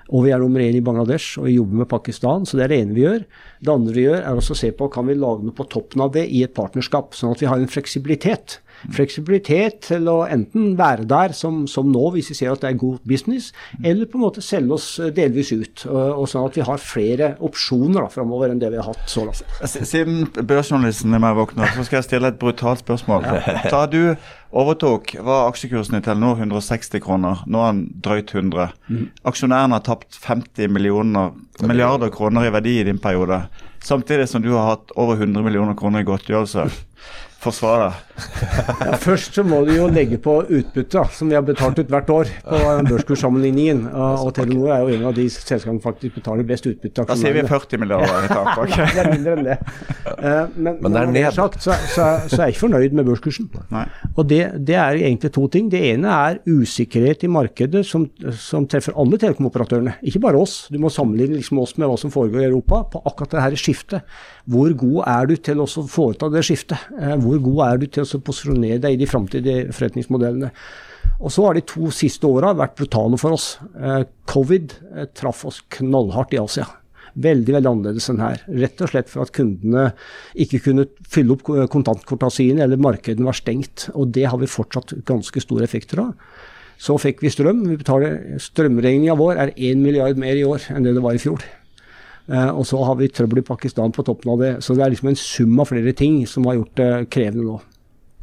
Og 0.09 0.25
vi 0.25 0.33
er 0.33 0.41
nummer 0.41 0.63
én 0.63 0.75
i 0.77 0.81
Bangladesh 0.83 1.37
og 1.37 1.45
vi 1.47 1.57
jobber 1.59 1.83
med 1.83 1.89
Pakistan, 1.91 2.47
så 2.49 2.57
det 2.57 2.65
er 2.65 2.73
det 2.73 2.79
ene 2.81 2.97
vi 2.97 3.05
gjør. 3.05 3.25
Det 3.61 3.73
andre 3.73 3.93
vi 3.93 4.07
gjør, 4.07 4.21
er 4.21 4.39
også 4.41 4.57
å 4.57 4.61
se 4.63 4.71
på 4.77 4.89
kan 4.93 5.05
vi 5.09 5.17
lage 5.19 5.45
noe 5.45 5.55
på 5.57 5.67
toppen 5.69 6.01
av 6.05 6.13
det 6.15 6.25
i 6.25 6.41
et 6.45 6.55
partnerskap, 6.57 7.13
sånn 7.17 7.35
at 7.35 7.43
vi 7.43 7.49
har 7.51 7.61
en 7.61 7.69
fleksibilitet. 7.69 8.57
Fleksibilitet 8.91 9.79
til 9.87 10.09
å 10.11 10.23
enten 10.27 10.73
være 10.79 11.07
der 11.09 11.35
som, 11.37 11.63
som 11.71 11.89
nå, 11.91 12.09
hvis 12.15 12.31
vi 12.33 12.37
ser 12.41 12.53
at 12.53 12.63
det 12.63 12.73
er 12.73 12.81
god 12.81 12.99
business, 13.07 13.51
eller 13.83 14.09
på 14.09 14.19
en 14.19 14.25
måte 14.25 14.43
selge 14.43 14.75
oss 14.75 14.89
delvis 15.15 15.53
ut. 15.53 15.85
Og, 15.87 16.25
sånn 16.29 16.47
at 16.49 16.59
vi 16.59 16.67
har 16.67 16.81
flere 16.81 17.33
opsjoner 17.43 18.03
da, 18.03 18.07
framover 18.13 18.53
enn 18.53 18.61
det 18.61 18.71
vi 18.73 18.81
har 18.81 18.89
hatt 18.91 19.09
så 19.09 19.27
langt. 19.27 19.43
Siden 19.63 20.27
børsjournalisten 20.35 21.15
er 21.15 21.23
meg 21.23 21.37
våkna, 21.37 21.69
så 21.75 21.85
skal 21.87 22.01
jeg 22.01 22.09
stille 22.09 22.33
et 22.33 22.39
brutalt 22.41 22.83
spørsmål. 22.83 23.27
Da 23.71 23.85
du 23.93 24.15
overtok, 24.53 25.15
var 25.25 25.49
aksjekursen 25.49 25.97
i 25.97 26.03
Telenor 26.05 26.37
160 26.41 27.01
kroner. 27.03 27.41
Nå 27.49 27.61
er 27.63 27.73
den 27.73 27.83
drøyt 28.05 28.33
100. 28.35 28.73
Mm. 28.89 29.05
Aksjonærene 29.29 29.79
har 29.79 29.85
tapt 29.85 30.17
50 30.21 30.69
millioner, 30.73 31.33
milliarder 31.63 32.13
kroner 32.13 32.47
i 32.47 32.53
verdi 32.53 32.79
i 32.79 32.87
din 32.87 33.01
periode. 33.01 33.43
Samtidig 33.83 34.29
som 34.29 34.43
du 34.43 34.53
har 34.53 34.75
hatt 34.75 34.93
over 34.95 35.17
100 35.17 35.43
millioner 35.43 35.77
kroner 35.79 36.03
i 36.03 36.07
godtgjørelse. 36.07 36.67
Forsvare 37.43 37.91
ja, 38.13 38.97
først 39.01 39.37
så 39.37 39.43
må 39.45 39.63
du 39.65 39.71
jo 39.73 39.87
legge 39.91 40.19
på 40.21 40.35
utbytte, 40.43 41.01
som 41.15 41.31
vi 41.31 41.37
har 41.37 41.45
betalt 41.45 41.79
ut 41.81 41.89
hvert 41.89 42.09
år 42.13 42.29
på 42.45 42.59
børskurssammenligningen. 42.89 43.87
Og, 43.89 44.27
og 44.27 44.33
Telenor 44.37 44.73
er 44.75 44.83
jo 44.83 44.97
en 44.97 45.05
av 45.09 45.15
de 45.17 45.25
selskapene 45.33 45.79
som 45.79 45.81
faktisk 45.83 46.19
betaler 46.19 46.45
best 46.47 46.67
utbytte. 46.69 47.05
Da 47.09 47.17
sier 47.17 47.33
vi 47.35 47.45
40 47.49 47.81
milliarder 47.81 48.27
i 48.27 48.31
tap. 48.31 48.51
Okay. 48.63 48.85
det 48.93 49.01
er 49.01 49.09
mindre 49.11 49.35
enn 49.37 49.47
det. 49.47 49.57
Uh, 50.05 50.51
men, 50.55 50.77
men 50.77 50.93
det 50.93 51.01
er 51.01 51.13
ned. 51.15 51.29
Sagt, 51.33 51.63
så, 51.63 51.73
så, 51.89 52.05
så, 52.27 52.37
er 52.37 52.45
jeg 52.45 52.55
ikke 52.55 52.63
fornøyd 52.67 52.97
med 52.99 53.07
børskursen. 53.09 53.49
Nei. 53.73 53.85
Og 54.13 54.27
det, 54.29 54.41
det, 54.67 54.77
er 54.77 54.99
egentlig 54.99 55.33
to 55.33 55.47
ting. 55.51 55.71
Det 55.73 55.81
ene 55.89 56.13
er 56.13 56.39
usikkerhet 56.45 57.25
i 57.25 57.31
markedet 57.33 57.83
som, 57.87 58.05
som 58.37 58.67
treffer 58.69 58.95
alle 58.99 59.17
telekomoperatørene, 59.21 59.97
ikke 60.05 60.21
bare 60.23 60.41
oss. 60.43 60.67
Du 60.73 60.77
må 60.81 60.91
sammenligne 60.93 61.39
liksom 61.39 61.61
oss 61.63 61.75
med 61.79 61.89
hva 61.89 61.97
som 61.99 62.13
foregår 62.13 62.45
i 62.45 62.49
Europa 62.51 62.83
på 62.93 63.01
akkurat 63.09 63.33
det 63.33 63.45
her 63.47 63.59
skiftet. 63.59 64.15
Hvor 64.53 64.69
god 64.77 64.99
er 65.07 65.29
du 65.31 65.35
til 65.49 65.63
å 65.63 65.67
foreta 65.67 66.29
det 66.31 66.45
skiftet? 66.45 66.87
Uh, 66.93 67.15
hvor 67.23 67.41
god 67.41 67.63
er 67.71 67.83
du 67.83 67.87
til 67.89 68.02
å 68.05 68.21
posisjonere 68.25 68.81
deg 68.83 68.95
i 68.95 69.01
de 69.01 69.09
framtidige 69.09 69.71
forretningsmodellene? 69.71 70.51
Og 71.23 71.31
så 71.31 71.45
har 71.45 71.55
de 71.55 71.65
to 71.67 71.89
siste 71.93 72.27
åra 72.27 72.53
vært 72.57 72.77
brutale 72.79 73.19
for 73.21 73.35
oss. 73.35 73.57
Uh, 73.75 74.03
covid 74.29 74.75
traff 75.15 75.43
oss 75.47 75.61
knallhardt 75.77 76.35
i 76.35 76.41
Asia 76.41 76.67
veldig 77.13 77.55
veldig 77.57 77.69
annerledes 77.69 78.09
enn 78.11 78.21
her. 78.23 78.41
Rett 78.63 78.81
og 78.81 78.91
slett 78.91 79.11
for 79.11 79.25
at 79.25 79.33
kundene 79.35 79.89
ikke 80.39 80.61
kunne 80.67 80.87
fylle 81.09 81.35
opp 81.35 81.45
kontantkorta 81.71 82.29
sine, 82.33 82.63
eller 82.65 82.81
markedene 82.81 83.27
var 83.27 83.37
stengt. 83.37 83.87
Og 83.93 84.13
det 84.15 84.25
har 84.29 84.39
vi 84.41 84.49
fortsatt 84.49 84.95
ganske 85.07 85.43
store 85.43 85.67
effekter 85.67 86.03
av. 86.03 86.13
Så 86.81 86.97
fikk 86.99 87.21
vi 87.23 87.31
strøm. 87.31 87.63
Vi 87.69 87.77
Strømregninga 88.41 89.17
vår 89.19 89.43
er 89.43 89.53
1 89.53 89.83
milliard 89.83 90.17
mer 90.19 90.39
i 90.39 90.47
år 90.47 90.65
enn 90.73 90.85
det 90.85 90.95
det 90.97 91.03
var 91.03 91.15
i 91.15 91.21
fjor. 91.21 91.43
Og 92.33 92.63
så 92.65 92.79
har 92.87 92.97
vi 92.99 93.11
trøbbel 93.11 93.41
i 93.41 93.45
Pakistan 93.45 93.91
på 93.93 94.03
toppen 94.07 94.33
av 94.33 94.41
det. 94.41 94.53
Så 94.63 94.75
det 94.75 94.85
er 94.85 94.93
liksom 94.93 95.11
en 95.11 95.19
sum 95.19 95.59
av 95.59 95.69
flere 95.69 95.93
ting 95.95 96.23
som 96.27 96.47
har 96.47 96.57
gjort 96.57 96.75
det 96.79 96.91
krevende 97.13 97.45
nå. 97.45 97.59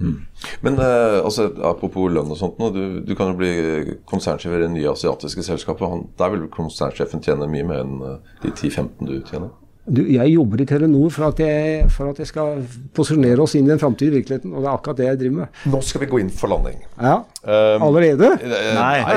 Mm. 0.01 0.17
Men 0.61 0.79
eh, 0.79 1.19
altså, 1.25 1.51
apropos 1.69 2.09
lønn 2.13 2.33
og 2.33 2.39
sånt, 2.41 2.61
nå, 2.61 2.71
du, 2.73 3.01
du, 3.05 3.15
kan 3.19 3.33
jo 3.33 3.41
bli 3.41 3.97
konsernsjef 4.09 4.55
i 4.57 4.63
det 4.63 4.71
nye 4.73 4.93
asiatiske 4.93 5.45
selskapet. 5.45 5.89
Han, 5.93 6.07
der 6.19 6.33
vil 6.35 6.47
konsernsjefen 6.53 7.25
tjene 7.25 7.49
mye 7.51 7.67
mer 7.69 7.83
enn 7.85 7.99
eh, 8.07 8.39
de 8.45 8.55
10-15 8.55 9.11
du 9.11 9.19
tjener? 9.29 9.51
Du, 9.91 10.03
jeg 10.13 10.31
jobber 10.35 10.61
i 10.61 10.67
Telenor 10.69 11.11
for 11.11 11.27
at, 11.31 11.41
jeg, 11.43 11.87
for 11.91 12.13
at 12.13 12.21
jeg 12.21 12.29
skal 12.29 12.61
posisjonere 12.95 13.43
oss 13.43 13.57
inn 13.59 13.67
i 13.67 13.73
den 13.73 13.81
framtidige 13.81 14.21
virkeligheten. 14.21 14.53
Og 14.53 14.63
det 14.63 14.69
er 14.69 14.77
akkurat 14.77 15.01
det 15.01 15.09
jeg 15.09 15.21
driver 15.23 15.37
med. 15.39 15.63
Nå 15.73 15.81
skal 15.85 16.05
vi 16.05 16.11
gå 16.13 16.21
inn 16.23 16.31
for 16.37 16.53
landing. 16.53 16.79
Ja, 17.01 17.17
um, 17.43 17.87
Allerede? 17.89 18.29
Eh, 18.45 18.69
nei. 18.77 19.01
nei. 19.09 19.17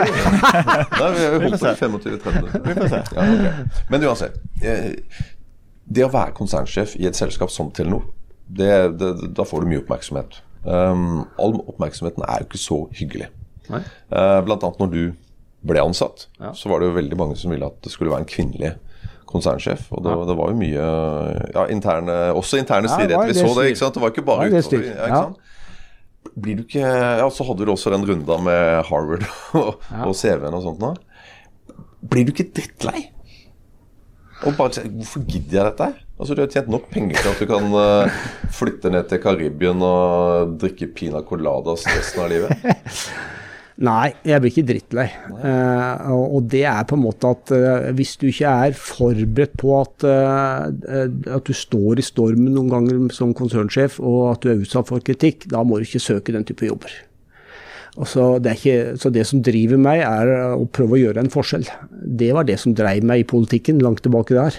nei 1.02 1.12
vi 1.14 1.28
har 1.28 1.38
holdt 1.46 1.60
på 1.60 1.70
i 1.70 1.76
25-30 1.84 2.56
Vi 2.56 2.78
får 2.80 2.90
se. 2.96 3.04
Ja, 3.20 3.28
okay. 3.28 3.84
Men 3.92 4.08
uansett. 4.10 4.40
Det 5.84 6.08
å 6.08 6.10
være 6.16 6.34
konsernsjef 6.40 6.96
i 6.98 7.06
et 7.12 7.20
selskap 7.20 7.52
som 7.54 7.70
Telenor, 7.76 8.08
det, 8.48 8.74
det, 8.98 9.14
da 9.36 9.46
får 9.48 9.64
du 9.64 9.72
mye 9.74 9.84
oppmerksomhet. 9.84 10.42
Um, 10.64 11.26
all 11.42 11.58
oppmerksomheten 11.60 12.24
er 12.28 12.42
jo 12.42 12.50
ikke 12.50 12.62
så 12.62 12.80
hyggelig. 12.96 13.30
Uh, 13.70 14.40
blant 14.46 14.64
annet 14.64 14.82
når 14.82 14.92
du 14.94 15.04
ble 15.64 15.80
ansatt, 15.84 16.28
ja. 16.40 16.52
så 16.56 16.72
var 16.72 16.82
det 16.82 16.90
jo 16.90 16.98
veldig 16.98 17.20
mange 17.20 17.38
som 17.40 17.54
ville 17.54 17.68
at 17.68 17.78
det 17.86 17.92
skulle 17.94 18.12
være 18.12 18.26
en 18.26 18.30
kvinnelig 18.30 18.74
konsernsjef. 19.34 19.88
Og 19.96 20.04
det, 20.06 20.14
ja. 20.14 20.28
det 20.30 20.36
var 20.40 20.52
jo 20.52 20.60
mye 20.60 20.84
ja, 21.56 21.66
interne, 21.74 22.18
også 22.36 22.60
interne 22.62 22.92
stridigheter. 22.92 23.32
Vi 23.32 23.40
så 23.40 23.56
det, 23.58 23.72
ikke 23.72 23.82
sant? 23.82 23.96
Det 23.96 24.04
var 24.04 24.14
ikke 24.14 24.28
bare 24.28 24.52
utover. 24.52 24.92
Ja, 25.14 25.24
Blir 26.34 26.60
du 26.60 26.64
ikke 26.64 26.84
Ja, 26.84 27.26
så 27.30 27.46
hadde 27.46 27.66
du 27.66 27.74
også 27.74 27.92
den 27.94 28.06
runda 28.10 28.38
med 28.42 28.86
Harvard 28.90 29.26
og, 29.60 29.84
og 30.08 30.16
CV-en 30.18 30.56
og 30.56 30.64
sånt 30.68 30.84
nå. 30.84 30.94
Blir 32.12 32.28
du 32.28 32.34
ikke 32.34 32.50
drittlei? 32.56 33.08
Og 34.44 34.56
bare 34.58 34.84
Hvorfor 34.92 35.24
gidder 35.28 35.60
jeg 35.60 35.68
dette? 35.72 35.90
Altså, 36.20 36.36
Du 36.38 36.44
har 36.44 36.50
tjent 36.52 36.70
nok 36.72 36.90
penger 36.94 37.18
til 37.20 37.32
at 37.32 37.40
du 37.42 37.50
kan 37.50 37.70
uh, 37.74 38.24
flytte 38.54 38.92
ned 38.94 39.08
til 39.10 39.22
Karibien 39.24 39.82
og 39.84 40.58
drikke 40.62 40.92
pina 40.94 41.24
coladas 41.26 41.88
resten 41.90 42.22
av 42.24 42.30
livet? 42.32 42.68
Nei, 43.90 44.12
jeg 44.22 44.38
blir 44.38 44.52
ikke 44.54 44.66
drittlei. 44.70 45.08
Uh, 45.34 46.14
og 46.14 46.46
det 46.54 46.62
er 46.70 46.86
på 46.86 46.94
en 46.94 47.02
måte 47.08 47.32
at 47.34 47.54
uh, 47.58 47.88
hvis 47.98 48.14
du 48.22 48.28
ikke 48.30 48.52
er 48.68 48.78
forberedt 48.78 49.58
på 49.58 49.74
at, 49.80 50.06
at 50.06 51.50
du 51.50 51.56
står 51.58 51.98
i 52.00 52.06
stormen 52.06 52.54
noen 52.54 52.70
ganger 52.70 53.10
som 53.16 53.34
konsernsjef, 53.34 53.98
og 53.98 54.36
at 54.36 54.46
du 54.46 54.54
er 54.54 54.62
utsatt 54.62 54.94
for 54.94 55.02
kritikk, 55.02 55.50
da 55.50 55.66
må 55.66 55.82
du 55.82 55.88
ikke 55.88 56.04
søke 56.04 56.36
den 56.38 56.46
type 56.46 56.70
jobber. 56.70 56.94
Så 57.94 58.40
det, 58.42 58.56
ikke, 58.58 58.96
så 58.98 59.12
det, 59.14 59.22
som 59.30 59.44
driver 59.46 59.78
meg, 59.78 60.02
er 60.02 60.56
å 60.56 60.66
prøve 60.74 60.96
å 60.98 61.02
gjøre 61.02 61.22
en 61.22 61.30
forskjell. 61.30 61.68
Det 61.94 62.32
var 62.34 62.48
det 62.48 62.56
som 62.62 62.74
drev 62.74 63.06
meg 63.06 63.22
i 63.22 63.28
politikken 63.30 63.84
langt 63.86 64.02
tilbake 64.02 64.34
der. 64.34 64.58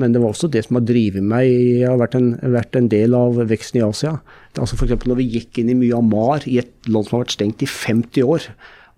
Men 0.00 0.14
det 0.14 0.22
var 0.22 0.32
også 0.32 0.48
det 0.48 0.62
som 0.64 0.78
har 0.78 0.86
drevet 0.88 1.20
meg 1.20 1.44
Jeg 1.50 1.90
har 1.90 1.98
vært 2.00 2.16
en, 2.16 2.30
vært 2.54 2.78
en 2.78 2.88
del 2.88 3.16
av 3.18 3.36
veksten 3.50 3.82
i 3.82 3.84
Asia. 3.84 4.14
Altså 4.56 4.78
F.eks. 4.78 5.04
når 5.04 5.20
vi 5.20 5.28
gikk 5.36 5.60
inn 5.60 5.74
i 5.74 5.76
Myanmar, 5.76 6.46
i 6.48 6.56
et 6.62 6.72
land 6.88 7.04
som 7.04 7.18
har 7.18 7.26
vært 7.26 7.36
stengt 7.36 7.66
i 7.66 7.68
50 7.68 8.24
år, 8.24 8.48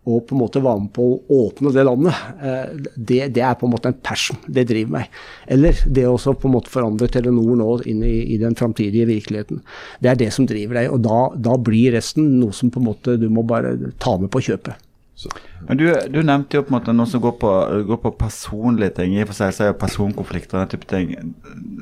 og 0.03 0.25
på 0.27 0.35
en 0.35 0.41
måte 0.41 0.63
være 0.63 0.83
med 0.83 0.91
på 0.97 1.05
å 1.07 1.37
åpne 1.47 1.71
det 1.75 1.85
landet, 1.87 2.23
eh, 2.43 2.71
det, 2.97 3.21
det, 3.37 3.43
er 3.47 3.55
på 3.59 3.69
en 3.69 3.75
måte 3.77 3.93
en 3.93 4.01
passion. 4.03 4.39
Det 4.51 4.65
driver 4.67 4.97
meg. 4.97 5.19
Eller 5.47 5.79
det 5.87 6.09
å 6.11 6.17
på 6.19 6.49
en 6.49 6.57
måte 6.57 6.73
forandre 6.73 7.07
Telenor 7.13 7.55
nå 7.61 7.69
inn 7.91 8.03
i, 8.07 8.17
i 8.35 8.39
den 8.43 8.59
framtidige 8.59 9.07
virkeligheten. 9.13 9.63
Det 10.03 10.11
er 10.11 10.19
det 10.19 10.33
som 10.35 10.49
driver 10.51 10.81
deg. 10.81 10.91
Og 10.91 11.05
da, 11.07 11.21
da, 11.39 11.55
blir 11.63 11.95
resten 11.95 12.41
noe 12.41 12.57
som 12.57 12.73
på 12.73 12.83
en 12.83 12.89
måte 12.91 13.15
du 13.21 13.29
må 13.31 13.47
bare 13.47 13.77
ta 14.03 14.17
med 14.19 14.33
på 14.35 14.43
kjøpet. 14.49 14.92
Men 15.69 15.79
du, 15.79 15.87
du, 16.11 16.21
nevnte 16.27 16.59
jo 16.59 16.65
på 16.67 16.73
en 16.73 16.77
måte 16.79 16.95
noe 16.97 17.09
som 17.09 17.23
går 17.23 17.35
på, 17.41 17.51
går 17.89 17.99
på 18.03 18.15
personlige 18.19 18.97
ting. 18.99 19.15
I 19.15 19.25
og 19.25 19.31
for 19.31 19.39
seg 19.39 19.55
så 19.55 19.65
er 19.65 19.73
jo 19.73 19.81
personkonflikter 19.83 20.59
og 20.59 20.65
den 20.65 20.73
type 20.75 20.89
ting 20.91 21.13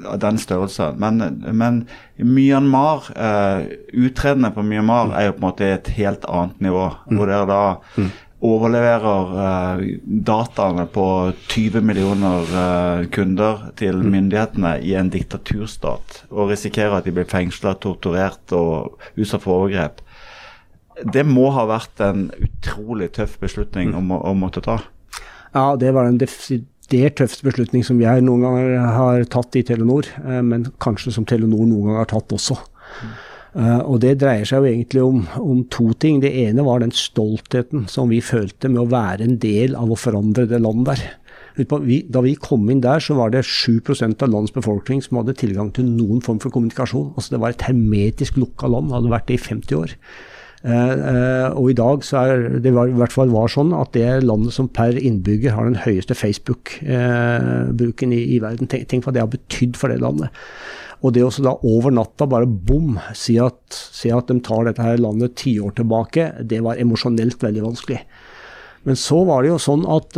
av 0.06 0.18
den 0.22 0.40
størrelsen. 0.40 0.98
Men, 1.00 1.22
men 1.56 1.84
Myanmar, 2.16 3.10
eh, 3.16 3.70
utredende 3.96 4.52
på 4.54 4.64
Myanmar 4.66 5.14
er 5.16 5.30
jo 5.30 5.36
på 5.36 5.42
en 5.42 5.46
måte 5.48 5.70
et 5.70 5.94
helt 5.96 6.26
annet 6.28 6.60
nivå. 6.68 6.90
Mm. 7.06 7.16
Hvor 7.16 7.32
dere 7.32 7.48
da 7.48 7.62
mm. 7.96 8.10
overleverer 8.50 9.32
eh, 9.46 9.86
dataene 10.30 10.86
på 10.92 11.06
20 11.54 11.86
millioner 11.88 12.54
eh, 12.64 13.08
kunder 13.16 13.70
til 13.80 14.02
mm. 14.02 14.12
myndighetene 14.16 14.76
i 14.84 14.94
en 15.00 15.12
diktaturstat. 15.12 16.24
Og 16.28 16.52
risikerer 16.52 17.00
at 17.00 17.08
de 17.08 17.16
blir 17.16 17.28
fengsla, 17.30 17.78
torturert 17.80 18.56
og 18.56 19.00
utsatt 19.16 19.46
for 19.46 19.62
overgrep 19.62 20.04
det 21.04 21.24
må 21.28 21.48
ha 21.54 21.66
vært 21.70 22.02
en 22.04 22.28
utrolig 22.40 23.10
tøff 23.16 23.38
beslutning 23.42 23.94
å, 23.96 24.02
å 24.18 24.34
måtte 24.36 24.62
ta. 24.64 24.80
Ja, 25.54 25.74
det 25.80 25.94
var 25.96 26.06
en 26.06 26.20
desidert 26.20 27.18
tøff 27.18 27.40
beslutning 27.46 27.84
som 27.86 28.00
jeg 28.02 28.22
noen 28.26 28.44
ganger 28.46 28.76
har 28.96 29.24
tatt 29.32 29.58
i 29.58 29.64
Telenor, 29.66 30.08
eh, 30.22 30.42
men 30.46 30.68
kanskje 30.82 31.14
som 31.16 31.26
Telenor 31.28 31.66
noen 31.66 31.90
ganger 31.90 32.04
har 32.04 32.12
tatt 32.12 32.36
også. 32.36 32.58
Mm. 33.00 33.18
Uh, 33.50 33.80
og 33.82 33.96
Det 34.02 34.12
dreier 34.20 34.46
seg 34.46 34.62
jo 34.62 34.70
egentlig 34.70 35.00
om, 35.02 35.24
om, 35.42 35.64
to 35.74 35.88
ting. 35.98 36.20
Det 36.22 36.30
ene 36.44 36.62
var 36.62 36.82
den 36.82 36.94
stoltheten 36.94 37.88
som 37.90 38.12
vi 38.12 38.20
følte 38.22 38.70
med 38.70 38.84
å 38.84 38.90
være 38.92 39.26
en 39.26 39.40
del 39.42 39.74
av 39.78 39.90
å 39.90 39.98
forandre 39.98 40.46
det 40.46 40.60
landet 40.62 40.92
der. 40.92 41.08
Vi, 41.58 41.96
da 42.08 42.22
vi 42.24 42.36
kom 42.38 42.68
inn 42.70 42.82
der, 42.84 43.02
så 43.02 43.16
var 43.18 43.32
det 43.34 43.42
7% 43.44 44.22
av 44.22 44.30
landets 44.30 44.54
befolkning 44.54 45.02
som 45.02 45.18
hadde 45.18 45.34
tilgang 45.40 45.72
til 45.74 45.88
noen 45.90 46.22
form 46.24 46.38
for 46.40 46.54
kommunikasjon. 46.54 47.10
Altså 47.16 47.34
Det 47.34 47.40
var 47.42 47.56
et 47.56 47.66
hermetisk 47.66 48.38
lukka 48.38 48.70
land, 48.70 48.94
hadde 48.94 49.10
vært 49.12 49.28
det 49.28 49.40
i 49.40 49.42
50 49.50 49.80
år. 49.80 49.96
Eh, 50.60 50.72
eh, 50.92 51.48
og 51.56 51.70
i 51.72 51.76
dag 51.76 52.02
så 52.04 52.20
er 52.20 52.42
det 52.60 52.68
i 52.68 52.74
hvert 52.74 53.14
fall 53.14 53.32
var 53.32 53.48
sånn 53.48 53.72
at 53.72 53.94
det 53.96 54.20
landet 54.26 54.52
som 54.52 54.68
per 54.68 54.98
innbygger 54.98 55.56
har 55.56 55.64
den 55.70 55.80
høyeste 55.80 56.16
Facebook-bruken 56.18 58.12
i, 58.12 58.20
i, 58.36 58.40
verden. 58.44 58.68
Tenk, 58.68 58.88
tenk 58.90 59.06
hva 59.06 59.14
det 59.16 59.24
har 59.24 59.32
betydd 59.32 59.80
for 59.80 59.92
det 59.92 60.02
landet. 60.04 60.28
Og 61.00 61.14
det 61.16 61.24
å 61.24 61.32
da 61.40 61.54
over 61.64 61.94
natta 61.96 62.28
bare 62.28 62.44
bom 62.44 62.98
si 63.16 63.38
at, 63.40 63.62
si 63.72 64.12
at 64.12 64.28
de 64.28 64.36
tar 64.44 64.68
dette 64.68 64.84
her 64.84 65.00
landet 65.00 65.38
tiår 65.40 65.72
tilbake, 65.78 66.28
det 66.44 66.60
var 66.66 66.80
emosjonelt 66.82 67.40
veldig 67.40 67.64
vanskelig. 67.70 68.02
Men 68.84 68.98
så 69.00 69.22
var 69.28 69.42
det 69.42 69.54
jo 69.54 69.60
sånn 69.60 69.86
at 69.88 70.16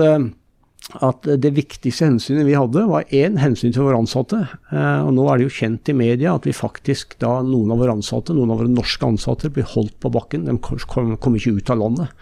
at 1.01 1.27
det 1.41 1.53
viktigste 1.57 2.07
hensynet 2.09 2.47
vi 2.49 2.57
hadde, 2.59 2.85
var 2.91 3.09
én 3.15 3.39
hensyn 3.41 3.73
til 3.73 3.87
våre 3.87 4.01
ansatte. 4.03 4.43
Eh, 4.73 5.01
og 5.07 5.13
nå 5.17 5.27
er 5.29 5.39
det 5.39 5.47
jo 5.47 5.55
kjent 5.63 5.89
i 5.89 5.97
media 5.97 6.35
at 6.37 6.49
vi 6.49 6.57
faktisk 6.57 7.17
da 7.23 7.39
noen 7.47 7.73
av 7.73 7.81
våre 7.83 7.95
ansatte, 7.97 8.37
noen 8.37 8.53
av 8.53 8.61
våre 8.63 8.73
norske 8.73 9.07
ansatte, 9.09 9.53
blir 9.55 9.69
holdt 9.73 9.97
på 10.03 10.13
bakken. 10.13 10.49
De 10.49 10.59
kom, 10.61 11.15
kom 11.17 11.39
ikke 11.39 11.57
ut 11.57 11.73
av 11.73 11.81
landet. 11.81 12.13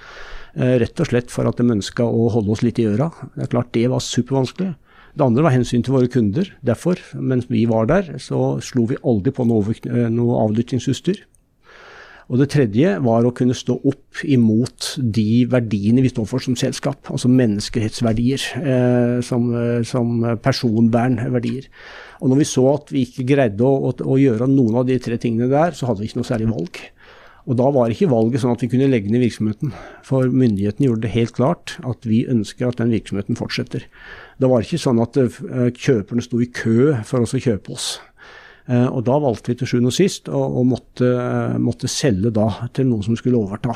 Eh, 0.54 0.76
rett 0.82 1.02
og 1.02 1.10
slett 1.10 1.34
for 1.34 1.48
at 1.50 1.58
de 1.58 1.66
ønska 1.74 2.06
å 2.06 2.28
holde 2.34 2.54
oss 2.54 2.64
litt 2.66 2.78
i 2.82 2.86
øra. 2.90 3.10
Det 3.34 3.48
er 3.48 3.52
klart 3.56 3.74
det 3.74 3.88
var 3.90 4.04
supervanskelig. 4.04 4.72
Det 5.10 5.26
andre 5.26 5.42
var 5.42 5.56
hensyn 5.56 5.82
til 5.82 5.96
våre 5.96 6.10
kunder. 6.10 6.52
Derfor, 6.62 7.00
mens 7.18 7.48
vi 7.50 7.64
var 7.70 7.90
der, 7.90 8.14
så 8.22 8.60
slo 8.62 8.86
vi 8.90 9.00
aldri 9.02 9.34
på 9.34 9.46
noe, 9.48 9.74
noe 10.14 10.38
avlyttingsutstyr. 10.46 11.24
Og 12.30 12.38
det 12.38 12.52
tredje 12.52 12.92
var 13.02 13.26
å 13.26 13.32
kunne 13.34 13.56
stå 13.58 13.74
opp 13.90 14.20
imot 14.22 14.92
de 15.02 15.42
verdiene 15.50 16.04
vi 16.04 16.12
står 16.12 16.28
for 16.30 16.44
som 16.44 16.54
selskap. 16.58 17.10
Altså 17.10 17.30
menneskerettsverdier, 17.32 18.44
eh, 18.60 19.16
som, 19.26 19.48
eh, 19.50 19.82
som 19.82 20.22
personvernverdier. 20.38 21.66
Og 22.22 22.30
når 22.30 22.38
vi 22.38 22.46
så 22.46 22.64
at 22.74 22.92
vi 22.94 23.02
ikke 23.02 23.26
greide 23.26 23.66
å, 23.66 23.90
å, 23.90 23.92
å, 24.06 24.20
gjøre 24.20 24.46
noen 24.46 24.78
av 24.78 24.86
de 24.86 24.98
tre 25.02 25.18
tingene 25.18 25.50
der, 25.50 25.74
så 25.74 25.88
hadde 25.88 26.04
vi 26.04 26.10
ikke 26.10 26.20
noe 26.20 26.30
særlig 26.30 26.52
valg. 26.52 26.78
Og 27.50 27.56
da 27.56 27.66
var 27.72 27.90
ikke 27.90 28.10
valget 28.12 28.44
sånn 28.44 28.52
at 28.54 28.62
vi 28.62 28.68
kunne 28.70 28.90
legge 28.92 29.10
ned 29.10 29.24
virksomheten. 29.24 29.72
For 30.06 30.28
myndighetene 30.30 30.86
gjorde 30.86 31.08
det 31.08 31.14
helt 31.16 31.34
klart 31.34 31.78
at 31.88 32.04
vi 32.06 32.22
ønsker 32.30 32.68
at 32.68 32.78
den 32.78 32.92
virksomheten 32.94 33.38
fortsetter. 33.38 33.88
Det 34.38 34.50
var 34.52 34.62
ikke 34.62 34.78
sånn 34.78 35.00
at 35.02 35.18
eh, 35.18 35.70
kjøperne 35.74 36.22
sto 36.22 36.38
i 36.38 36.50
kø 36.52 37.00
for 37.08 37.24
oss 37.24 37.34
å 37.34 37.42
kjøpe 37.42 37.74
oss. 37.74 37.96
Eh, 38.70 38.86
og 38.86 39.02
da 39.08 39.18
valgte 39.22 39.52
vi 39.52 39.60
til 39.60 39.72
sjuende 39.72 39.90
og 39.90 39.96
sist 39.96 40.30
å, 40.30 40.62
måtte, 40.66 41.08
måtte, 41.58 41.90
selge 41.90 42.30
da 42.34 42.46
til 42.76 42.90
noen 42.90 43.02
som 43.06 43.18
skulle 43.18 43.40
overta. 43.40 43.74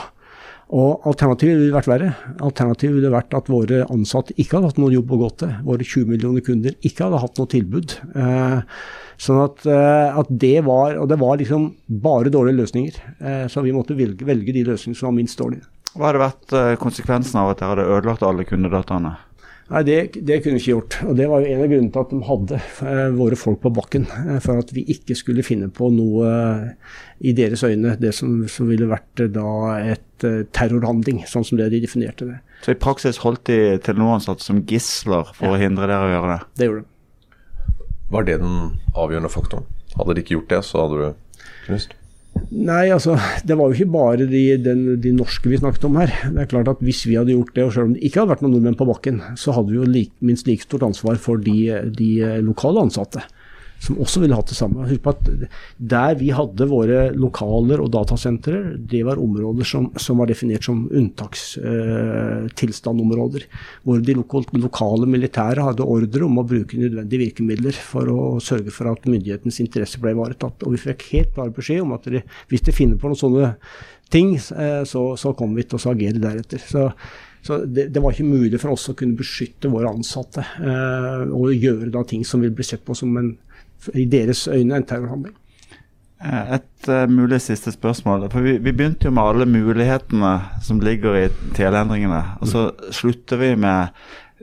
Og 0.75 1.05
Alternativet 1.11 1.59
ville 1.61 1.75
vært 1.75 1.91
verre. 1.91 2.13
Alternativet 2.43 2.97
ville 2.97 3.13
vært 3.13 3.35
at 3.37 3.51
våre 3.53 3.83
ansatte 3.93 4.35
ikke 4.41 4.59
hadde 4.59 4.71
hatt 4.73 4.81
noen 4.81 4.97
jobb 4.97 5.13
å 5.13 5.21
gå 5.21 5.31
til. 5.43 5.53
Våre 5.67 5.85
20 5.87 6.09
millioner 6.09 6.45
kunder 6.47 6.77
ikke 6.81 7.05
hadde 7.05 7.21
hatt 7.21 7.41
noe 7.41 7.51
tilbud. 7.53 7.97
Eh, 8.17 8.81
sånn 9.21 9.43
at, 9.45 9.67
eh, 9.69 10.19
at, 10.23 10.31
det 10.31 10.65
var 10.67 10.97
Og 10.99 11.09
det 11.09 11.21
var 11.21 11.39
liksom 11.39 11.69
bare 11.89 12.33
dårlige 12.33 12.63
løsninger. 12.63 12.97
Eh, 13.21 13.47
så 13.49 13.63
vi 13.63 13.77
måtte 13.77 13.99
velge, 13.99 14.25
velge 14.25 14.57
de 14.57 14.65
løsningene 14.65 14.99
som 14.99 15.11
var 15.11 15.19
minst 15.19 15.39
dårlige. 15.39 15.69
Hva 15.95 16.11
hadde 16.11 16.25
vært 16.25 16.57
eh, 16.59 16.75
konsekvensen 16.81 17.39
av 17.39 17.53
at 17.53 17.61
dere 17.61 17.75
hadde 17.75 17.91
ødelagt 17.99 18.27
alle 18.27 18.47
kundedataene? 18.49 19.15
Nei, 19.65 19.81
det, 19.89 19.95
det, 20.29 20.43
kunne 20.45 20.59
vi 20.59 20.61
ikke 20.61 20.75
gjort. 20.75 20.97
Og 21.09 21.17
Det 21.17 21.27
var 21.31 21.41
jo 21.41 21.49
en 21.49 21.63
av 21.65 21.71
grunnene 21.71 21.93
til 21.93 22.03
at 22.03 22.11
de 22.13 22.19
hadde 22.29 22.59
eh, 22.85 23.15
våre 23.17 23.39
folk 23.41 23.63
på 23.63 23.73
bakken. 23.73 24.05
Eh, 24.13 24.41
for 24.45 24.61
at 24.61 24.75
vi 24.77 24.85
ikke 24.93 25.17
skulle 25.17 25.45
finne 25.47 25.71
på 25.73 25.89
noe 25.95 26.29
eh, 26.29 26.99
i 27.25 27.33
deres 27.37 27.65
øyne 27.65 27.95
det 28.01 28.13
som, 28.17 28.43
som 28.51 28.69
ville 28.69 28.91
vært 28.91 29.25
eh, 29.25 29.33
da 29.33 29.49
et 29.81 30.27
terrorhandling, 30.57 31.25
sånn 31.29 31.45
som 31.45 31.59
det 31.59 31.71
de 31.73 31.81
definerte 31.83 32.29
det. 32.29 32.39
Så 32.65 32.73
i 32.73 32.81
praksis 32.81 33.19
holdt 33.25 33.49
de 33.49 33.79
Telenor-ansatte 33.85 34.45
som 34.45 34.63
gisler 34.69 35.33
for 35.33 35.49
ja. 35.49 35.57
å 35.57 35.61
hindre 35.61 35.89
dere 35.89 36.07
å 36.07 36.13
gjøre 36.13 36.31
det? 36.31 36.39
Det 36.61 36.69
gjorde 36.69 36.85
de. 36.85 36.91
Var 38.15 38.29
det 38.29 38.39
den 38.45 38.57
avgjørende 38.93 39.33
faktoren? 39.33 39.69
Hadde 39.97 40.17
de 40.17 40.25
ikke 40.25 40.37
gjort 40.37 40.53
det, 40.53 40.63
så 40.69 40.85
hadde 40.85 41.01
du 41.01 41.45
knust? 41.67 41.97
Nei, 42.55 42.89
altså, 42.95 43.17
det 43.47 43.57
var 43.59 43.71
jo 43.71 43.77
ikke 43.77 43.93
bare 43.95 44.27
de, 44.31 44.43
den, 44.63 44.85
de, 45.03 45.13
norske 45.15 45.51
vi 45.51 45.59
snakket 45.59 45.87
om 45.89 45.97
her. 45.99 46.13
Det 46.31 46.45
er 46.45 46.51
klart 46.51 46.71
at 46.71 46.83
Hvis 46.85 47.03
vi 47.09 47.17
hadde 47.19 47.35
gjort 47.35 47.55
det, 47.57 47.65
og 47.65 47.73
selv 47.75 47.89
om 47.89 47.95
det 47.95 48.05
ikke 48.07 48.23
hadde 48.23 48.35
vært 48.35 48.45
noen 48.45 48.55
nordmenn 48.57 48.79
på 48.79 48.87
bakken, 48.89 49.23
så 49.41 49.55
hadde 49.57 49.73
vi 49.73 49.81
jo 49.81 49.89
like, 49.89 50.15
minst 50.25 50.47
like 50.51 50.67
stort 50.67 50.87
ansvar 50.87 51.19
for 51.23 51.43
de, 51.43 51.59
de 51.99 52.11
lokale 52.47 52.87
ansatte 52.87 53.25
som 53.85 53.99
også 54.01 54.23
ville 54.23 54.39
hatt 54.39 54.51
det 54.51 54.57
samme. 54.59 54.89
Husk 54.89 55.03
på 55.05 55.13
at 55.13 55.23
Der 55.95 56.13
vi 56.21 56.29
hadde 56.35 56.71
våre 56.71 56.99
lokaler 57.15 57.79
og 57.85 57.93
datasentre, 57.95 58.57
det 58.79 59.03
var 59.07 59.23
områder 59.23 59.65
som, 59.69 59.85
som 60.01 60.19
var 60.21 60.27
definert 60.31 60.65
som 60.67 60.79
unntakstilstandområder. 60.89 63.43
Eh, 63.45 63.49
hvor 63.85 63.97
de 64.05 64.15
lokale 64.15 65.07
militære 65.11 65.67
hadde 65.69 65.91
ordre 65.97 66.23
om 66.27 66.39
å 66.41 66.49
bruke 66.49 66.81
nødvendige 66.81 67.23
virkemidler 67.27 67.75
for 67.77 68.05
å 68.13 68.21
sørge 68.43 68.71
for 68.75 68.85
at 68.93 69.09
myndighetens 69.11 69.61
interesse 69.65 69.99
ble 70.01 70.11
ivaretatt. 70.17 70.57
Og 70.65 70.71
vi 70.75 70.85
fikk 70.87 71.01
helt 71.13 71.31
klar 71.37 71.51
beskjed 71.55 71.81
om 71.85 71.95
at 71.99 72.05
hvis 72.51 72.65
de 72.65 72.73
finner 72.75 72.97
på 73.01 73.07
noen 73.11 73.21
sånne 73.21 73.47
ting, 74.13 74.29
eh, 74.37 74.83
så, 74.89 75.03
så 75.21 75.29
kommer 75.37 75.55
vi 75.61 75.67
til 75.69 75.79
å 75.79 75.91
agere 75.93 76.19
deretter. 76.23 76.61
Så 76.65 76.83
så 77.45 77.59
det, 77.69 77.91
det, 77.93 78.01
var 78.01 78.15
ikke 78.15 78.25
mulig 78.25 78.57
for 78.61 78.73
oss 78.73 78.89
å 78.89 78.95
kunne 78.97 79.19
beskytte 79.19 79.69
våre 79.69 79.91
ansatte 79.93 80.41
eh, 80.65 81.29
og 81.29 81.53
gjøre 81.53 81.91
da 81.93 82.01
ting 82.09 82.25
som 82.25 82.41
vil 82.41 82.55
bli 82.57 82.65
sett 82.65 82.81
på 82.87 82.97
som 82.97 83.13
en 83.21 83.35
i 83.95 84.05
deres 84.11 84.47
øyne 84.49 84.77
en 84.77 84.87
terrorhandling. 84.89 85.35
Eh, 86.25 86.55
et 86.57 86.89
uh, 86.89 87.05
mulig 87.11 87.41
siste 87.45 87.73
spørsmål. 87.75 88.29
For 88.33 88.45
vi, 88.45 88.57
vi, 88.59 88.73
begynte 88.73 89.09
jo 89.09 89.15
med 89.15 89.23
alle 89.23 89.47
mulighetene 89.51 90.35
som 90.65 90.81
ligger 90.81 91.19
i 91.19 91.25
teleendringene. 91.57 92.23
Og 92.41 92.49
så 92.49 92.69
slutter 92.95 93.41
vi 93.41 93.55
med 93.61 93.93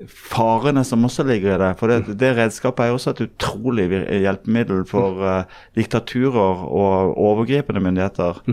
farene 0.08 0.84
som 0.88 1.06
også 1.06 1.26
ligger 1.26 1.56
i 1.56 1.62
det. 1.62 1.72
For 1.80 1.92
det, 1.92 2.18
det 2.20 2.36
redskapet 2.38 2.86
er 2.86 2.92
jo 2.92 3.00
også 3.00 3.16
et 3.16 3.24
utrolig 3.30 3.88
hjelpemiddel 3.90 4.86
for 4.90 5.24
uh, 5.26 5.64
diktaturer 5.78 6.66
og 6.68 7.18
overgripende 7.18 7.84
myndigheter. 7.84 8.44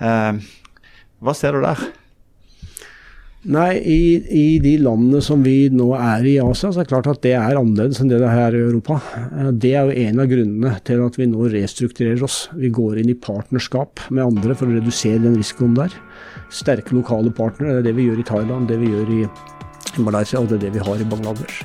Uh, 0.00 0.40
hva 1.24 1.36
ser 1.36 1.56
du 1.56 1.64
der? 1.64 1.84
Nei, 3.44 3.76
i, 3.76 3.98
i, 4.32 4.44
de 4.64 4.78
landene 4.80 5.18
som 5.20 5.42
vi 5.44 5.66
nå 5.68 5.90
er 5.98 6.24
i 6.24 6.38
Asia, 6.40 6.70
så 6.72 6.80
er 6.80 6.86
det 6.86 6.92
klart 6.94 7.10
at 7.12 7.20
det 7.26 7.34
er 7.36 7.58
annerledes 7.58 8.00
enn 8.00 8.08
det 8.08 8.22
det 8.22 8.30
er 8.32 8.56
i 8.56 8.62
Europa. 8.64 8.96
Eh, 9.20 9.50
det 9.60 9.74
er 9.76 9.90
jo 9.90 10.06
en 10.06 10.22
av 10.22 10.30
grunnene 10.30 10.72
til 10.88 11.02
at 11.04 11.18
vi 11.20 11.26
nå 11.28 11.50
restrukturerer 11.52 12.24
oss. 12.24 12.38
Vi 12.56 12.72
går 12.72 13.02
inn 13.02 13.12
i 13.12 13.18
partnerskap 13.26 14.06
med 14.08 14.24
andre 14.24 14.56
for 14.56 14.70
å 14.70 14.78
redusere 14.78 15.20
den 15.26 15.36
risikoen 15.36 15.76
der. 15.76 15.92
Sterke 16.48 16.96
lokale 16.96 17.34
partnere, 17.36 17.76
det 17.76 17.82
er 17.82 17.90
det 17.90 17.98
vi 17.98 18.08
gjør 18.08 18.22
i 18.22 18.26
Thailand, 18.32 18.70
det 18.70 18.80
vi 18.80 18.94
gjør 18.94 19.12
i 19.12 19.20
Malaysia 20.00 20.40
og 20.40 20.48
det 20.48 20.62
er 20.62 20.64
det 20.64 20.72
vi 20.78 20.86
har 20.88 21.04
i 21.04 21.10
Bangladesh. 21.12 21.60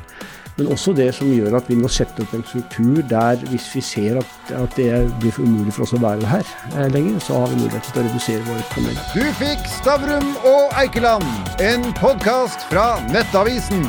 Men 0.60 0.68
også 0.68 0.94
det 0.94 1.14
som 1.16 1.32
gjør 1.32 1.56
at 1.58 1.70
vi 1.72 1.78
må 1.80 1.88
sette 1.88 2.20
opp 2.20 2.34
en 2.36 2.44
struktur 2.44 3.00
der 3.10 3.40
hvis 3.48 3.70
vi 3.76 3.82
ser 3.82 4.20
at, 4.20 4.34
at 4.60 4.76
det 4.76 4.92
blir 5.22 5.32
for 5.32 5.48
umulig 5.48 5.74
for 5.74 5.88
oss 5.88 5.96
å 5.96 6.02
være 6.04 6.28
her 6.28 6.44
eh, 6.76 6.90
lenger, 6.92 7.20
så 7.24 7.40
har 7.40 7.54
vi 7.54 7.62
mulighet 7.62 7.88
til 7.88 8.04
å 8.04 8.08
redusere 8.10 8.46
våre 8.50 8.68
paneler. 8.76 9.04
Du 9.16 9.24
fikk 9.40 9.68
Stavrum 9.80 10.34
og 10.44 10.76
Eikeland, 10.84 11.28
en 11.64 11.88
podkast 12.02 12.68
fra 12.68 12.90
Nettavisen. 13.14 13.88